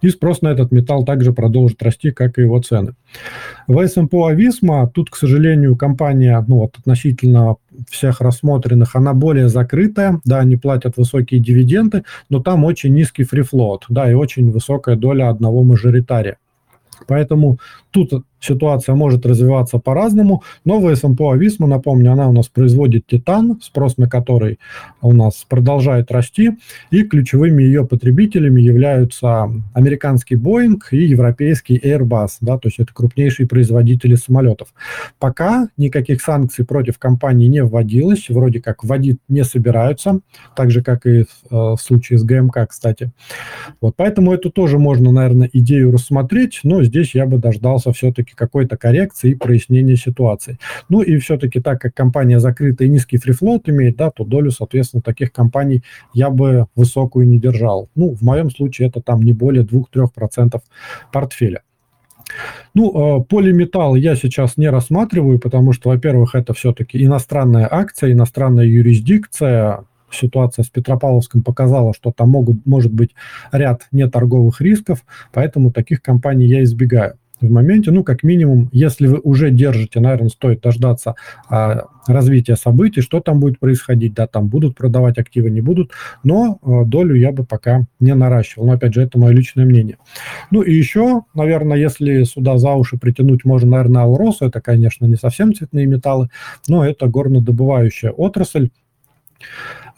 И 0.00 0.08
спрос 0.08 0.42
на 0.42 0.48
этот 0.48 0.72
металл 0.72 1.04
также 1.04 1.32
продолжит 1.32 1.82
расти, 1.82 2.10
как 2.10 2.38
и 2.38 2.42
его 2.42 2.60
цены. 2.60 2.94
В 3.66 3.86
СМПО 3.86 4.26
Ависма, 4.26 4.88
тут, 4.88 5.10
к 5.10 5.16
сожалению, 5.16 5.76
компания, 5.76 6.42
ну 6.46 6.56
вот 6.56 6.76
относительно 6.78 7.56
всех 7.88 8.20
рассмотренных, 8.20 8.96
она 8.96 9.14
более 9.14 9.48
закрытая, 9.48 10.20
да, 10.24 10.38
они 10.38 10.56
платят 10.56 10.96
высокие 10.96 11.40
дивиденды, 11.40 12.04
но 12.28 12.40
там 12.40 12.64
очень 12.64 12.94
низкий 12.94 13.24
фрифлот, 13.24 13.84
да, 13.88 14.10
и 14.10 14.14
очень 14.14 14.50
высокая 14.50 14.96
доля 14.96 15.28
одного 15.28 15.62
мажоритария. 15.62 16.38
Поэтому 17.06 17.58
тут 17.90 18.12
ситуация 18.40 18.94
может 18.94 19.26
развиваться 19.26 19.78
по-разному, 19.78 20.42
но 20.64 20.80
в 20.80 20.94
СМПО 20.94 21.32
Ависма, 21.32 21.66
напомню, 21.66 22.12
она 22.12 22.28
у 22.28 22.32
нас 22.32 22.48
производит 22.48 23.06
титан, 23.06 23.58
спрос 23.62 23.96
на 23.96 24.08
который 24.08 24.58
у 25.00 25.12
нас 25.12 25.44
продолжает 25.48 26.10
расти, 26.10 26.52
и 26.90 27.02
ключевыми 27.02 27.62
ее 27.62 27.86
потребителями 27.86 28.60
являются 28.60 29.50
американский 29.74 30.36
Boeing 30.36 30.78
и 30.90 31.04
европейский 31.04 31.78
Airbus, 31.78 32.38
да, 32.40 32.58
то 32.58 32.68
есть 32.68 32.78
это 32.78 32.92
крупнейшие 32.92 33.46
производители 33.46 34.14
самолетов. 34.14 34.68
Пока 35.18 35.68
никаких 35.76 36.22
санкций 36.22 36.64
против 36.64 36.98
компании 36.98 37.46
не 37.46 37.62
вводилось, 37.62 38.28
вроде 38.28 38.60
как 38.60 38.84
вводить 38.84 39.18
не 39.28 39.44
собираются, 39.44 40.20
так 40.54 40.70
же, 40.70 40.82
как 40.82 41.06
и 41.06 41.24
в, 41.50 41.76
в 41.76 41.78
случае 41.78 42.18
с 42.18 42.24
ГМК, 42.24 42.66
кстати. 42.68 43.10
Вот, 43.80 43.94
поэтому 43.96 44.32
эту 44.32 44.50
тоже 44.50 44.78
можно, 44.78 45.12
наверное, 45.12 45.50
идею 45.52 45.92
рассмотреть, 45.92 46.60
но 46.62 46.82
здесь 46.82 47.14
я 47.14 47.26
бы 47.26 47.38
дождался 47.38 47.92
все-таки 47.92 48.27
все-таки 48.28 48.34
какой-то 48.34 48.76
коррекции 48.76 49.30
и 49.30 49.34
прояснения 49.34 49.96
ситуации. 49.96 50.58
Ну 50.88 51.02
и 51.02 51.18
все-таки 51.18 51.60
так 51.60 51.80
как 51.80 51.94
компания 51.94 52.40
закрыта 52.40 52.84
и 52.84 52.88
низкий 52.88 53.18
фрифлот 53.18 53.68
имеет, 53.68 53.96
да, 53.96 54.10
то 54.10 54.24
долю, 54.24 54.50
соответственно, 54.50 55.02
таких 55.02 55.32
компаний 55.32 55.82
я 56.14 56.30
бы 56.30 56.66
высокую 56.76 57.28
не 57.28 57.38
держал. 57.38 57.88
Ну, 57.94 58.14
в 58.14 58.22
моем 58.22 58.50
случае 58.50 58.88
это 58.88 59.00
там 59.00 59.22
не 59.22 59.32
более 59.32 59.64
2-3% 59.64 60.60
портфеля. 61.12 61.62
Ну, 62.74 63.20
э, 63.20 63.24
полиметалл 63.24 63.94
я 63.96 64.14
сейчас 64.14 64.58
не 64.58 64.70
рассматриваю, 64.70 65.38
потому 65.38 65.72
что, 65.72 65.90
во-первых, 65.90 66.34
это 66.34 66.52
все-таки 66.52 67.02
иностранная 67.02 67.68
акция, 67.70 68.12
иностранная 68.12 68.66
юрисдикция. 68.66 69.84
Ситуация 70.10 70.62
с 70.62 70.68
Петропавловском 70.68 71.42
показала, 71.42 71.92
что 71.92 72.12
там 72.12 72.30
могут, 72.30 72.64
может 72.66 72.92
быть 72.92 73.10
ряд 73.52 73.86
неторговых 73.92 74.62
рисков, 74.62 75.04
поэтому 75.32 75.70
таких 75.70 76.00
компаний 76.00 76.46
я 76.46 76.62
избегаю 76.62 77.18
в 77.40 77.50
моменте. 77.50 77.90
Ну, 77.90 78.04
как 78.04 78.22
минимум, 78.22 78.68
если 78.72 79.06
вы 79.06 79.20
уже 79.22 79.50
держите, 79.50 80.00
наверное, 80.00 80.28
стоит 80.28 80.60
дождаться 80.60 81.14
а, 81.48 81.86
развития 82.06 82.56
событий, 82.56 83.00
что 83.00 83.20
там 83.20 83.40
будет 83.40 83.58
происходить. 83.58 84.14
Да, 84.14 84.26
там 84.26 84.48
будут 84.48 84.76
продавать 84.76 85.18
активы, 85.18 85.50
не 85.50 85.60
будут, 85.60 85.92
но 86.24 86.58
а, 86.62 86.84
долю 86.84 87.14
я 87.14 87.32
бы 87.32 87.44
пока 87.44 87.86
не 88.00 88.14
наращивал. 88.14 88.66
Но, 88.66 88.72
опять 88.72 88.94
же, 88.94 89.02
это 89.02 89.18
мое 89.18 89.32
личное 89.32 89.64
мнение. 89.64 89.98
Ну, 90.50 90.62
и 90.62 90.72
еще, 90.72 91.22
наверное, 91.34 91.76
если 91.76 92.24
сюда 92.24 92.58
за 92.58 92.72
уши 92.72 92.98
притянуть 92.98 93.44
можно, 93.44 93.70
наверное, 93.70 94.02
Алросу, 94.02 94.46
это, 94.46 94.60
конечно, 94.60 95.06
не 95.06 95.16
совсем 95.16 95.54
цветные 95.54 95.86
металлы, 95.86 96.28
но 96.66 96.84
это 96.84 97.06
горнодобывающая 97.06 98.10
отрасль, 98.10 98.70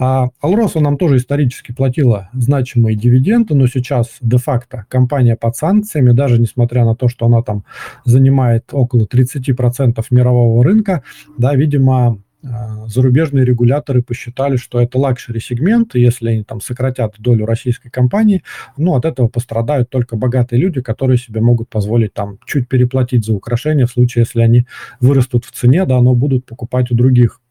а 0.03 0.31
Алроса 0.41 0.81
нам 0.81 0.97
тоже 0.97 1.19
исторически 1.19 1.73
платила 1.73 2.31
значимые 2.33 2.97
дивиденды, 2.97 3.55
но 3.55 3.67
сейчас 3.67 4.17
де-факто 4.23 4.87
компания 4.89 5.37
под 5.37 5.57
санкциями, 5.57 6.13
даже 6.13 6.41
несмотря 6.41 6.87
на 6.87 6.97
то, 6.97 7.09
что 7.09 7.27
она 7.27 7.43
там 7.43 7.65
занимает 8.07 8.71
около 8.73 9.05
30% 9.05 10.03
мирового 10.11 10.65
рынка, 10.65 11.03
да, 11.37 11.55
видимо, 11.55 12.19
а, 12.43 12.87
зарубежные 12.87 13.45
регуляторы 13.45 14.03
посчитали, 14.03 14.57
что 14.57 14.81
это 14.81 14.99
luxury 14.99 15.37
-сегмент, 15.37 15.95
и 15.95 16.01
если 16.01 16.31
они 16.31 16.45
там 16.45 16.63
сократят 16.63 17.17
долю 17.19 17.45
российской 17.45 17.91
компании, 17.91 18.43
ну, 18.79 18.95
от 18.95 19.05
этого 19.05 19.29
пострадают 19.29 19.91
только 19.91 20.17
богатые 20.17 20.63
люди, 20.63 20.81
которые 20.81 21.19
себе 21.19 21.43
могут 21.43 21.69
позволить 21.69 22.15
там 22.15 22.39
чуть 22.47 22.69
переплатить 22.69 23.27
за 23.27 23.35
украшения 23.35 23.85
в 23.85 23.91
случае, 23.91 24.23
если 24.23 24.41
они 24.41 24.67
вырастут 24.99 25.45
в 25.45 25.53
цене, 25.53 25.85
да, 25.85 26.01
но 26.01 26.15
будут 26.15 26.47
покупать 26.47 26.91
у 26.91 26.95
других 26.95 27.43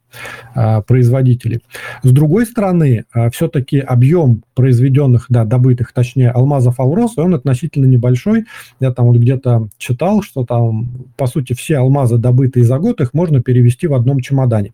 производителей. 0.88 1.62
С 2.04 2.12
другой 2.12 2.46
стороны, 2.46 3.06
а, 3.12 3.30
все-таки 3.30 3.80
объем 3.80 4.44
произведенных, 4.56 5.26
да, 5.30 5.46
добытых, 5.46 5.94
точнее, 5.94 6.32
алмазов 6.32 6.80
Алроса, 6.80 7.22
он 7.22 7.36
относительно 7.36 7.86
небольшой. 7.86 8.46
Я 8.80 8.92
там 8.92 9.08
вот 9.08 9.18
где-то 9.18 9.70
читал, 9.78 10.22
что 10.22 10.46
там, 10.46 10.90
по 11.18 11.28
сути, 11.28 11.54
все 11.54 11.78
алмазы, 11.78 12.18
добытые 12.18 12.66
за 12.66 12.78
год, 12.78 13.02
их 13.02 13.14
можно 13.14 13.42
перевести 13.42 13.88
в 13.88 13.94
одном 13.94 14.20
чемодане. 14.20 14.74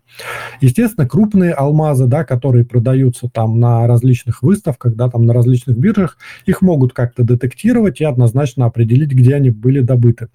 Естественно, 0.62 1.08
крупные 1.08 1.52
алмазы, 1.52 2.08
да, 2.08 2.24
которые 2.24 2.66
продаются 2.66 3.30
там 3.30 3.60
на 3.60 3.88
различных 3.88 4.42
выставках, 4.42 4.96
да, 4.96 5.10
там 5.10 5.26
на 5.26 5.34
различных 5.34 5.78
биржах, 5.78 6.18
их 6.46 6.62
могут 6.62 6.94
как-то 6.94 7.24
детектировать 7.24 8.02
и 8.02 8.06
однозначно 8.06 8.66
определить, 8.66 9.12
где 9.12 9.36
они 9.36 9.50
были 9.50 9.82
добыты. 9.82 10.28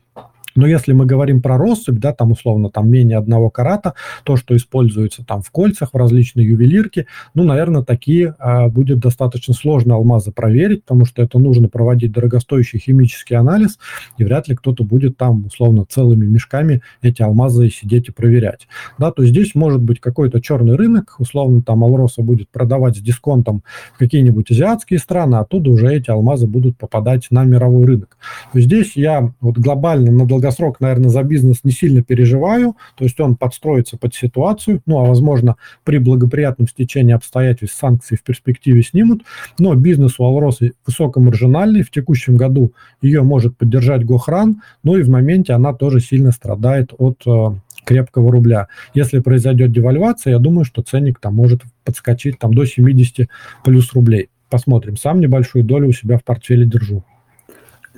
Но 0.60 0.66
если 0.66 0.92
мы 0.92 1.06
говорим 1.06 1.40
про 1.40 1.56
россыпь, 1.56 1.98
да, 1.98 2.12
там 2.12 2.32
условно 2.32 2.68
там 2.68 2.90
менее 2.90 3.16
одного 3.16 3.48
карата, 3.48 3.94
то, 4.24 4.36
что 4.36 4.54
используется 4.54 5.24
там 5.24 5.40
в 5.40 5.50
кольцах, 5.50 5.94
в 5.94 5.96
различной 5.96 6.44
ювелирке, 6.44 7.06
ну, 7.32 7.44
наверное, 7.44 7.82
такие 7.82 8.34
а, 8.38 8.68
будет 8.68 8.98
достаточно 8.98 9.54
сложно 9.54 9.94
алмазы 9.94 10.32
проверить, 10.32 10.82
потому 10.82 11.06
что 11.06 11.22
это 11.22 11.38
нужно 11.38 11.68
проводить 11.68 12.12
дорогостоящий 12.12 12.78
химический 12.78 13.36
анализ, 13.36 13.78
и 14.18 14.24
вряд 14.24 14.48
ли 14.48 14.54
кто-то 14.54 14.84
будет 14.84 15.16
там 15.16 15.46
условно 15.46 15.86
целыми 15.88 16.26
мешками 16.26 16.82
эти 17.00 17.22
алмазы 17.22 17.70
сидеть 17.70 18.10
и 18.10 18.12
проверять. 18.12 18.68
Да, 18.98 19.12
то 19.12 19.24
здесь 19.24 19.54
может 19.54 19.80
быть 19.80 19.98
какой-то 19.98 20.42
черный 20.42 20.76
рынок, 20.76 21.16
условно 21.18 21.62
там 21.62 21.84
Алроса 21.84 22.20
будет 22.20 22.50
продавать 22.50 22.98
с 22.98 23.00
дисконтом 23.00 23.62
какие-нибудь 23.98 24.50
азиатские 24.50 24.98
страны, 24.98 25.36
оттуда 25.36 25.70
уже 25.70 25.90
эти 25.90 26.10
алмазы 26.10 26.46
будут 26.46 26.76
попадать 26.76 27.28
на 27.30 27.44
мировой 27.44 27.86
рынок. 27.86 28.18
То 28.52 28.60
здесь 28.60 28.92
я 28.94 29.32
вот 29.40 29.56
глобально 29.56 30.12
на 30.12 30.26
долгосрочном 30.26 30.49
долгосрок, 30.50 30.80
наверное, 30.80 31.10
за 31.10 31.22
бизнес 31.22 31.60
не 31.64 31.72
сильно 31.72 32.02
переживаю, 32.02 32.76
то 32.96 33.04
есть 33.04 33.18
он 33.20 33.36
подстроится 33.36 33.96
под 33.96 34.14
ситуацию, 34.14 34.82
ну, 34.86 34.98
а, 34.98 35.04
возможно, 35.04 35.56
при 35.84 35.98
благоприятном 35.98 36.68
стечении 36.68 37.14
обстоятельств 37.14 37.78
санкции 37.78 38.16
в 38.16 38.22
перспективе 38.22 38.82
снимут, 38.82 39.22
но 39.58 39.74
бизнес 39.74 40.18
у 40.18 40.24
Алросы 40.24 40.72
высокомаржинальный, 40.86 41.82
в 41.82 41.90
текущем 41.90 42.36
году 42.36 42.72
ее 43.02 43.22
может 43.22 43.56
поддержать 43.56 44.04
Гохран, 44.04 44.62
ну 44.82 44.96
и 44.96 45.02
в 45.02 45.08
моменте 45.08 45.52
она 45.52 45.72
тоже 45.72 46.00
сильно 46.00 46.32
страдает 46.32 46.92
от 46.98 47.22
э, 47.26 47.50
крепкого 47.84 48.32
рубля. 48.32 48.68
Если 48.94 49.20
произойдет 49.20 49.72
девальвация, 49.72 50.32
я 50.32 50.38
думаю, 50.38 50.64
что 50.64 50.82
ценник 50.82 51.18
там 51.20 51.34
может 51.34 51.62
подскочить 51.84 52.38
там, 52.38 52.54
до 52.54 52.64
70 52.64 53.28
плюс 53.64 53.92
рублей. 53.94 54.28
Посмотрим. 54.48 54.96
Сам 54.96 55.20
небольшую 55.20 55.64
долю 55.64 55.88
у 55.88 55.92
себя 55.92 56.18
в 56.18 56.24
портфеле 56.24 56.66
держу. 56.66 57.04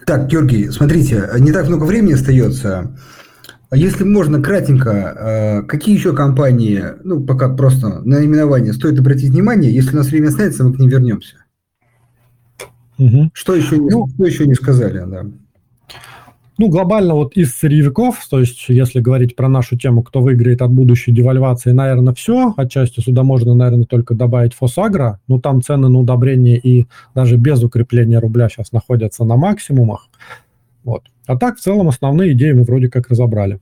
Так, 0.07 0.27
Георгий, 0.27 0.71
смотрите, 0.71 1.31
не 1.39 1.53
так 1.53 1.69
много 1.69 1.85
времени 1.85 2.15
остается. 2.15 2.97
Если 3.75 4.05
можно, 4.05 4.43
кратенько, 4.43 4.91
э, 4.91 5.63
какие 5.63 5.95
еще 5.95 6.15
компании, 6.15 6.85
ну, 7.05 7.25
пока 7.25 7.49
просто 7.49 7.89
на 7.89 8.19
наименование, 8.19 8.75
стоит 8.75 8.99
обратить 8.99 9.31
внимание, 9.31 9.73
если 9.73 9.95
у 9.95 9.99
нас 9.99 10.09
время 10.09 10.29
останется, 10.29 10.65
мы 10.65 10.75
к 10.75 10.79
ним 10.79 10.91
вернемся. 10.91 11.37
Угу. 12.99 13.31
Что, 13.33 13.55
еще 13.55 13.79
не, 13.79 13.91
ну, 13.91 14.07
что 14.09 14.27
еще 14.27 14.47
не 14.47 14.55
сказали, 14.55 15.03
да. 15.07 15.25
Ну, 16.59 16.69
глобально 16.69 17.15
вот 17.15 17.35
из 17.35 17.55
сырьевиков, 17.55 18.27
то 18.29 18.39
есть 18.39 18.69
если 18.69 19.01
говорить 19.01 19.37
про 19.37 19.49
нашу 19.49 19.79
тему, 19.79 20.03
кто 20.03 20.21
выиграет 20.21 20.61
от 20.61 20.71
будущей 20.71 21.11
девальвации, 21.11 21.73
наверное, 21.73 22.13
все. 22.13 22.53
Отчасти 22.57 23.01
сюда 23.01 23.23
можно, 23.23 23.55
наверное, 23.55 23.87
только 23.87 24.15
добавить 24.15 24.53
Фосагро. 24.55 25.19
Ну, 25.29 25.41
там 25.41 25.63
цены 25.63 25.89
на 25.89 25.99
удобрение 25.99 26.59
и 26.59 26.87
даже 27.15 27.37
без 27.37 27.63
укрепления 27.63 28.19
рубля 28.19 28.51
сейчас 28.51 28.71
находятся 28.73 29.25
на 29.25 29.37
максимумах. 29.37 30.09
Вот. 30.85 31.05
А 31.27 31.39
так, 31.39 31.57
в 31.57 31.61
целом, 31.61 31.89
основные 31.89 32.33
идеи 32.33 32.53
мы 32.53 32.65
вроде 32.65 32.89
как 32.91 33.09
разобрали. 33.09 33.59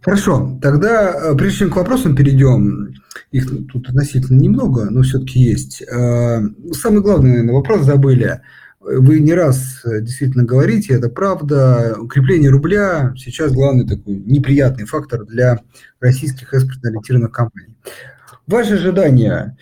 Хорошо, 0.00 0.58
тогда 0.60 1.12
э, 1.12 1.34
прежде 1.36 1.60
чем 1.60 1.70
к 1.70 1.76
вопросам 1.76 2.16
перейдем, 2.16 2.94
их 3.30 3.48
тут 3.72 3.88
относительно 3.88 4.38
немного, 4.38 4.90
но 4.90 5.02
все-таки 5.02 5.40
есть. 5.40 5.82
Э, 5.82 6.40
самый 6.72 7.00
главный, 7.00 7.30
наверное, 7.30 7.54
вопрос 7.54 7.82
забыли– 7.82 8.40
вы 8.84 9.20
не 9.20 9.32
раз 9.34 9.80
э, 9.84 10.00
действительно 10.00 10.44
говорите, 10.44 10.94
это 10.94 11.08
правда. 11.08 11.96
Укрепление 11.98 12.50
рубля 12.50 13.14
сейчас 13.16 13.52
главный 13.52 13.86
такой 13.86 14.14
неприятный 14.14 14.84
фактор 14.84 15.24
для 15.24 15.60
российских 16.00 16.52
экспортно-ориентированных 16.52 17.32
компаний. 17.32 17.74
Ваши 18.46 18.74
ожидания, 18.74 19.56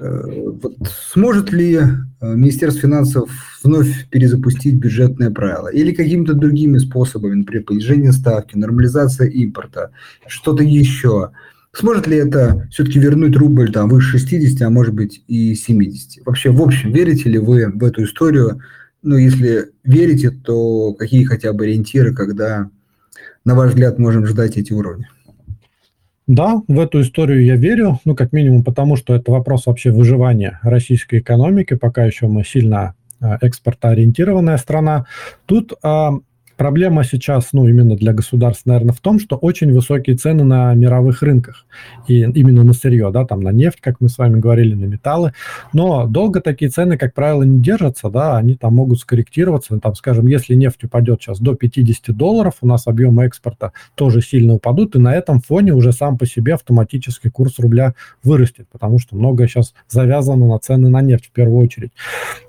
э, 0.00 0.22
вот, 0.60 0.76
сможет 1.12 1.52
ли 1.52 1.76
э, 1.76 1.86
Министерство 2.20 2.82
финансов 2.82 3.30
вновь 3.62 4.08
перезапустить 4.10 4.74
бюджетное 4.74 5.30
правило 5.30 5.68
или 5.68 5.94
какими-то 5.94 6.34
другими 6.34 6.78
способами, 6.78 7.36
например, 7.36 7.64
понижение 7.64 8.12
ставки, 8.12 8.56
нормализация 8.56 9.28
импорта, 9.28 9.92
что-то 10.26 10.62
еще– 10.64 11.30
Сможет 11.72 12.06
ли 12.06 12.16
это 12.16 12.66
все-таки 12.70 12.98
вернуть 12.98 13.36
рубль 13.36 13.72
там 13.72 13.88
выше 13.88 14.18
60, 14.18 14.62
а 14.62 14.70
может 14.70 14.94
быть 14.94 15.22
и 15.28 15.54
70? 15.54 16.24
Вообще, 16.26 16.50
в 16.50 16.62
общем, 16.62 16.92
верите 16.92 17.28
ли 17.28 17.38
вы 17.38 17.70
в 17.70 17.84
эту 17.84 18.04
историю? 18.04 18.60
Ну, 19.02 19.16
если 19.16 19.66
верите, 19.84 20.30
то 20.30 20.94
какие 20.94 21.24
хотя 21.24 21.52
бы 21.52 21.64
ориентиры, 21.64 22.14
когда, 22.14 22.70
на 23.44 23.54
ваш 23.54 23.70
взгляд, 23.70 23.98
можем 23.98 24.26
ждать 24.26 24.56
эти 24.56 24.72
уровни? 24.72 25.06
Да, 26.26 26.60
в 26.68 26.78
эту 26.78 27.00
историю 27.00 27.44
я 27.44 27.56
верю, 27.56 28.00
ну, 28.04 28.14
как 28.14 28.32
минимум 28.32 28.62
потому, 28.62 28.96
что 28.96 29.14
это 29.14 29.30
вопрос 29.30 29.66
вообще 29.66 29.90
выживания 29.90 30.60
российской 30.62 31.20
экономики, 31.20 31.74
пока 31.74 32.04
еще 32.04 32.26
мы 32.26 32.44
сильно 32.44 32.94
а, 33.20 33.38
экспортоориентированная 33.40 34.58
страна. 34.58 35.06
Тут 35.46 35.72
а, 35.82 36.12
Проблема 36.58 37.04
сейчас, 37.04 37.50
ну, 37.52 37.68
именно 37.68 37.94
для 37.94 38.12
государств, 38.12 38.66
наверное, 38.66 38.92
в 38.92 38.98
том, 38.98 39.20
что 39.20 39.36
очень 39.36 39.72
высокие 39.72 40.16
цены 40.16 40.42
на 40.42 40.74
мировых 40.74 41.22
рынках. 41.22 41.66
И 42.08 42.22
именно 42.22 42.64
на 42.64 42.72
сырье, 42.72 43.12
да, 43.12 43.24
там 43.24 43.42
на 43.42 43.50
нефть, 43.50 43.78
как 43.80 44.00
мы 44.00 44.08
с 44.08 44.18
вами 44.18 44.40
говорили, 44.40 44.74
на 44.74 44.86
металлы. 44.86 45.34
Но 45.72 46.08
долго 46.08 46.40
такие 46.40 46.68
цены, 46.68 46.98
как 46.98 47.14
правило, 47.14 47.44
не 47.44 47.60
держатся, 47.60 48.10
да, 48.10 48.36
они 48.36 48.56
там 48.56 48.74
могут 48.74 48.98
скорректироваться. 48.98 49.78
Там, 49.78 49.94
скажем, 49.94 50.26
если 50.26 50.54
нефть 50.54 50.82
упадет 50.82 51.22
сейчас 51.22 51.38
до 51.38 51.54
50 51.54 52.16
долларов, 52.16 52.54
у 52.60 52.66
нас 52.66 52.88
объемы 52.88 53.24
экспорта 53.26 53.72
тоже 53.94 54.20
сильно 54.20 54.54
упадут, 54.54 54.96
и 54.96 54.98
на 54.98 55.14
этом 55.14 55.40
фоне 55.40 55.74
уже 55.74 55.92
сам 55.92 56.18
по 56.18 56.26
себе 56.26 56.54
автоматически 56.54 57.30
курс 57.30 57.60
рубля 57.60 57.94
вырастет, 58.24 58.66
потому 58.72 58.98
что 58.98 59.14
многое 59.14 59.46
сейчас 59.46 59.74
завязано 59.86 60.48
на 60.48 60.58
цены 60.58 60.88
на 60.88 61.02
нефть 61.02 61.26
в 61.26 61.30
первую 61.30 61.64
очередь. 61.64 61.92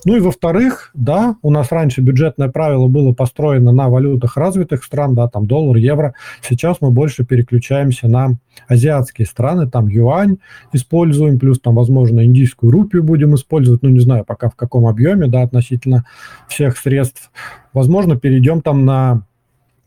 Ну 0.04 0.16
и 0.16 0.20
во-вторых, 0.20 0.90
да, 0.96 1.36
у 1.44 1.52
нас 1.52 1.72
раньше 1.72 2.02
бюджетное 2.02 2.50
правило 2.50 2.88
было 2.88 3.14
построено 3.14 3.72
на 3.72 3.99
валютах 4.00 4.38
развитых 4.38 4.84
стран, 4.84 5.16
да, 5.16 5.28
там 5.28 5.46
доллар, 5.46 5.78
евро. 5.78 6.14
Сейчас 6.42 6.78
мы 6.82 6.92
больше 6.92 7.26
переключаемся 7.26 8.08
на 8.08 8.38
азиатские 8.68 9.28
страны, 9.28 9.70
там 9.70 9.88
юань 9.88 10.38
используем, 10.74 11.40
плюс 11.40 11.60
там, 11.60 11.76
возможно, 11.76 12.24
индийскую 12.24 12.72
рупию 12.72 13.04
будем 13.04 13.36
использовать, 13.36 13.84
ну, 13.84 13.90
не 13.90 14.00
знаю 14.00 14.24
пока 14.26 14.50
в 14.50 14.56
каком 14.56 14.86
объеме, 14.86 15.28
да, 15.28 15.42
относительно 15.42 16.06
всех 16.48 16.78
средств. 16.78 17.32
Возможно, 17.74 18.16
перейдем 18.16 18.62
там 18.62 18.86
на 18.86 19.24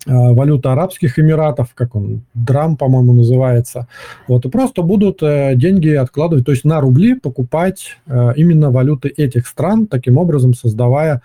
э, 0.06 0.10
валюта 0.12 0.72
Арабских 0.72 1.18
Эмиратов, 1.18 1.74
как 1.74 1.96
он, 1.96 2.22
драм, 2.34 2.76
по-моему, 2.76 3.12
называется. 3.12 3.88
Вот, 4.28 4.44
и 4.44 4.48
просто 4.48 4.82
будут 4.82 5.22
э, 5.22 5.54
деньги 5.56 5.90
откладывать, 5.90 6.44
то 6.44 6.52
есть 6.52 6.64
на 6.64 6.80
рубли 6.80 7.14
покупать 7.14 7.96
э, 8.06 8.32
именно 8.36 8.70
валюты 8.70 9.08
этих 9.08 9.46
стран, 9.46 9.86
таким 9.86 10.18
образом 10.18 10.54
создавая 10.54 11.22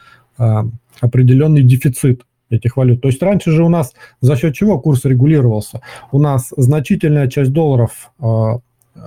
определенный 1.02 1.64
дефицит 1.64 2.22
этих 2.50 2.78
валют. 2.78 3.02
То 3.02 3.08
есть 3.08 3.22
раньше 3.22 3.52
же 3.52 3.64
у 3.64 3.70
нас 3.70 3.94
за 4.22 4.36
счет 4.36 4.56
чего 4.56 4.80
курс 4.80 5.06
регулировался? 5.06 5.82
У 6.12 6.20
нас 6.20 6.54
значительная 6.56 7.28
часть 7.28 7.52
долларов 7.52 8.12
э, 8.20 8.26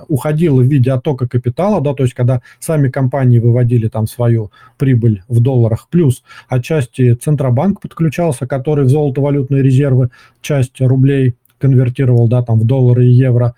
уходила 0.07 0.61
в 0.61 0.65
виде 0.65 0.91
оттока 0.91 1.27
капитала, 1.27 1.81
да, 1.81 1.93
то 1.93 2.03
есть 2.03 2.13
когда 2.13 2.41
сами 2.59 2.89
компании 2.89 3.39
выводили 3.39 3.87
там 3.87 4.07
свою 4.07 4.51
прибыль 4.77 5.23
в 5.27 5.41
долларах, 5.41 5.87
плюс 5.89 6.23
отчасти 6.47 7.13
Центробанк 7.13 7.81
подключался, 7.81 8.47
который 8.47 8.85
в 8.85 8.89
золотовалютные 8.89 9.63
резервы 9.63 10.09
часть 10.41 10.79
рублей 10.79 11.35
конвертировал, 11.59 12.27
да, 12.27 12.41
там 12.41 12.59
в 12.59 12.65
доллары 12.65 13.05
и 13.05 13.11
евро. 13.11 13.53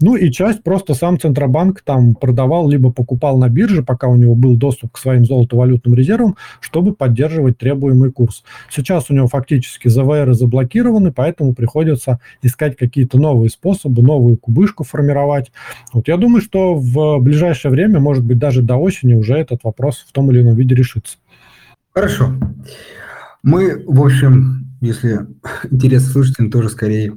Ну 0.00 0.14
и 0.14 0.30
часть 0.30 0.62
просто 0.62 0.94
сам 0.94 1.18
Центробанк 1.18 1.82
там 1.82 2.14
продавал, 2.14 2.68
либо 2.68 2.92
покупал 2.92 3.36
на 3.36 3.48
бирже, 3.48 3.82
пока 3.82 4.06
у 4.06 4.14
него 4.14 4.36
был 4.36 4.56
доступ 4.56 4.92
к 4.92 4.98
своим 4.98 5.24
золотовалютным 5.24 5.94
резервам, 5.94 6.36
чтобы 6.60 6.94
поддерживать 6.94 7.58
требуемый 7.58 8.12
курс. 8.12 8.44
Сейчас 8.70 9.10
у 9.10 9.14
него 9.14 9.26
фактически 9.26 9.88
ЗВР 9.88 10.34
заблокированы, 10.34 11.12
поэтому 11.12 11.52
приходится 11.52 12.20
искать 12.42 12.76
какие-то 12.76 13.18
новые 13.18 13.50
способы, 13.50 14.02
новую 14.02 14.36
кубышку 14.36 14.84
формировать. 14.84 15.50
Вот 15.92 16.06
я 16.06 16.16
думаю, 16.16 16.42
что 16.42 16.74
в 16.74 17.18
ближайшее 17.18 17.72
время, 17.72 17.98
может 17.98 18.24
быть, 18.24 18.38
даже 18.38 18.62
до 18.62 18.76
осени 18.76 19.14
уже 19.14 19.34
этот 19.34 19.64
вопрос 19.64 20.06
в 20.08 20.12
том 20.12 20.30
или 20.30 20.42
ином 20.42 20.54
виде 20.54 20.76
решится. 20.76 21.16
Хорошо. 21.92 22.32
Мы, 23.42 23.82
в 23.84 24.00
общем, 24.04 24.68
если 24.80 25.26
интересно 25.70 26.08
слушателям, 26.12 26.52
тоже 26.52 26.68
скорее 26.68 27.14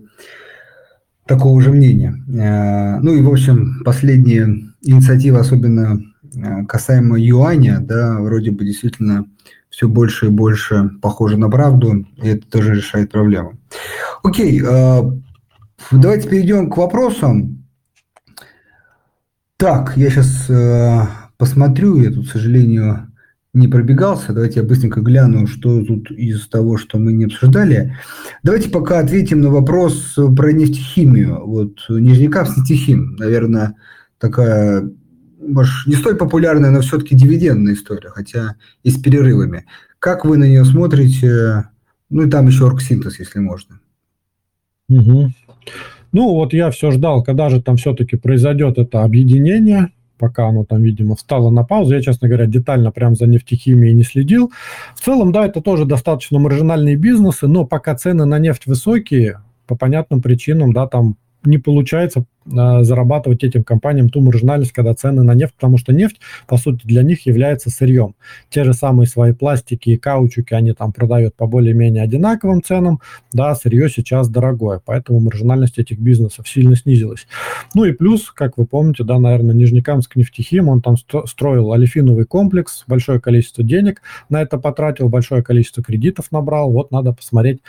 такого 1.25 1.61
же 1.61 1.71
мнения. 1.71 2.15
Э, 2.27 2.99
ну 2.99 3.13
и, 3.13 3.21
в 3.21 3.29
общем, 3.29 3.81
последние 3.83 4.71
инициативы, 4.81 5.39
особенно 5.39 6.01
э, 6.23 6.65
касаемо 6.65 7.19
юаня, 7.19 7.79
да, 7.79 8.19
вроде 8.19 8.51
бы 8.51 8.65
действительно 8.65 9.25
все 9.69 9.87
больше 9.87 10.27
и 10.27 10.29
больше 10.29 10.91
похоже 11.01 11.37
на 11.37 11.49
правду, 11.49 12.05
и 12.21 12.27
это 12.27 12.49
тоже 12.49 12.75
решает 12.75 13.11
проблему. 13.11 13.53
Окей, 14.23 14.61
э, 14.61 15.01
давайте 15.91 16.29
перейдем 16.29 16.69
к 16.69 16.77
вопросам. 16.77 17.65
Так, 19.57 19.95
я 19.95 20.09
сейчас 20.09 20.49
посмотрю, 21.37 22.01
я 22.01 22.11
тут, 22.11 22.27
к 22.27 22.31
сожалению, 22.31 23.10
не 23.53 23.67
пробегался. 23.67 24.33
Давайте 24.33 24.61
я 24.61 24.65
быстренько 24.65 25.01
гляну, 25.01 25.47
что 25.47 25.83
тут 25.83 26.09
из 26.11 26.47
того, 26.47 26.77
что 26.77 26.97
мы 26.97 27.13
не 27.13 27.25
обсуждали. 27.25 27.97
Давайте 28.43 28.69
пока 28.69 28.99
ответим 28.99 29.41
на 29.41 29.49
вопрос 29.49 30.17
про 30.35 30.51
нефтехимию. 30.51 31.45
Вот 31.45 31.77
Нижнекамск 31.89 32.57
нефтехим, 32.57 33.15
наверное, 33.17 33.75
такая 34.17 34.89
может, 35.41 35.87
не 35.87 35.95
столь 35.95 36.17
популярная, 36.17 36.71
но 36.71 36.81
все-таки 36.81 37.15
дивидендная 37.15 37.73
история, 37.73 38.09
хотя 38.09 38.55
и 38.83 38.91
с 38.91 39.01
перерывами. 39.01 39.65
Как 39.99 40.25
вы 40.25 40.37
на 40.37 40.45
нее 40.45 40.63
смотрите? 40.65 41.65
Ну 42.09 42.23
и 42.23 42.29
там 42.29 42.47
еще 42.47 42.67
оргсинтез, 42.67 43.19
если 43.19 43.39
можно. 43.39 43.79
Угу. 44.89 45.31
Ну 46.11 46.33
вот 46.33 46.53
я 46.53 46.69
все 46.71 46.91
ждал, 46.91 47.23
когда 47.23 47.49
же 47.49 47.61
там 47.61 47.77
все-таки 47.77 48.17
произойдет 48.17 48.77
это 48.77 49.03
объединение, 49.03 49.91
пока 50.21 50.47
оно 50.47 50.63
там, 50.63 50.83
видимо, 50.83 51.15
встало 51.15 51.49
на 51.49 51.63
паузу. 51.63 51.95
Я, 51.95 52.01
честно 52.01 52.27
говоря, 52.27 52.45
детально 52.45 52.91
прям 52.91 53.15
за 53.15 53.25
нефтехимией 53.25 53.95
не 53.95 54.03
следил. 54.03 54.51
В 54.95 55.03
целом, 55.03 55.31
да, 55.31 55.47
это 55.47 55.61
тоже 55.61 55.85
достаточно 55.85 56.37
маржинальные 56.37 56.95
бизнесы, 56.95 57.47
но 57.47 57.65
пока 57.65 57.95
цены 57.95 58.25
на 58.25 58.37
нефть 58.37 58.67
высокие, 58.67 59.39
по 59.65 59.75
понятным 59.75 60.21
причинам, 60.21 60.73
да, 60.73 60.85
там 60.85 61.15
не 61.43 61.57
получается 61.57 62.25
а, 62.57 62.83
зарабатывать 62.83 63.43
этим 63.43 63.63
компаниям 63.63 64.09
ту 64.09 64.19
маржинальность, 64.19 64.71
когда 64.71 64.93
цены 64.95 65.21
на 65.21 65.33
нефть, 65.35 65.53
потому 65.53 65.77
что 65.77 65.93
нефть, 65.93 66.19
по 66.47 66.57
сути, 66.57 66.85
для 66.85 67.03
них 67.03 67.25
является 67.27 67.69
сырьем. 67.69 68.15
Те 68.49 68.63
же 68.63 68.73
самые 68.73 69.07
свои 69.07 69.33
пластики 69.33 69.91
и 69.91 69.97
каучуки 69.97 70.53
они 70.53 70.73
там 70.73 70.91
продают 70.91 71.35
по 71.35 71.45
более-менее 71.45 72.03
одинаковым 72.03 72.63
ценам, 72.63 72.99
да, 73.31 73.53
сырье 73.53 73.89
сейчас 73.89 74.27
дорогое, 74.27 74.81
поэтому 74.83 75.19
маржинальность 75.19 75.77
этих 75.77 75.99
бизнесов 75.99 76.49
сильно 76.49 76.75
снизилась. 76.75 77.27
Ну 77.75 77.85
и 77.85 77.91
плюс, 77.91 78.31
как 78.31 78.57
вы 78.57 78.65
помните, 78.65 79.03
да, 79.03 79.19
наверное, 79.19 79.53
Нижнекамск 79.53 80.15
нефтехим, 80.15 80.67
он 80.67 80.81
там 80.81 80.95
строил 80.97 81.73
олефиновый 81.73 82.25
комплекс, 82.25 82.83
большое 82.87 83.19
количество 83.19 83.63
денег 83.63 84.01
на 84.29 84.41
это 84.41 84.57
потратил, 84.57 85.09
большое 85.09 85.43
количество 85.43 85.83
кредитов 85.83 86.31
набрал, 86.31 86.71
вот 86.71 86.91
надо 86.91 87.13
посмотреть, 87.13 87.61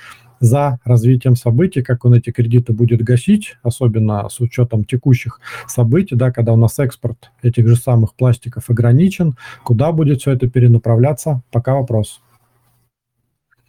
за 0.43 0.79
развитием 0.85 1.37
событий, 1.37 1.83
как 1.83 2.05
он 2.05 2.15
эти 2.15 2.31
кредиты 2.31 2.73
будет 2.73 3.03
гасить, 3.03 3.57
особенно 3.63 4.29
с 4.29 4.41
учетом 4.41 4.85
текущих 4.85 5.41
событий, 5.67 6.17
да, 6.17 6.33
когда 6.33 6.53
у 6.53 6.57
нас 6.57 6.79
экспорт 6.79 7.31
этих 7.43 7.67
же 7.69 7.77
самых 7.77 8.15
пластиков 8.15 8.69
ограничен, 8.69 9.37
куда 9.63 9.93
будет 9.93 10.21
все 10.21 10.33
это 10.33 10.49
перенаправляться, 10.49 11.43
пока 11.51 11.75
вопрос. 11.75 12.21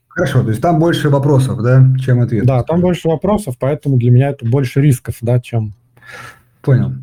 Хорошо, 0.07 0.43
то 0.43 0.49
есть 0.49 0.61
там 0.61 0.79
больше 0.79 1.09
вопросов, 1.09 1.61
да, 1.63 1.87
чем 1.99 2.19
ответов. 2.21 2.47
Да, 2.47 2.63
там 2.63 2.81
больше 2.81 3.07
вопросов, 3.07 3.55
поэтому 3.59 3.97
для 3.97 4.11
меня 4.11 4.29
это 4.29 4.45
больше 4.45 4.81
рисков, 4.81 5.17
да, 5.21 5.39
чем 5.39 5.73
Понял. 6.63 6.93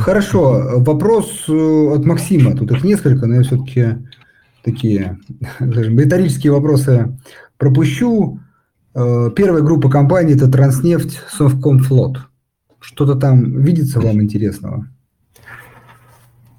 Хорошо, 0.00 0.82
вопрос 0.82 1.46
э, 1.48 1.52
от 1.52 2.04
Максима. 2.04 2.54
Тут 2.54 2.70
их 2.72 2.84
несколько, 2.84 3.26
но 3.26 3.36
я 3.36 3.42
все-таки 3.42 3.96
такие, 4.62 5.18
скажем, 5.56 5.98
риторические 5.98 6.52
вопросы 6.52 7.18
пропущу. 7.56 8.38
Э, 8.94 9.30
первая 9.34 9.62
группа 9.62 9.88
компаний– 9.88 10.34
это 10.34 10.50
Транснефть, 10.50 11.20
Совкомфлот. 11.30 12.18
Что-то 12.80 13.14
там 13.14 13.60
видится 13.60 14.00
вам 14.00 14.22
интересного? 14.22 14.88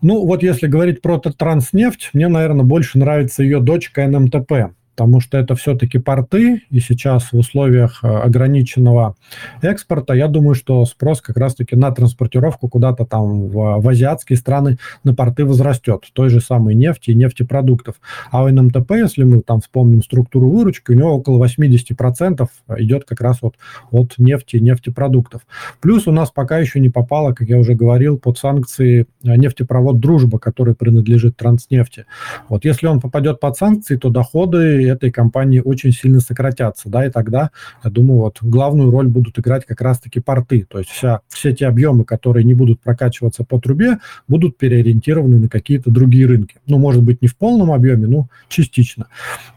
Ну, 0.02 0.26
вот 0.26 0.42
если 0.42 0.68
говорить 0.68 1.02
про 1.02 1.20
Транснефть, 1.20 2.12
мне, 2.14 2.28
наверное, 2.28 2.66
больше 2.66 2.98
нравится 2.98 3.44
ее 3.44 3.60
дочка 3.60 4.08
НМТП 4.08 4.74
потому 4.96 5.20
что 5.20 5.38
это 5.38 5.56
все-таки 5.56 6.00
порты, 6.00 6.64
и 6.70 6.80
сейчас 6.80 7.32
в 7.32 7.38
условиях 7.38 8.04
э, 8.04 8.08
ограниченного 8.08 9.16
экспорта, 9.62 10.14
я 10.14 10.28
думаю, 10.28 10.56
что 10.56 10.86
спрос 10.86 11.22
как 11.22 11.38
раз-таки 11.38 11.76
на 11.76 11.92
транспортировку 11.92 12.68
куда-то 12.68 13.06
там 13.06 13.48
в, 13.48 13.82
в 13.82 13.88
азиатские 13.88 14.38
страны 14.38 14.78
на 15.04 15.16
порты 15.16 15.46
возрастет, 15.46 16.06
той 16.14 16.30
же 16.30 16.42
самой 16.42 16.76
нефти 16.76 17.12
и 17.12 17.16
нефтепродуктов. 17.16 17.96
А 18.32 18.44
у 18.44 18.50
НМТП, 18.50 18.92
если 18.92 19.24
мы 19.24 19.42
там 19.42 19.62
вспомним 19.62 20.04
структуру 20.04 20.50
выручки, 20.50 20.92
у 20.92 20.96
него 20.96 21.16
около 21.16 21.44
80% 21.44 22.48
идет 22.78 23.06
как 23.06 23.22
раз 23.22 23.42
вот 23.42 23.56
от 23.92 24.18
нефти 24.18 24.58
и 24.58 24.62
нефтепродуктов. 24.62 25.42
Плюс 25.80 26.08
у 26.08 26.12
нас 26.12 26.32
пока 26.32 26.60
еще 26.60 26.80
не 26.80 26.90
попало, 26.90 27.34
как 27.34 27.48
я 27.48 27.58
уже 27.58 27.74
говорил, 27.74 28.18
под 28.18 28.38
санкции 28.38 29.08
э, 29.24 29.36
нефтепровод 29.36 30.00
«Дружба», 30.00 30.40
который 30.40 30.76
принадлежит 30.76 31.38
Транснефти. 31.38 32.06
Вот 32.50 32.66
если 32.66 32.88
он 32.88 33.00
попадет 33.00 33.40
под 33.40 33.58
санкции, 33.58 33.96
то 33.96 34.10
доходы 34.10 34.81
этой 34.86 35.12
компании 35.12 35.62
очень 35.64 35.92
сильно 35.92 36.20
сократятся, 36.20 36.90
да, 36.90 37.06
и 37.06 37.10
тогда, 37.10 37.52
я 37.84 37.90
думаю, 37.90 38.20
вот 38.22 38.38
главную 38.42 38.92
роль 38.92 39.08
будут 39.08 39.40
играть 39.40 39.66
как 39.66 39.82
раз-таки 39.82 40.20
порты, 40.20 40.66
то 40.70 40.80
есть 40.80 40.90
вся, 40.90 41.22
все 41.30 41.54
те 41.54 41.68
объемы, 41.68 42.04
которые 42.04 42.44
не 42.44 42.54
будут 42.54 42.82
прокачиваться 42.82 43.44
по 43.44 43.60
трубе, 43.60 44.00
будут 44.28 44.58
переориентированы 44.58 45.40
на 45.40 45.50
какие-то 45.50 45.92
другие 45.92 46.26
рынки. 46.26 46.56
Ну, 46.68 46.78
может 46.78 47.04
быть, 47.04 47.22
не 47.22 47.28
в 47.28 47.36
полном 47.36 47.72
объеме, 47.72 48.08
но 48.08 48.28
частично. 48.48 49.08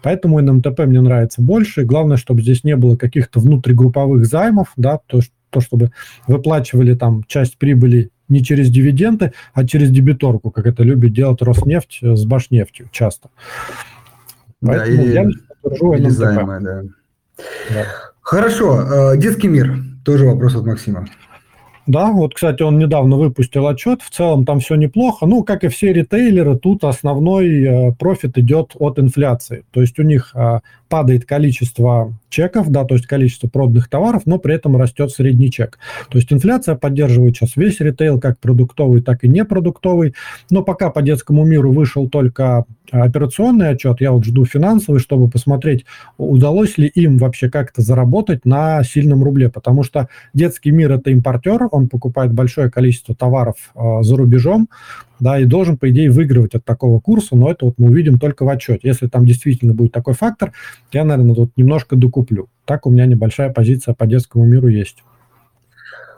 Поэтому 0.02 0.40
НМТП 0.40 0.80
мне 0.80 1.00
нравится 1.00 1.42
больше, 1.42 1.84
главное, 1.84 2.16
чтобы 2.16 2.42
здесь 2.42 2.64
не 2.64 2.76
было 2.76 2.96
каких-то 2.96 3.40
внутригрупповых 3.40 4.26
займов, 4.26 4.72
да, 4.76 4.98
то, 5.06 5.20
то 5.50 5.60
чтобы 5.60 5.92
выплачивали 6.26 6.94
там 6.94 7.24
часть 7.26 7.58
прибыли 7.58 8.10
не 8.28 8.42
через 8.42 8.70
дивиденды, 8.70 9.32
а 9.52 9.66
через 9.66 9.90
дебиторку, 9.90 10.50
как 10.50 10.66
это 10.66 10.82
любит 10.82 11.12
делать 11.12 11.42
Роснефть 11.42 11.98
с 12.02 12.24
Башнефтью 12.24 12.88
часто. 12.90 13.28
Да, 14.64 14.86
или, 14.86 15.12
я 15.12 15.22
или 15.22 16.08
займы, 16.08 16.60
да. 16.60 16.82
да. 17.70 17.86
Хорошо. 18.20 19.12
Э, 19.12 19.16
детский 19.16 19.48
мир. 19.48 19.76
Тоже 20.04 20.26
вопрос 20.26 20.54
от 20.54 20.66
Максима. 20.66 21.06
Да, 21.86 22.10
вот, 22.12 22.34
кстати, 22.34 22.62
он 22.62 22.78
недавно 22.78 23.16
выпустил 23.16 23.66
отчет. 23.66 24.00
В 24.00 24.10
целом 24.10 24.46
там 24.46 24.60
все 24.60 24.74
неплохо. 24.76 25.26
Ну, 25.26 25.44
как 25.44 25.64
и 25.64 25.68
все 25.68 25.92
ритейлеры, 25.92 26.56
тут 26.56 26.82
основной 26.84 27.62
э, 27.62 27.92
профит 27.92 28.38
идет 28.38 28.72
от 28.78 28.98
инфляции. 28.98 29.64
То 29.70 29.82
есть 29.82 29.98
у 29.98 30.02
них 30.02 30.32
э, 30.34 30.60
падает 30.94 31.24
количество 31.24 32.14
чеков, 32.28 32.68
да, 32.68 32.84
то 32.84 32.94
есть 32.94 33.08
количество 33.08 33.48
проданных 33.48 33.88
товаров, 33.88 34.22
но 34.26 34.38
при 34.38 34.54
этом 34.54 34.76
растет 34.76 35.10
средний 35.10 35.50
чек. 35.50 35.80
То 36.08 36.18
есть 36.18 36.32
инфляция 36.32 36.76
поддерживает 36.76 37.34
сейчас 37.34 37.56
весь 37.56 37.80
ритейл, 37.80 38.20
как 38.20 38.38
продуктовый, 38.38 39.02
так 39.02 39.24
и 39.24 39.28
непродуктовый. 39.28 40.14
Но 40.50 40.62
пока 40.62 40.90
по 40.90 41.02
детскому 41.02 41.44
миру 41.44 41.72
вышел 41.72 42.08
только 42.08 42.64
операционный 42.92 43.70
отчет, 43.70 44.00
я 44.00 44.12
вот 44.12 44.24
жду 44.24 44.44
финансовый, 44.44 45.00
чтобы 45.00 45.28
посмотреть, 45.28 45.84
удалось 46.16 46.78
ли 46.78 46.86
им 46.86 47.18
вообще 47.18 47.50
как-то 47.50 47.82
заработать 47.82 48.44
на 48.44 48.84
сильном 48.84 49.24
рубле, 49.24 49.48
потому 49.48 49.82
что 49.82 50.08
детский 50.32 50.70
мир 50.70 50.92
это 50.92 51.10
импортер, 51.10 51.66
он 51.72 51.88
покупает 51.88 52.32
большое 52.32 52.70
количество 52.70 53.16
товаров 53.16 53.56
э, 53.74 54.02
за 54.02 54.16
рубежом, 54.16 54.68
да, 55.20 55.38
и 55.38 55.44
должен, 55.44 55.76
по 55.76 55.90
идее, 55.90 56.10
выигрывать 56.10 56.54
от 56.54 56.64
такого 56.64 57.00
курса, 57.00 57.36
но 57.36 57.50
это 57.50 57.66
вот 57.66 57.74
мы 57.78 57.88
увидим 57.90 58.18
только 58.18 58.44
в 58.44 58.48
отчете. 58.48 58.80
Если 58.82 59.06
там 59.06 59.24
действительно 59.24 59.74
будет 59.74 59.92
такой 59.92 60.14
фактор, 60.14 60.52
я, 60.92 61.04
наверное, 61.04 61.34
тут 61.34 61.56
немножко 61.56 61.96
докуплю. 61.96 62.48
Так 62.64 62.86
у 62.86 62.90
меня 62.90 63.06
небольшая 63.06 63.52
позиция 63.52 63.94
по 63.94 64.06
детскому 64.06 64.44
миру 64.44 64.68
есть. 64.68 65.04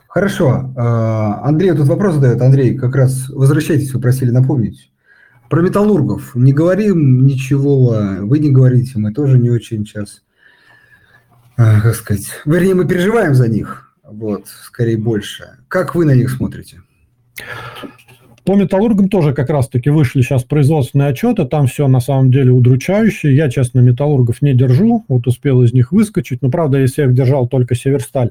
Хорошо. 0.09 0.73
А, 0.77 1.43
Андрей 1.45 1.73
тут 1.73 1.89
вопрос 1.89 2.15
задает. 2.15 2.41
Андрей, 2.41 2.77
как 2.77 2.97
раз 2.97 3.29
возвращайтесь, 3.29 3.93
вы 3.93 4.01
просили 4.01 4.31
напомнить. 4.31 4.91
Про 5.51 5.61
металлургов 5.61 6.35
не 6.35 6.53
говорим 6.53 7.27
ничего, 7.27 7.95
вы 8.21 8.39
не 8.41 8.51
говорите, 8.51 8.93
мы 8.97 9.13
тоже 9.13 9.39
не 9.39 9.51
очень 9.51 9.87
сейчас, 9.87 10.23
а, 11.57 11.81
как 11.81 11.95
сказать, 11.95 12.27
вернее, 12.45 12.75
мы 12.75 12.89
переживаем 12.89 13.35
за 13.35 13.47
них, 13.47 13.95
вот, 14.03 14.49
скорее 14.49 14.97
больше. 14.97 15.59
Как 15.69 15.95
вы 15.95 16.05
на 16.05 16.15
них 16.15 16.31
смотрите? 16.31 16.81
По 18.47 18.55
металлургам 18.55 19.09
тоже 19.09 19.35
как 19.35 19.51
раз-таки 19.51 19.91
вышли 19.91 20.23
сейчас 20.23 20.45
производственные 20.45 21.09
отчеты, 21.09 21.47
там 21.47 21.67
все 21.67 21.89
на 21.89 21.99
самом 21.99 22.31
деле 22.31 22.53
удручающе. 22.53 23.35
Я, 23.35 23.51
честно, 23.51 23.81
металлургов 23.81 24.41
не 24.41 24.55
держу, 24.55 25.05
вот 25.09 25.27
успел 25.27 25.65
из 25.65 25.73
них 25.73 25.91
выскочить, 25.91 26.43
но, 26.43 26.49
правда, 26.49 26.79
если 26.79 27.03
я 27.03 27.09
держал 27.09 27.49
только 27.49 27.75
Северсталь. 27.75 28.31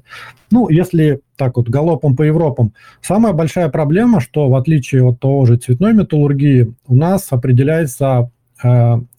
Ну, 0.51 0.69
если 0.69 1.19
так 1.35 1.57
вот 1.57 1.67
галопом 1.67 2.15
по 2.15 2.23
Европам, 2.23 2.71
самая 3.01 3.33
большая 3.33 3.67
проблема, 3.67 4.21
что 4.21 4.47
в 4.47 4.55
отличие 4.55 5.05
от 5.05 5.19
того 5.19 5.45
же 5.45 5.57
цветной 5.57 5.93
металлургии, 5.93 6.73
у 6.87 6.95
нас 6.95 7.27
определяется 7.31 8.31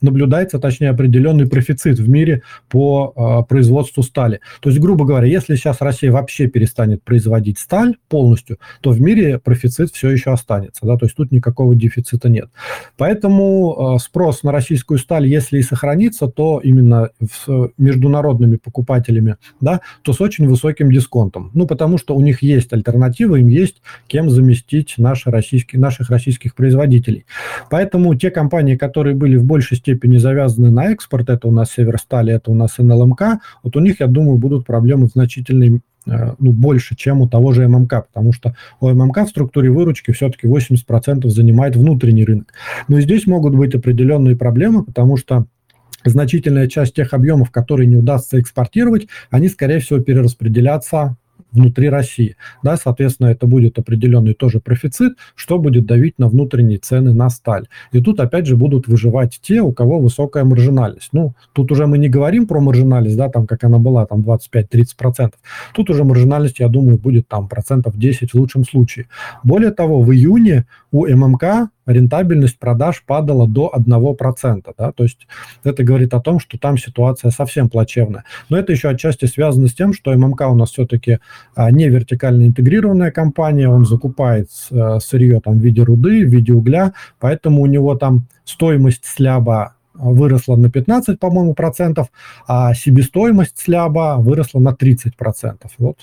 наблюдается, 0.00 0.58
точнее, 0.58 0.90
определенный 0.90 1.46
профицит 1.46 1.98
в 1.98 2.08
мире 2.08 2.42
по 2.68 3.12
э, 3.14 3.48
производству 3.48 4.02
стали. 4.02 4.40
То 4.60 4.70
есть, 4.70 4.80
грубо 4.80 5.04
говоря, 5.04 5.26
если 5.26 5.56
сейчас 5.56 5.80
Россия 5.80 6.10
вообще 6.10 6.46
перестанет 6.46 7.02
производить 7.02 7.58
сталь 7.58 7.96
полностью, 8.08 8.58
то 8.80 8.90
в 8.90 9.00
мире 9.00 9.38
профицит 9.38 9.90
все 9.92 10.10
еще 10.10 10.32
останется. 10.32 10.86
Да? 10.86 10.96
То 10.96 11.06
есть 11.06 11.16
тут 11.16 11.32
никакого 11.32 11.74
дефицита 11.74 12.28
нет. 12.28 12.50
Поэтому 12.96 13.96
э, 13.96 13.98
спрос 14.00 14.42
на 14.42 14.52
российскую 14.52 14.98
сталь, 14.98 15.26
если 15.26 15.58
и 15.58 15.62
сохранится, 15.62 16.28
то 16.28 16.60
именно 16.62 17.10
с 17.20 17.46
международными 17.78 18.56
покупателями, 18.56 19.36
да, 19.60 19.80
то 20.02 20.12
с 20.12 20.20
очень 20.20 20.48
высоким 20.48 20.90
дисконтом. 20.90 21.50
Ну, 21.54 21.66
потому 21.66 21.98
что 21.98 22.14
у 22.16 22.20
них 22.20 22.42
есть 22.42 22.72
альтернатива, 22.72 23.36
им 23.36 23.48
есть 23.48 23.82
кем 24.06 24.30
заместить 24.30 24.94
наши 24.98 25.30
российские, 25.30 25.80
наших 25.80 26.10
российских 26.10 26.54
производителей. 26.54 27.26
Поэтому 27.70 28.14
те 28.14 28.30
компании, 28.30 28.76
которые 28.76 29.14
были 29.14 29.35
были 29.36 29.38
в 29.38 29.44
большей 29.44 29.76
степени 29.76 30.18
завязаны 30.18 30.70
на 30.70 30.92
экспорт, 30.92 31.28
это 31.28 31.48
у 31.48 31.50
нас 31.50 31.72
Северстали, 31.72 32.32
это 32.32 32.50
у 32.50 32.54
нас 32.54 32.78
НЛМК, 32.78 33.40
вот 33.62 33.76
у 33.76 33.80
них, 33.80 34.00
я 34.00 34.06
думаю, 34.06 34.38
будут 34.38 34.66
проблемы 34.66 35.06
значительные 35.06 35.80
э, 36.06 36.34
ну, 36.38 36.52
больше, 36.52 36.96
чем 36.96 37.20
у 37.20 37.28
того 37.28 37.52
же 37.52 37.68
ММК, 37.68 38.06
потому 38.12 38.32
что 38.32 38.54
у 38.80 38.88
ММК 38.88 39.18
в 39.24 39.28
структуре 39.28 39.70
выручки 39.70 40.12
все-таки 40.12 40.46
80% 40.46 41.28
занимает 41.28 41.76
внутренний 41.76 42.24
рынок. 42.24 42.52
Но 42.88 43.00
здесь 43.00 43.26
могут 43.26 43.54
быть 43.54 43.74
определенные 43.74 44.36
проблемы, 44.36 44.84
потому 44.84 45.16
что 45.16 45.46
значительная 46.04 46.68
часть 46.68 46.94
тех 46.94 47.12
объемов, 47.12 47.50
которые 47.50 47.86
не 47.86 47.96
удастся 47.96 48.40
экспортировать, 48.40 49.08
они, 49.30 49.48
скорее 49.48 49.80
всего, 49.80 50.00
перераспределятся 50.00 51.16
внутри 51.52 51.88
России. 51.88 52.36
Да, 52.62 52.76
соответственно, 52.76 53.28
это 53.28 53.46
будет 53.46 53.78
определенный 53.78 54.34
тоже 54.34 54.60
профицит, 54.60 55.14
что 55.34 55.58
будет 55.58 55.86
давить 55.86 56.18
на 56.18 56.28
внутренние 56.28 56.78
цены 56.78 57.12
на 57.12 57.30
сталь. 57.30 57.66
И 57.92 58.00
тут, 58.00 58.20
опять 58.20 58.46
же, 58.46 58.56
будут 58.56 58.88
выживать 58.88 59.38
те, 59.40 59.60
у 59.60 59.72
кого 59.72 59.98
высокая 59.98 60.44
маржинальность. 60.44 61.10
Ну, 61.12 61.34
тут 61.52 61.72
уже 61.72 61.86
мы 61.86 61.98
не 61.98 62.08
говорим 62.08 62.46
про 62.46 62.60
маржинальность, 62.60 63.16
да, 63.16 63.28
там, 63.28 63.46
как 63.46 63.64
она 63.64 63.78
была, 63.78 64.06
там 64.06 64.20
25-30%. 64.20 65.32
Тут 65.74 65.90
уже 65.90 66.04
маржинальность, 66.04 66.60
я 66.60 66.68
думаю, 66.68 66.98
будет 66.98 67.28
там 67.28 67.48
процентов 67.48 67.96
10 67.96 68.32
в 68.32 68.34
лучшем 68.34 68.64
случае. 68.64 69.06
Более 69.42 69.70
того, 69.70 70.02
в 70.02 70.12
июне 70.12 70.66
у 70.90 71.06
ММК 71.06 71.70
рентабельность 71.86 72.58
продаж 72.58 73.02
падала 73.06 73.48
до 73.48 73.72
1%. 73.74 74.74
Да? 74.76 74.92
То 74.92 75.02
есть 75.04 75.26
это 75.64 75.84
говорит 75.84 76.14
о 76.14 76.20
том, 76.20 76.40
что 76.40 76.58
там 76.58 76.78
ситуация 76.78 77.30
совсем 77.30 77.68
плачевная. 77.68 78.24
Но 78.48 78.58
это 78.58 78.72
еще 78.72 78.88
отчасти 78.88 79.26
связано 79.26 79.68
с 79.68 79.74
тем, 79.74 79.92
что 79.92 80.12
ММК 80.12 80.42
у 80.42 80.54
нас 80.54 80.70
все-таки 80.70 81.18
а, 81.54 81.70
не 81.70 81.88
вертикально 81.88 82.46
интегрированная 82.46 83.10
компания, 83.10 83.68
он 83.68 83.86
закупает 83.86 84.48
а, 84.70 84.98
сырье 85.00 85.40
там, 85.40 85.58
в 85.58 85.62
виде 85.62 85.82
руды, 85.82 86.26
в 86.26 86.30
виде 86.30 86.52
угля, 86.52 86.92
поэтому 87.20 87.62
у 87.62 87.66
него 87.66 87.94
там 87.94 88.26
стоимость 88.44 89.04
сляба 89.04 89.74
выросла 89.98 90.56
на 90.56 90.70
15, 90.70 91.18
по-моему, 91.18 91.54
процентов, 91.54 92.08
а 92.46 92.74
себестоимость 92.74 93.58
сляба 93.58 94.16
выросла 94.18 94.60
на 94.60 94.74
30 94.74 95.16
процентов. 95.16 95.72
Вот. 95.78 95.98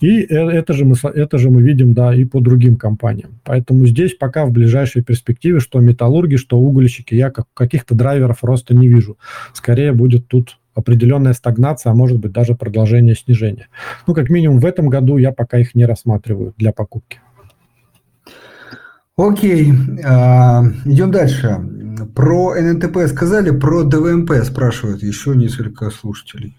И 0.00 0.20
э, 0.20 0.34
это 0.34 0.72
же, 0.72 0.84
мы, 0.84 0.94
это 1.02 1.38
же 1.38 1.50
мы 1.50 1.62
видим, 1.62 1.94
да, 1.94 2.14
и 2.14 2.24
по 2.24 2.40
другим 2.40 2.76
компаниям. 2.76 3.40
Поэтому 3.44 3.86
здесь 3.86 4.14
пока 4.14 4.46
в 4.46 4.52
ближайшей 4.52 5.02
перспективе, 5.02 5.60
что 5.60 5.80
металлурги, 5.80 6.36
что 6.36 6.58
угольщики, 6.58 7.14
я 7.14 7.30
как, 7.30 7.46
каких-то 7.54 7.94
драйверов 7.94 8.42
роста 8.42 8.74
не 8.74 8.88
вижу. 8.88 9.16
Скорее 9.52 9.92
будет 9.92 10.28
тут 10.28 10.58
определенная 10.74 11.34
стагнация, 11.34 11.92
а 11.92 11.94
может 11.94 12.18
быть 12.18 12.32
даже 12.32 12.54
продолжение 12.54 13.14
снижения. 13.14 13.68
Ну, 14.06 14.14
как 14.14 14.30
минимум 14.30 14.58
в 14.58 14.66
этом 14.66 14.88
году 14.88 15.18
я 15.18 15.32
пока 15.32 15.58
их 15.58 15.74
не 15.74 15.84
рассматриваю 15.84 16.54
для 16.56 16.72
покупки. 16.72 17.20
Окей, 19.16 19.70
а, 20.04 20.64
идем 20.86 21.10
дальше. 21.10 21.60
Про 22.14 22.54
ННТП 22.54 23.08
сказали, 23.08 23.50
про 23.50 23.82
ДВМП 23.82 24.44
спрашивают 24.44 25.02
еще 25.02 25.34
несколько 25.34 25.90
слушателей. 25.90 26.56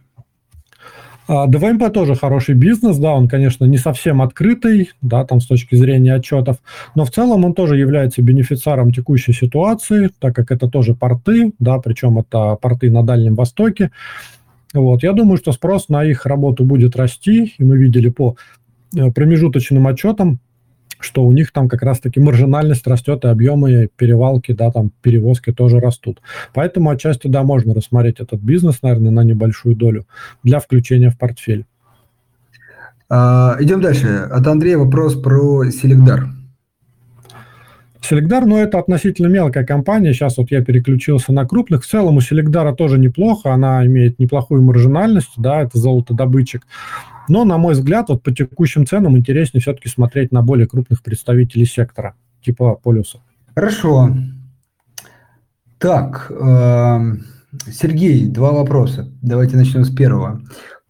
А, 1.28 1.48
ДВМП 1.48 1.92
тоже 1.94 2.16
хороший 2.16 2.56
бизнес, 2.56 2.98
да, 2.98 3.14
он, 3.14 3.28
конечно, 3.30 3.66
не 3.66 3.78
совсем 3.78 4.22
открытый, 4.22 4.92
да, 5.02 5.24
там 5.26 5.40
с 5.40 5.48
точки 5.48 5.76
зрения 5.76 6.16
отчетов, 6.16 6.58
но 6.96 7.06
в 7.06 7.12
целом 7.12 7.46
он 7.46 7.54
тоже 7.54 7.78
является 7.78 8.22
бенефициаром 8.22 8.92
текущей 8.92 9.32
ситуации, 9.32 10.10
так 10.20 10.36
как 10.36 10.52
это 10.52 10.68
тоже 10.68 10.96
порты, 10.96 11.54
да, 11.60 11.80
причем 11.80 12.20
это 12.20 12.58
порты 12.62 12.92
на 12.92 13.04
Дальнем 13.04 13.36
Востоке. 13.36 13.92
Вот, 14.74 15.04
я 15.04 15.14
думаю, 15.14 15.38
что 15.38 15.52
спрос 15.52 15.88
на 15.88 16.04
их 16.04 16.26
работу 16.26 16.66
будет 16.66 16.96
расти, 16.96 17.54
и 17.58 17.64
мы 17.64 17.78
видели 17.78 18.10
по 18.10 18.36
э, 18.96 19.12
промежуточным 19.12 19.88
отчетам, 19.88 20.40
что 21.04 21.24
у 21.26 21.32
них 21.32 21.52
там 21.52 21.70
как 21.70 21.82
раз-таки 21.84 22.20
маржинальность 22.20 22.88
растет, 22.88 23.26
и 23.26 23.28
объемы 23.28 23.90
перевалки, 23.96 24.52
да, 24.52 24.72
там 24.72 24.92
перевозки 25.02 25.52
тоже 25.52 25.80
растут. 25.80 26.22
Поэтому 26.54 26.90
отчасти, 26.90 27.28
да, 27.28 27.44
можно 27.44 27.74
рассмотреть 27.74 28.20
этот 28.20 28.42
бизнес, 28.42 28.82
наверное, 28.82 29.12
на 29.12 29.24
небольшую 29.24 29.76
долю 29.76 30.06
для 30.44 30.60
включения 30.60 31.10
в 31.10 31.18
портфель. 31.18 31.66
А, 33.10 33.58
идем 33.60 33.82
дальше. 33.82 34.08
От 34.32 34.48
Андрея 34.48 34.78
вопрос 34.78 35.20
про 35.22 35.70
Селегдар. 35.70 36.30
Селегдар, 38.02 38.46
ну, 38.46 38.58
это 38.58 38.80
относительно 38.80 39.28
мелкая 39.28 39.66
компания. 39.66 40.14
Сейчас 40.14 40.38
вот 40.38 40.52
я 40.52 40.64
переключился 40.64 41.32
на 41.32 41.46
крупных. 41.46 41.84
В 41.84 41.88
целом 41.88 42.18
у 42.18 42.22
Селегдара 42.22 42.74
тоже 42.74 43.00
неплохо. 43.00 43.54
Она 43.54 43.86
имеет 43.86 44.20
неплохую 44.20 44.62
маржинальность, 44.62 45.32
да, 45.38 45.62
это 45.62 45.78
золотодобытчик. 45.78 46.66
Но, 47.30 47.46
на 47.46 47.58
мой 47.58 47.74
взгляд, 47.74 48.10
вот 48.10 48.24
по 48.24 48.32
текущим 48.32 48.86
ценам 48.86 49.18
интереснее 49.18 49.62
все-таки 49.62 49.90
смотреть 49.90 50.32
на 50.32 50.42
более 50.42 50.68
крупных 50.68 51.02
представителей 51.02 51.66
сектора, 51.66 52.16
типа 52.42 52.76
полюса. 52.76 53.20
Хорошо. 53.56 54.16
Так, 55.78 56.32
эм, 56.32 57.26
Сергей, 57.72 58.26
два 58.26 58.52
вопроса. 58.52 59.12
Давайте 59.22 59.58
начнем 59.58 59.84
с 59.84 59.94
первого. 59.94 60.42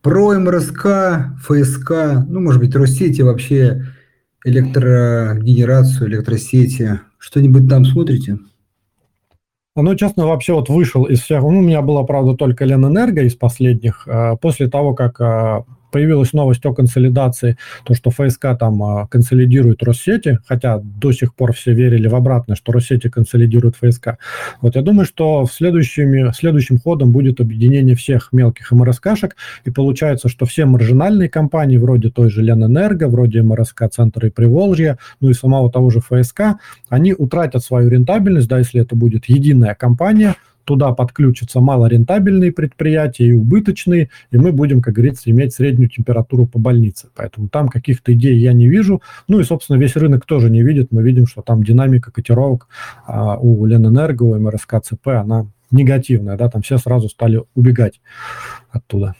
Про 0.02 0.38
МРСК, 0.40 1.34
ФСК, 1.42 1.92
ну, 2.28 2.42
может 2.42 2.60
быть, 2.62 2.76
Россети, 2.76 3.22
вообще 3.22 3.86
электрогенерацию, 4.46 6.10
электросети. 6.10 7.00
Что-нибудь 7.18 7.70
там 7.70 7.86
смотрите? 7.86 8.38
Ну, 9.76 9.96
честно, 9.96 10.28
вообще 10.28 10.54
вот 10.54 10.70
вышел 10.70 11.06
из 11.06 11.22
всех... 11.22 11.42
Ну, 11.42 11.60
у 11.60 11.62
меня 11.62 11.82
была, 11.82 12.04
правда, 12.04 12.36
только 12.36 12.64
Ленэнерго 12.64 13.24
из 13.24 13.36
последних. 13.36 14.08
Э, 14.08 14.36
после 14.40 14.68
того, 14.68 14.94
как 14.94 15.20
э, 15.20 15.64
появилась 15.94 16.34
новость 16.34 16.66
о 16.66 16.74
консолидации, 16.74 17.56
то, 17.86 17.94
что 17.94 18.10
ФСК 18.10 18.48
там 18.60 18.82
а, 18.82 19.08
консолидирует 19.08 19.84
Россети, 19.84 20.40
хотя 20.48 20.80
до 20.84 21.12
сих 21.12 21.36
пор 21.36 21.54
все 21.54 21.72
верили 21.74 22.08
в 22.08 22.16
обратное, 22.16 22.56
что 22.56 22.72
Россети 22.72 23.10
консолидирует 23.10 23.76
ФСК. 23.76 24.18
Вот 24.60 24.76
я 24.76 24.82
думаю, 24.82 25.06
что 25.06 25.46
в 25.46 25.54
следующими, 25.54 26.34
следующим 26.34 26.80
ходом 26.80 27.12
будет 27.12 27.40
объединение 27.40 27.96
всех 27.96 28.30
мелких 28.32 28.72
МРСКшек, 28.72 29.36
и 29.66 29.70
получается, 29.70 30.30
что 30.30 30.48
все 30.48 30.66
маржинальные 30.66 31.30
компании, 31.30 31.78
вроде 31.78 32.10
той 32.10 32.32
же 32.32 32.42
Ленэнерго, 32.42 33.08
вроде 33.08 33.44
МРСК 33.44 33.84
Центра 33.92 34.28
и 34.28 34.32
Приволжья, 34.32 34.98
ну 35.22 35.30
и 35.30 35.34
самого 35.34 35.72
того 35.72 35.92
же 35.92 36.00
ФСК, 36.02 36.58
они 36.90 37.14
утратят 37.14 37.64
свою 37.64 37.90
рентабельность, 37.90 38.48
да, 38.48 38.58
если 38.58 38.82
это 38.82 38.96
будет 38.96 39.26
единая 39.26 39.76
компания– 39.76 40.36
туда 40.66 40.94
подключатся 40.94 41.60
малорентабельные 41.60 42.52
предприятия 42.52 43.26
и 43.26 43.34
убыточные, 43.34 44.10
и 44.32 44.38
мы 44.38 44.52
будем, 44.52 44.82
как 44.82 44.96
говорится, 44.96 45.30
иметь 45.30 45.54
среднюю 45.54 45.90
температуру 45.90 46.46
по 46.46 46.60
больнице. 46.60 47.10
Поэтому 47.16 47.50
там 47.50 47.70
каких-то 47.70 48.14
идей 48.14 48.38
я 48.38 48.54
не 48.54 48.68
вижу. 48.68 49.02
Ну 49.28 49.40
и, 49.40 49.44
собственно, 49.44 49.78
весь 49.78 49.96
рынок 49.96 50.26
тоже 50.26 50.50
не 50.50 50.64
видит. 50.64 50.92
Мы 50.92 51.04
видим, 51.04 51.28
что 51.28 51.42
там 51.42 51.64
динамика 51.64 52.12
котировок 52.12 52.68
а, 53.06 53.38
у 53.38 53.66
Ленэнерго, 53.66 54.24
у 54.24 54.40
МРСК 54.40 54.82
ЦП, 54.84 55.08
она 55.08 55.48
негативная, 55.72 56.38
да, 56.38 56.50
там 56.50 56.62
все 56.62 56.78
сразу 56.78 57.10
стали 57.10 57.44
убегать 57.56 58.00
оттуда. 58.70 59.16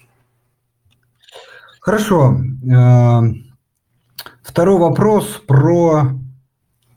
Хорошо. 1.80 2.38
Э, 2.64 3.22
второй 4.42 4.80
вопрос 4.80 5.42
про 5.46 6.12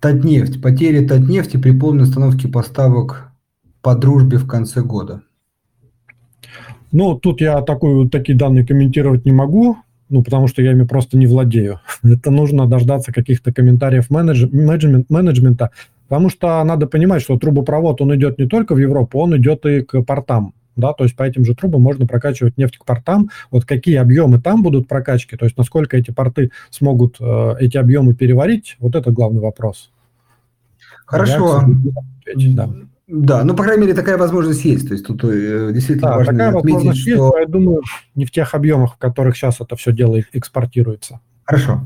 Татнефть. 0.00 0.62
Потери 0.62 1.04
Татнефти 1.04 1.56
при 1.56 1.76
полной 1.76 2.04
остановке 2.04 2.46
поставок 2.46 3.32
по 3.86 3.94
дружбе 3.94 4.38
в 4.38 4.48
конце 4.48 4.80
года? 4.80 5.22
Ну, 6.90 7.14
тут 7.14 7.40
я 7.40 7.62
такой, 7.62 8.08
такие 8.08 8.36
данные 8.36 8.66
комментировать 8.66 9.24
не 9.24 9.30
могу, 9.30 9.76
ну, 10.08 10.24
потому 10.24 10.48
что 10.48 10.60
я 10.60 10.72
ими 10.72 10.84
просто 10.84 11.16
не 11.16 11.28
владею. 11.28 11.78
Это 12.02 12.32
нужно 12.32 12.66
дождаться 12.66 13.12
каких-то 13.12 13.52
комментариев 13.52 14.10
менедж, 14.10 14.48
менеджмент, 14.50 15.08
менеджмента, 15.08 15.70
потому 16.08 16.30
что 16.30 16.64
надо 16.64 16.88
понимать, 16.88 17.22
что 17.22 17.38
трубопровод, 17.38 18.00
он 18.00 18.12
идет 18.16 18.40
не 18.40 18.46
только 18.48 18.74
в 18.74 18.78
Европу, 18.78 19.20
он 19.20 19.36
идет 19.36 19.64
и 19.66 19.82
к 19.82 20.02
портам. 20.02 20.52
Да, 20.74 20.92
то 20.92 21.04
есть 21.04 21.14
по 21.14 21.22
этим 21.22 21.44
же 21.44 21.54
трубам 21.54 21.80
можно 21.80 22.08
прокачивать 22.08 22.58
нефть 22.58 22.78
к 22.78 22.84
портам. 22.84 23.30
Вот 23.52 23.66
какие 23.66 23.98
объемы 23.98 24.40
там 24.40 24.64
будут 24.64 24.88
прокачки, 24.88 25.36
то 25.36 25.44
есть 25.44 25.56
насколько 25.56 25.96
эти 25.96 26.10
порты 26.10 26.50
смогут 26.70 27.18
э, 27.20 27.54
эти 27.60 27.76
объемы 27.76 28.14
переварить, 28.14 28.74
вот 28.80 28.96
это 28.96 29.12
главный 29.12 29.40
вопрос. 29.40 29.92
Хорошо. 31.06 31.62
Да. 32.34 32.68
Да, 33.08 33.44
ну, 33.44 33.54
по 33.54 33.62
крайней 33.62 33.82
мере, 33.82 33.94
такая 33.94 34.18
возможность 34.18 34.64
есть. 34.64 34.88
То 34.88 34.94
есть 34.94 35.06
тут 35.06 35.22
э, 35.24 35.70
действительно 35.72 36.10
да, 36.10 36.16
важно 36.16 36.32
такая 36.32 36.56
отметить, 36.56 36.96
что... 36.98 37.10
Есть, 37.10 37.34
я 37.40 37.46
думаю, 37.46 37.82
не 38.16 38.24
в 38.24 38.32
тех 38.32 38.54
объемах, 38.54 38.94
в 38.94 38.98
которых 38.98 39.36
сейчас 39.36 39.60
это 39.60 39.76
все 39.76 39.92
дело 39.92 40.20
экспортируется. 40.32 41.20
Хорошо. 41.44 41.82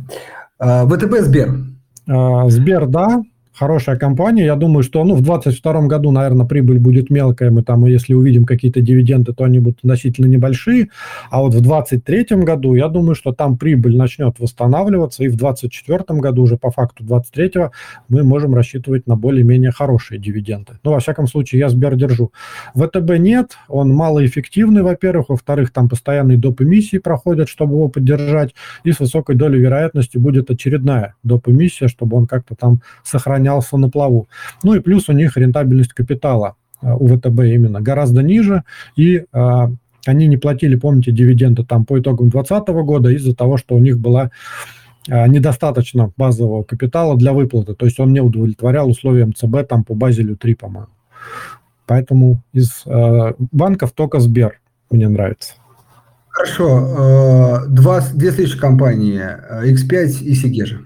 А, 0.59 0.87
ВТБ 0.87 1.19
Сбер. 1.21 1.67
А, 2.09 2.49
Сбер, 2.49 2.87
да 2.87 3.23
хорошая 3.61 3.99
компания. 3.99 4.47
Я 4.47 4.57
думаю, 4.57 4.83
что 4.83 5.05
ну, 5.05 5.15
в 5.15 5.21
2022 5.21 5.87
году, 5.87 6.11
наверное, 6.13 6.47
прибыль 6.47 6.79
будет 6.79 7.11
мелкая. 7.11 7.51
Мы 7.51 7.63
там, 7.63 7.85
если 7.85 8.15
увидим 8.15 8.47
какие-то 8.47 8.81
дивиденды, 8.81 9.35
то 9.35 9.45
они 9.45 9.59
будут 9.59 9.81
относительно 9.81 10.27
небольшие. 10.27 10.89
А 11.31 11.41
вот 11.43 11.53
в 11.55 11.61
2023 11.61 12.43
году, 12.43 12.75
я 12.75 12.89
думаю, 12.89 13.15
что 13.15 13.33
там 13.33 13.59
прибыль 13.59 13.99
начнет 13.99 14.39
восстанавливаться. 14.39 15.25
И 15.25 15.29
в 15.29 15.37
2024 15.37 16.21
году, 16.21 16.43
уже 16.43 16.57
по 16.57 16.71
факту 16.71 17.05
2023, 17.05 17.69
мы 18.09 18.23
можем 18.23 18.55
рассчитывать 18.55 19.07
на 19.07 19.17
более-менее 19.17 19.73
хорошие 19.73 20.19
дивиденды. 20.19 20.79
Ну, 20.83 20.93
во 20.93 21.01
всяком 21.01 21.27
случае, 21.27 21.59
я 21.59 21.69
Сбер 21.69 21.97
держу. 21.97 22.33
ВТБ 22.75 23.19
нет, 23.19 23.59
он 23.69 23.93
малоэффективный, 23.93 24.83
во-первых. 24.83 25.29
Во-вторых, 25.29 25.71
там 25.71 25.91
постоянные 25.91 26.39
доп. 26.39 26.63
эмиссии 26.63 26.97
проходят, 26.97 27.51
чтобы 27.51 27.75
его 27.75 27.89
поддержать. 27.89 28.55
И 28.85 28.93
с 28.93 29.01
высокой 29.01 29.37
долей 29.37 29.61
вероятности 29.61 30.17
будет 30.17 30.51
очередная 30.51 31.15
доп. 31.23 31.47
эмиссия, 31.49 31.89
чтобы 31.89 32.17
он 32.17 32.27
как-то 32.27 32.55
там 32.55 32.81
сохранял 33.05 33.50
сохранялся 33.51 33.77
на 33.77 33.91
плаву. 33.91 34.29
Ну 34.63 34.75
и 34.75 34.81
плюс 34.81 35.09
у 35.09 35.13
них 35.13 35.37
рентабельность 35.37 35.93
капитала 35.93 36.55
э, 36.83 36.93
у 36.93 37.09
ВТБ 37.09 37.41
именно 37.41 37.81
гораздо 37.81 38.23
ниже, 38.23 38.63
и 38.97 39.25
а, 39.33 39.71
они 40.07 40.29
не 40.29 40.37
платили, 40.37 40.77
помните, 40.77 41.13
дивиденды 41.13 41.65
там 41.65 41.85
по 41.85 41.99
итогам 41.99 42.31
2020 42.31 42.69
года 42.85 43.11
из-за 43.11 43.35
того, 43.35 43.57
что 43.57 43.75
у 43.75 43.79
них 43.79 43.99
была 43.99 44.31
а, 45.09 45.27
недостаточно 45.29 46.13
базового 46.17 46.63
капитала 46.63 47.17
для 47.17 47.33
выплаты, 47.33 47.75
то 47.75 47.87
есть 47.87 48.01
он 48.01 48.13
не 48.13 48.21
удовлетворял 48.21 48.89
условиям 48.89 49.35
ЦБ 49.35 49.69
там 49.69 49.85
по 49.85 49.95
Базелю 49.95 50.37
3, 50.37 50.55
по-моему. 50.55 50.89
Поэтому 51.87 52.41
из 52.53 52.83
э, 52.87 53.33
банков 53.51 53.91
только 53.93 54.21
Сбер 54.21 54.61
мне 54.91 55.09
нравится. 55.09 55.55
Хорошо. 56.29 57.67
Два, 57.69 58.01
две 58.15 58.31
следующие 58.31 58.61
компании, 58.61 59.21
X5 59.67 60.23
и 60.23 60.35
Сигежа. 60.35 60.79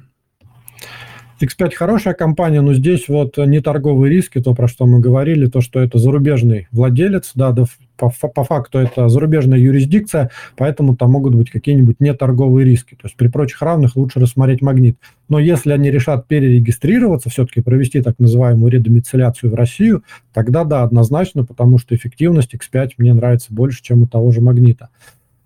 X5 1.45 1.75
хорошая 1.75 2.15
компания, 2.15 2.61
но 2.61 2.75
здесь 2.75 3.09
вот 3.09 3.37
не 3.39 3.61
торговые 3.61 4.11
риски, 4.11 4.41
то, 4.41 4.55
про 4.55 4.69
что 4.69 4.87
мы 4.87 5.01
говорили, 5.01 5.47
то, 5.47 5.61
что 5.61 5.81
это 5.81 5.99
зарубежный 5.99 6.69
владелец, 6.73 7.33
да, 7.35 7.55
по, 7.97 8.11
по 8.11 8.45
факту 8.45 8.79
это 8.79 9.09
зарубежная 9.09 9.59
юрисдикция, 9.59 10.31
поэтому 10.57 10.97
там 10.97 11.13
могут 11.13 11.35
быть 11.35 11.51
какие-нибудь 11.51 12.01
неторговые 12.01 12.65
риски. 12.65 12.95
То 12.95 13.07
есть 13.07 13.17
при 13.17 13.29
прочих 13.29 13.63
равных 13.63 13.97
лучше 13.97 14.21
рассмотреть 14.21 14.63
магнит. 14.63 14.99
Но 15.29 15.39
если 15.39 15.73
они 15.73 15.91
решат 15.91 16.27
перерегистрироваться, 16.27 17.31
все-таки 17.31 17.61
провести 17.61 18.03
так 18.03 18.19
называемую 18.19 18.71
редомицеляцию 18.71 19.53
в 19.53 19.55
Россию, 19.55 20.03
тогда 20.33 20.65
да, 20.65 20.83
однозначно, 20.83 21.45
потому 21.45 21.79
что 21.79 21.95
эффективность 21.95 22.55
X5 22.55 22.93
мне 22.99 23.15
нравится 23.15 23.53
больше, 23.53 23.83
чем 23.83 24.03
у 24.03 24.07
того 24.07 24.31
же 24.33 24.41
магнита. 24.41 24.89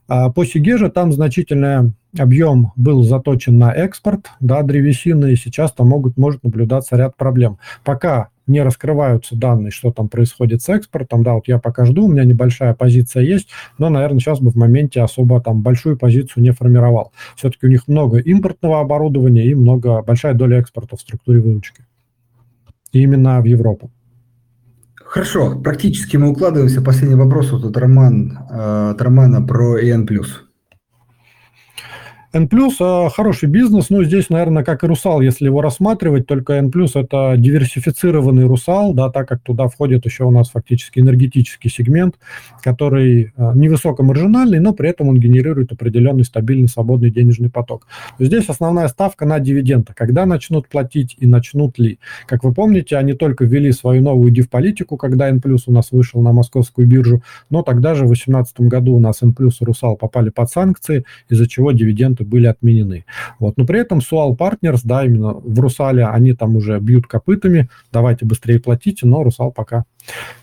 А 0.08 0.30
по 0.30 0.44
Сигеже 0.44 0.90
там 0.90 1.12
значительный 1.12 1.92
объем 2.18 2.72
был 2.76 3.02
заточен 3.02 3.58
на 3.58 3.72
экспорт 3.72 4.30
да, 4.40 4.62
древесины, 4.62 5.32
и 5.32 5.36
сейчас 5.36 5.72
там 5.72 5.88
могут, 5.88 6.16
может 6.16 6.42
наблюдаться 6.42 6.96
ряд 6.96 7.16
проблем. 7.16 7.58
Пока 7.84 8.30
не 8.46 8.62
раскрываются 8.62 9.36
данные, 9.36 9.70
что 9.70 9.92
там 9.92 10.08
происходит 10.08 10.62
с 10.62 10.70
экспортом. 10.70 11.22
Да, 11.22 11.34
вот 11.34 11.46
я 11.46 11.58
пока 11.58 11.84
жду, 11.84 12.06
у 12.06 12.08
меня 12.08 12.24
небольшая 12.24 12.74
позиция 12.74 13.22
есть, 13.22 13.50
но, 13.76 13.90
наверное, 13.90 14.20
сейчас 14.20 14.40
бы 14.40 14.50
в 14.50 14.56
моменте 14.56 15.02
особо 15.02 15.42
там 15.42 15.60
большую 15.60 15.98
позицию 15.98 16.42
не 16.42 16.52
формировал. 16.52 17.12
Все-таки 17.36 17.66
у 17.66 17.68
них 17.68 17.86
много 17.86 18.18
импортного 18.18 18.80
оборудования 18.80 19.44
и 19.44 19.54
много, 19.54 20.02
большая 20.02 20.32
доля 20.32 20.58
экспорта 20.58 20.96
в 20.96 21.00
структуре 21.00 21.40
выручки. 21.40 21.84
И 22.92 23.02
именно 23.02 23.42
в 23.42 23.44
Европу. 23.44 23.90
Хорошо, 25.08 25.58
практически 25.58 26.18
мы 26.18 26.28
укладываемся. 26.28 26.82
Последний 26.82 27.16
вопрос 27.16 27.50
вот 27.50 27.64
от, 27.64 27.76
Роман, 27.78 28.38
э, 28.50 28.90
от 28.90 29.00
Романа 29.00 29.40
про 29.40 29.78
EN+. 29.78 30.06
N+, 32.34 32.46
э, 32.46 33.08
хороший 33.08 33.48
бизнес, 33.48 33.88
ну, 33.88 34.04
здесь, 34.04 34.28
наверное, 34.28 34.62
как 34.62 34.84
и 34.84 34.86
Русал, 34.86 35.22
если 35.22 35.46
его 35.46 35.62
рассматривать, 35.62 36.26
только 36.26 36.54
N+, 36.54 36.70
это 36.94 37.34
диверсифицированный 37.38 38.44
Русал, 38.44 38.92
да, 38.92 39.08
так 39.08 39.26
как 39.26 39.40
туда 39.40 39.68
входит 39.68 40.04
еще 40.04 40.24
у 40.24 40.30
нас 40.30 40.50
фактически 40.50 41.00
энергетический 41.00 41.70
сегмент, 41.70 42.16
который 42.62 43.32
э, 43.34 43.52
невысокомаржинальный, 43.54 44.60
но 44.60 44.74
при 44.74 44.90
этом 44.90 45.08
он 45.08 45.18
генерирует 45.18 45.72
определенный 45.72 46.24
стабильный 46.24 46.68
свободный 46.68 47.10
денежный 47.10 47.48
поток. 47.48 47.86
Здесь 48.18 48.50
основная 48.50 48.88
ставка 48.88 49.24
на 49.24 49.40
дивиденды. 49.40 49.94
Когда 49.96 50.26
начнут 50.26 50.68
платить 50.68 51.16
и 51.18 51.26
начнут 51.26 51.78
ли? 51.78 51.98
Как 52.26 52.44
вы 52.44 52.52
помните, 52.52 52.98
они 52.98 53.14
только 53.14 53.46
ввели 53.46 53.72
свою 53.72 54.02
новую 54.02 54.30
див-политику, 54.32 54.98
когда 54.98 55.30
N+, 55.30 55.40
у 55.66 55.72
нас 55.72 55.92
вышел 55.92 56.20
на 56.20 56.32
московскую 56.32 56.86
биржу, 56.86 57.22
но 57.48 57.62
тогда 57.62 57.94
же 57.94 58.04
в 58.04 58.08
2018 58.08 58.60
году 58.60 58.96
у 58.96 58.98
нас 58.98 59.22
N+, 59.22 59.34
и 59.38 59.64
Русал 59.64 59.96
попали 59.96 60.28
под 60.28 60.50
санкции, 60.50 61.04
из-за 61.30 61.48
чего 61.48 61.72
дивиденды 61.72 62.17
документы 62.18 62.24
были 62.24 62.46
отменены. 62.46 63.04
Вот. 63.38 63.56
Но 63.56 63.66
при 63.66 63.80
этом 63.80 63.98
Sual 63.98 64.36
Partners, 64.36 64.80
да, 64.84 65.04
именно 65.04 65.32
в 65.32 65.60
Русале 65.60 66.06
они 66.06 66.32
там 66.34 66.56
уже 66.56 66.78
бьют 66.80 67.06
копытами, 67.06 67.68
давайте 67.92 68.24
быстрее 68.24 68.60
платите, 68.60 69.06
но 69.06 69.22
Русал 69.22 69.52
пока 69.52 69.84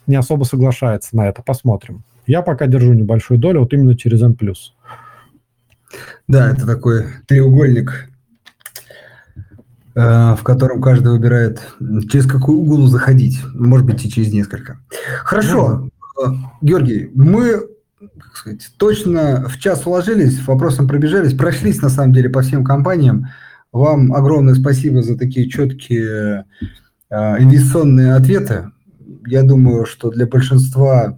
не 0.07 0.15
особо 0.15 0.45
соглашается 0.45 1.15
на 1.15 1.27
это. 1.27 1.41
Посмотрим. 1.41 2.03
Я 2.27 2.41
пока 2.41 2.67
держу 2.67 2.93
небольшую 2.93 3.39
долю, 3.39 3.61
вот 3.61 3.73
именно 3.73 3.95
через 3.95 4.21
N+. 4.21 4.35
Да, 6.27 6.51
это 6.51 6.65
такой 6.65 7.05
треугольник, 7.27 8.09
э, 9.95 10.35
в 10.35 10.43
котором 10.43 10.81
каждый 10.81 11.11
выбирает, 11.11 11.61
через 12.09 12.25
какую 12.25 12.59
угол 12.59 12.87
заходить. 12.87 13.39
Может 13.53 13.85
быть, 13.85 14.05
и 14.05 14.09
через 14.09 14.33
несколько. 14.33 14.79
Хорошо. 15.23 15.89
Э, 16.19 16.29
Георгий, 16.61 17.11
мы 17.13 17.61
как 18.19 18.35
сказать, 18.37 18.71
точно 18.77 19.47
в 19.49 19.57
час 19.59 19.85
уложились, 19.85 20.45
вопросом 20.45 20.87
пробежались, 20.87 21.33
прошлись 21.33 21.81
на 21.81 21.89
самом 21.89 22.13
деле 22.13 22.29
по 22.29 22.41
всем 22.41 22.63
компаниям. 22.63 23.27
Вам 23.71 24.13
огромное 24.13 24.55
спасибо 24.55 25.01
за 25.01 25.17
такие 25.17 25.49
четкие 25.49 26.45
э, 27.09 27.15
инвестиционные 27.41 28.13
ответы. 28.13 28.71
Я 29.27 29.43
думаю, 29.43 29.85
что 29.85 30.09
для 30.11 30.27
большинства 30.27 31.17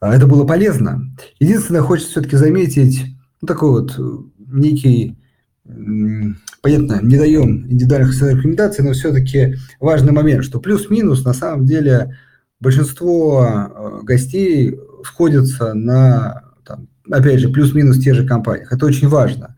э, 0.00 0.06
это 0.06 0.26
было 0.26 0.44
полезно. 0.44 1.14
Единственное, 1.38 1.82
хочется 1.82 2.10
все-таки 2.10 2.36
заметить 2.36 3.04
ну, 3.40 3.46
такой 3.46 3.82
вот 3.82 3.96
некий, 4.38 5.16
понятно, 5.64 7.00
не 7.02 7.16
даем 7.16 7.66
индивидуальных 7.70 8.20
рекомендаций, 8.20 8.84
но 8.84 8.92
все-таки 8.92 9.56
важный 9.78 10.12
момент, 10.12 10.44
что 10.44 10.60
плюс-минус 10.60 11.24
на 11.24 11.32
самом 11.32 11.64
деле 11.64 12.18
большинство 12.60 13.44
э, 13.44 14.00
гостей 14.02 14.78
сходятся 15.04 15.74
на, 15.74 16.42
там, 16.64 16.88
опять 17.10 17.40
же, 17.40 17.48
плюс-минус 17.48 17.98
те 17.98 18.14
же 18.14 18.26
компании. 18.26 18.66
Это 18.70 18.86
очень 18.86 19.08
важно. 19.08 19.56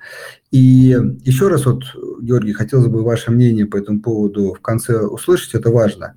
И 0.51 0.97
еще 1.24 1.49
раз, 1.49 1.66
вот, 1.66 1.82
Георгий, 2.22 2.53
хотелось 2.53 2.86
бы 2.86 3.03
ваше 3.03 3.30
мнение 3.32 3.66
по 3.66 3.76
этому 3.76 4.01
поводу 4.01 4.55
в 4.55 4.61
конце 4.61 5.01
услышать, 5.01 5.55
это 5.55 5.70
важно. 5.70 6.14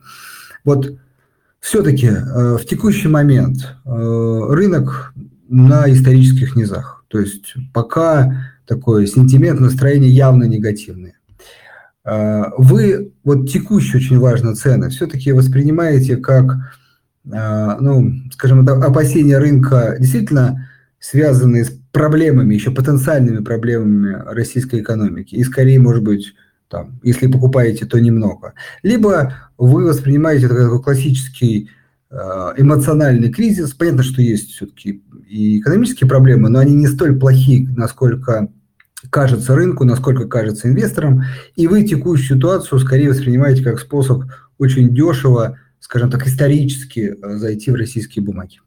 Вот 0.64 0.98
все-таки 1.60 2.08
э, 2.08 2.58
в 2.58 2.66
текущий 2.66 3.08
момент 3.08 3.76
э, 3.86 3.90
рынок 3.90 5.14
на 5.50 5.92
исторических 5.92 6.56
низах. 6.56 7.04
То 7.08 7.20
есть 7.20 7.56
пока 7.74 8.52
такой 8.68 9.08
сентимент, 9.08 9.60
настроение 9.60 10.12
явно 10.12 10.44
негативные. 10.44 11.16
Э, 12.06 12.44
вы 12.58 13.12
вот 13.24 13.50
текущие 13.50 13.98
очень 14.00 14.20
важно 14.20 14.56
цены 14.56 14.90
все-таки 14.90 15.32
воспринимаете 15.32 16.18
как 16.18 16.58
ну, 17.30 18.14
скажем, 18.32 18.64
это 18.64 18.74
опасения 18.74 19.38
рынка 19.38 19.98
действительно 20.00 20.70
связанные 21.00 21.66
с 21.66 21.72
проблемами, 21.92 22.54
еще 22.54 22.72
потенциальными 22.72 23.44
проблемами 23.44 24.24
российской 24.28 24.82
экономики. 24.82 25.36
И 25.36 25.44
скорее, 25.44 25.80
может 25.80 26.04
быть, 26.04 26.34
там, 26.70 27.00
если 27.04 27.28
покупаете, 27.28 27.86
то 27.86 28.00
немного. 28.00 28.54
Либо 28.84 29.34
вы 29.58 29.86
воспринимаете 29.86 30.48
это 30.48 30.56
как 30.56 30.84
классический 30.84 31.70
а, 32.10 32.54
эмоциональный 32.58 33.32
кризис. 33.32 33.74
Понятно, 33.74 34.04
что 34.04 34.22
есть 34.22 34.52
все-таки 34.52 35.04
и 35.28 35.60
экономические 35.60 36.10
проблемы, 36.10 36.50
но 36.50 36.60
они 36.60 36.76
не 36.76 36.88
столь 36.88 37.20
плохие, 37.20 37.68
насколько 37.76 38.50
кажется 39.10 39.56
рынку, 39.56 39.86
насколько 39.86 40.28
кажется 40.28 40.68
инвесторам. 40.68 41.24
И 41.56 41.68
вы 41.68 41.84
текущую 41.84 42.38
ситуацию 42.38 42.80
скорее 42.80 43.10
воспринимаете 43.10 43.64
как 43.64 43.80
способ 43.80 44.24
очень 44.58 44.94
дешево 44.94 45.58
скажем 45.88 46.12
так, 46.12 46.28
исторически 46.28 47.16
э, 47.18 47.38
зайти 47.38 47.72
в 47.72 47.76
российские 47.76 48.22
бумаги? 48.22 48.60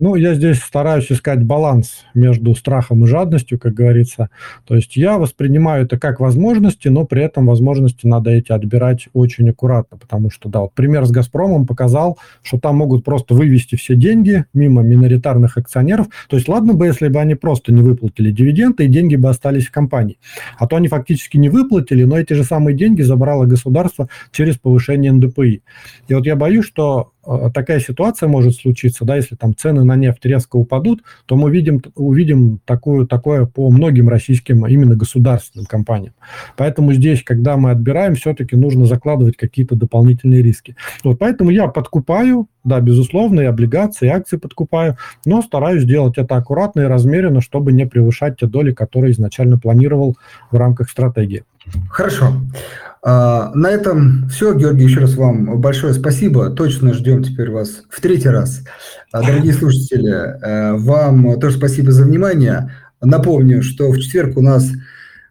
Ну, 0.00 0.14
я 0.14 0.34
здесь 0.34 0.58
стараюсь 0.58 1.10
искать 1.10 1.42
баланс 1.42 2.04
между 2.14 2.54
страхом 2.54 3.02
и 3.02 3.08
жадностью, 3.08 3.58
как 3.58 3.74
говорится. 3.74 4.30
То 4.64 4.76
есть 4.76 4.94
я 4.94 5.18
воспринимаю 5.18 5.86
это 5.86 5.98
как 5.98 6.20
возможности, 6.20 6.86
но 6.86 7.04
при 7.04 7.24
этом 7.24 7.46
возможности 7.46 8.06
надо 8.06 8.30
эти 8.30 8.52
отбирать 8.52 9.08
очень 9.12 9.50
аккуратно, 9.50 9.98
потому 9.98 10.30
что, 10.30 10.48
да, 10.48 10.60
вот 10.60 10.74
пример 10.74 11.04
с 11.04 11.10
«Газпромом» 11.10 11.66
показал, 11.66 12.16
что 12.44 12.60
там 12.60 12.76
могут 12.76 13.04
просто 13.04 13.34
вывести 13.34 13.74
все 13.74 13.96
деньги 13.96 14.44
мимо 14.54 14.82
миноритарных 14.82 15.58
акционеров. 15.58 16.06
То 16.28 16.36
есть 16.36 16.48
ладно 16.48 16.74
бы, 16.74 16.86
если 16.86 17.08
бы 17.08 17.18
они 17.18 17.34
просто 17.34 17.72
не 17.72 17.82
выплатили 17.82 18.30
дивиденды, 18.30 18.84
и 18.84 18.88
деньги 18.88 19.16
бы 19.16 19.28
остались 19.28 19.66
в 19.66 19.72
компании. 19.72 20.18
А 20.58 20.68
то 20.68 20.76
они 20.76 20.86
фактически 20.86 21.38
не 21.38 21.48
выплатили, 21.48 22.04
но 22.04 22.16
эти 22.16 22.34
же 22.34 22.44
самые 22.44 22.76
деньги 22.76 23.02
забрало 23.02 23.46
государство 23.46 24.08
через 24.30 24.58
повышение 24.58 25.10
НДПИ. 25.10 25.62
И 26.06 26.14
вот 26.14 26.24
я 26.24 26.36
боюсь, 26.36 26.66
что 26.66 27.10
такая 27.52 27.80
ситуация 27.80 28.28
может 28.28 28.56
случиться, 28.56 29.04
да, 29.04 29.16
если 29.16 29.34
там 29.34 29.54
цены 29.56 29.84
на 29.84 29.96
нефть 29.96 30.24
резко 30.24 30.56
упадут, 30.56 31.02
то 31.26 31.36
мы 31.36 31.50
видим, 31.50 31.82
увидим 31.94 32.60
такую, 32.64 33.06
такое 33.06 33.46
по 33.46 33.70
многим 33.70 34.08
российским 34.08 34.66
именно 34.66 34.96
государственным 34.96 35.66
компаниям. 35.66 36.14
Поэтому 36.56 36.92
здесь, 36.92 37.22
когда 37.22 37.56
мы 37.56 37.70
отбираем, 37.70 38.14
все-таки 38.14 38.56
нужно 38.56 38.86
закладывать 38.86 39.36
какие-то 39.36 39.76
дополнительные 39.76 40.42
риски. 40.42 40.76
Вот 41.04 41.18
поэтому 41.18 41.50
я 41.50 41.68
подкупаю, 41.68 42.48
да, 42.64 42.80
безусловно, 42.80 43.40
и 43.40 43.44
облигации, 43.44 44.06
и 44.06 44.10
акции 44.10 44.36
подкупаю, 44.36 44.96
но 45.24 45.42
стараюсь 45.42 45.84
делать 45.84 46.18
это 46.18 46.36
аккуратно 46.36 46.82
и 46.82 46.84
размеренно, 46.84 47.40
чтобы 47.40 47.72
не 47.72 47.86
превышать 47.86 48.38
те 48.38 48.46
доли, 48.46 48.72
которые 48.72 49.12
изначально 49.12 49.58
планировал 49.58 50.16
в 50.50 50.56
рамках 50.56 50.90
стратегии. 50.90 51.44
Хорошо. 51.90 52.34
А, 53.02 53.52
на 53.54 53.70
этом 53.70 54.28
все. 54.28 54.54
Георгий, 54.54 54.84
еще 54.84 55.00
раз 55.00 55.14
вам 55.14 55.60
большое 55.60 55.94
спасибо. 55.94 56.50
Точно 56.50 56.94
ждем 56.94 57.22
теперь 57.22 57.50
вас 57.50 57.82
в 57.88 58.00
третий 58.00 58.28
раз. 58.28 58.62
А, 59.12 59.22
дорогие 59.22 59.52
слушатели, 59.54 60.10
э, 60.10 60.74
вам 60.76 61.38
тоже 61.40 61.56
спасибо 61.56 61.92
за 61.92 62.04
внимание. 62.04 62.72
Напомню, 63.00 63.62
что 63.62 63.90
в 63.90 63.98
четверг 63.98 64.36
у 64.36 64.42
нас 64.42 64.68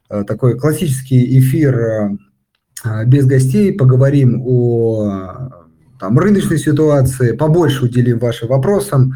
э, 0.09 0.23
такой 0.25 0.57
классический 0.57 1.39
эфир 1.39 1.77
э, 1.77 3.05
без 3.05 3.25
гостей. 3.25 3.73
Поговорим 3.73 4.41
о 4.45 5.49
там, 5.99 6.17
рыночной 6.17 6.59
ситуации, 6.59 7.33
побольше 7.33 7.85
уделим 7.85 8.19
вашим 8.19 8.49
вопросам. 8.49 9.15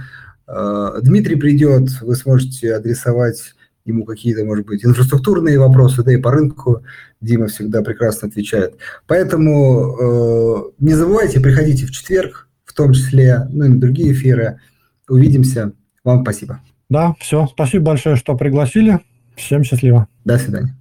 Дмитрий 1.02 1.38
придет, 1.38 2.02
вы 2.02 2.16
сможете 2.16 2.76
адресовать 2.76 3.54
ему 3.92 4.06
какие-то, 4.06 4.44
может 4.44 4.66
быть, 4.66 4.84
инфраструктурные 4.84 5.60
вопросы, 5.60 6.04
да 6.04 6.14
и 6.14 6.18
по 6.18 6.32
рынку 6.32 6.84
Дима 7.22 7.48
всегда 7.48 7.82
прекрасно 7.82 8.28
отвечает. 8.28 8.76
Поэтому 9.08 9.96
э, 9.96 10.72
не 10.80 10.94
забывайте, 10.94 11.40
приходите 11.40 11.86
в 11.86 11.92
четверг, 11.92 12.48
в 12.66 12.74
том 12.74 12.94
числе, 12.94 13.48
ну 13.50 13.66
и 13.66 13.70
на 13.70 13.80
другие 13.80 14.14
эфиры. 14.14 14.60
Увидимся. 15.10 15.74
Вам 16.04 16.24
спасибо. 16.24 16.62
Да, 16.90 17.16
все. 17.20 17.48
Спасибо 17.48 17.86
большое, 17.86 18.16
что 18.16 18.36
пригласили. 18.36 19.00
Всем 19.36 19.64
счастливо. 19.64 20.08
До 20.26 20.38
свидания. 20.38 20.76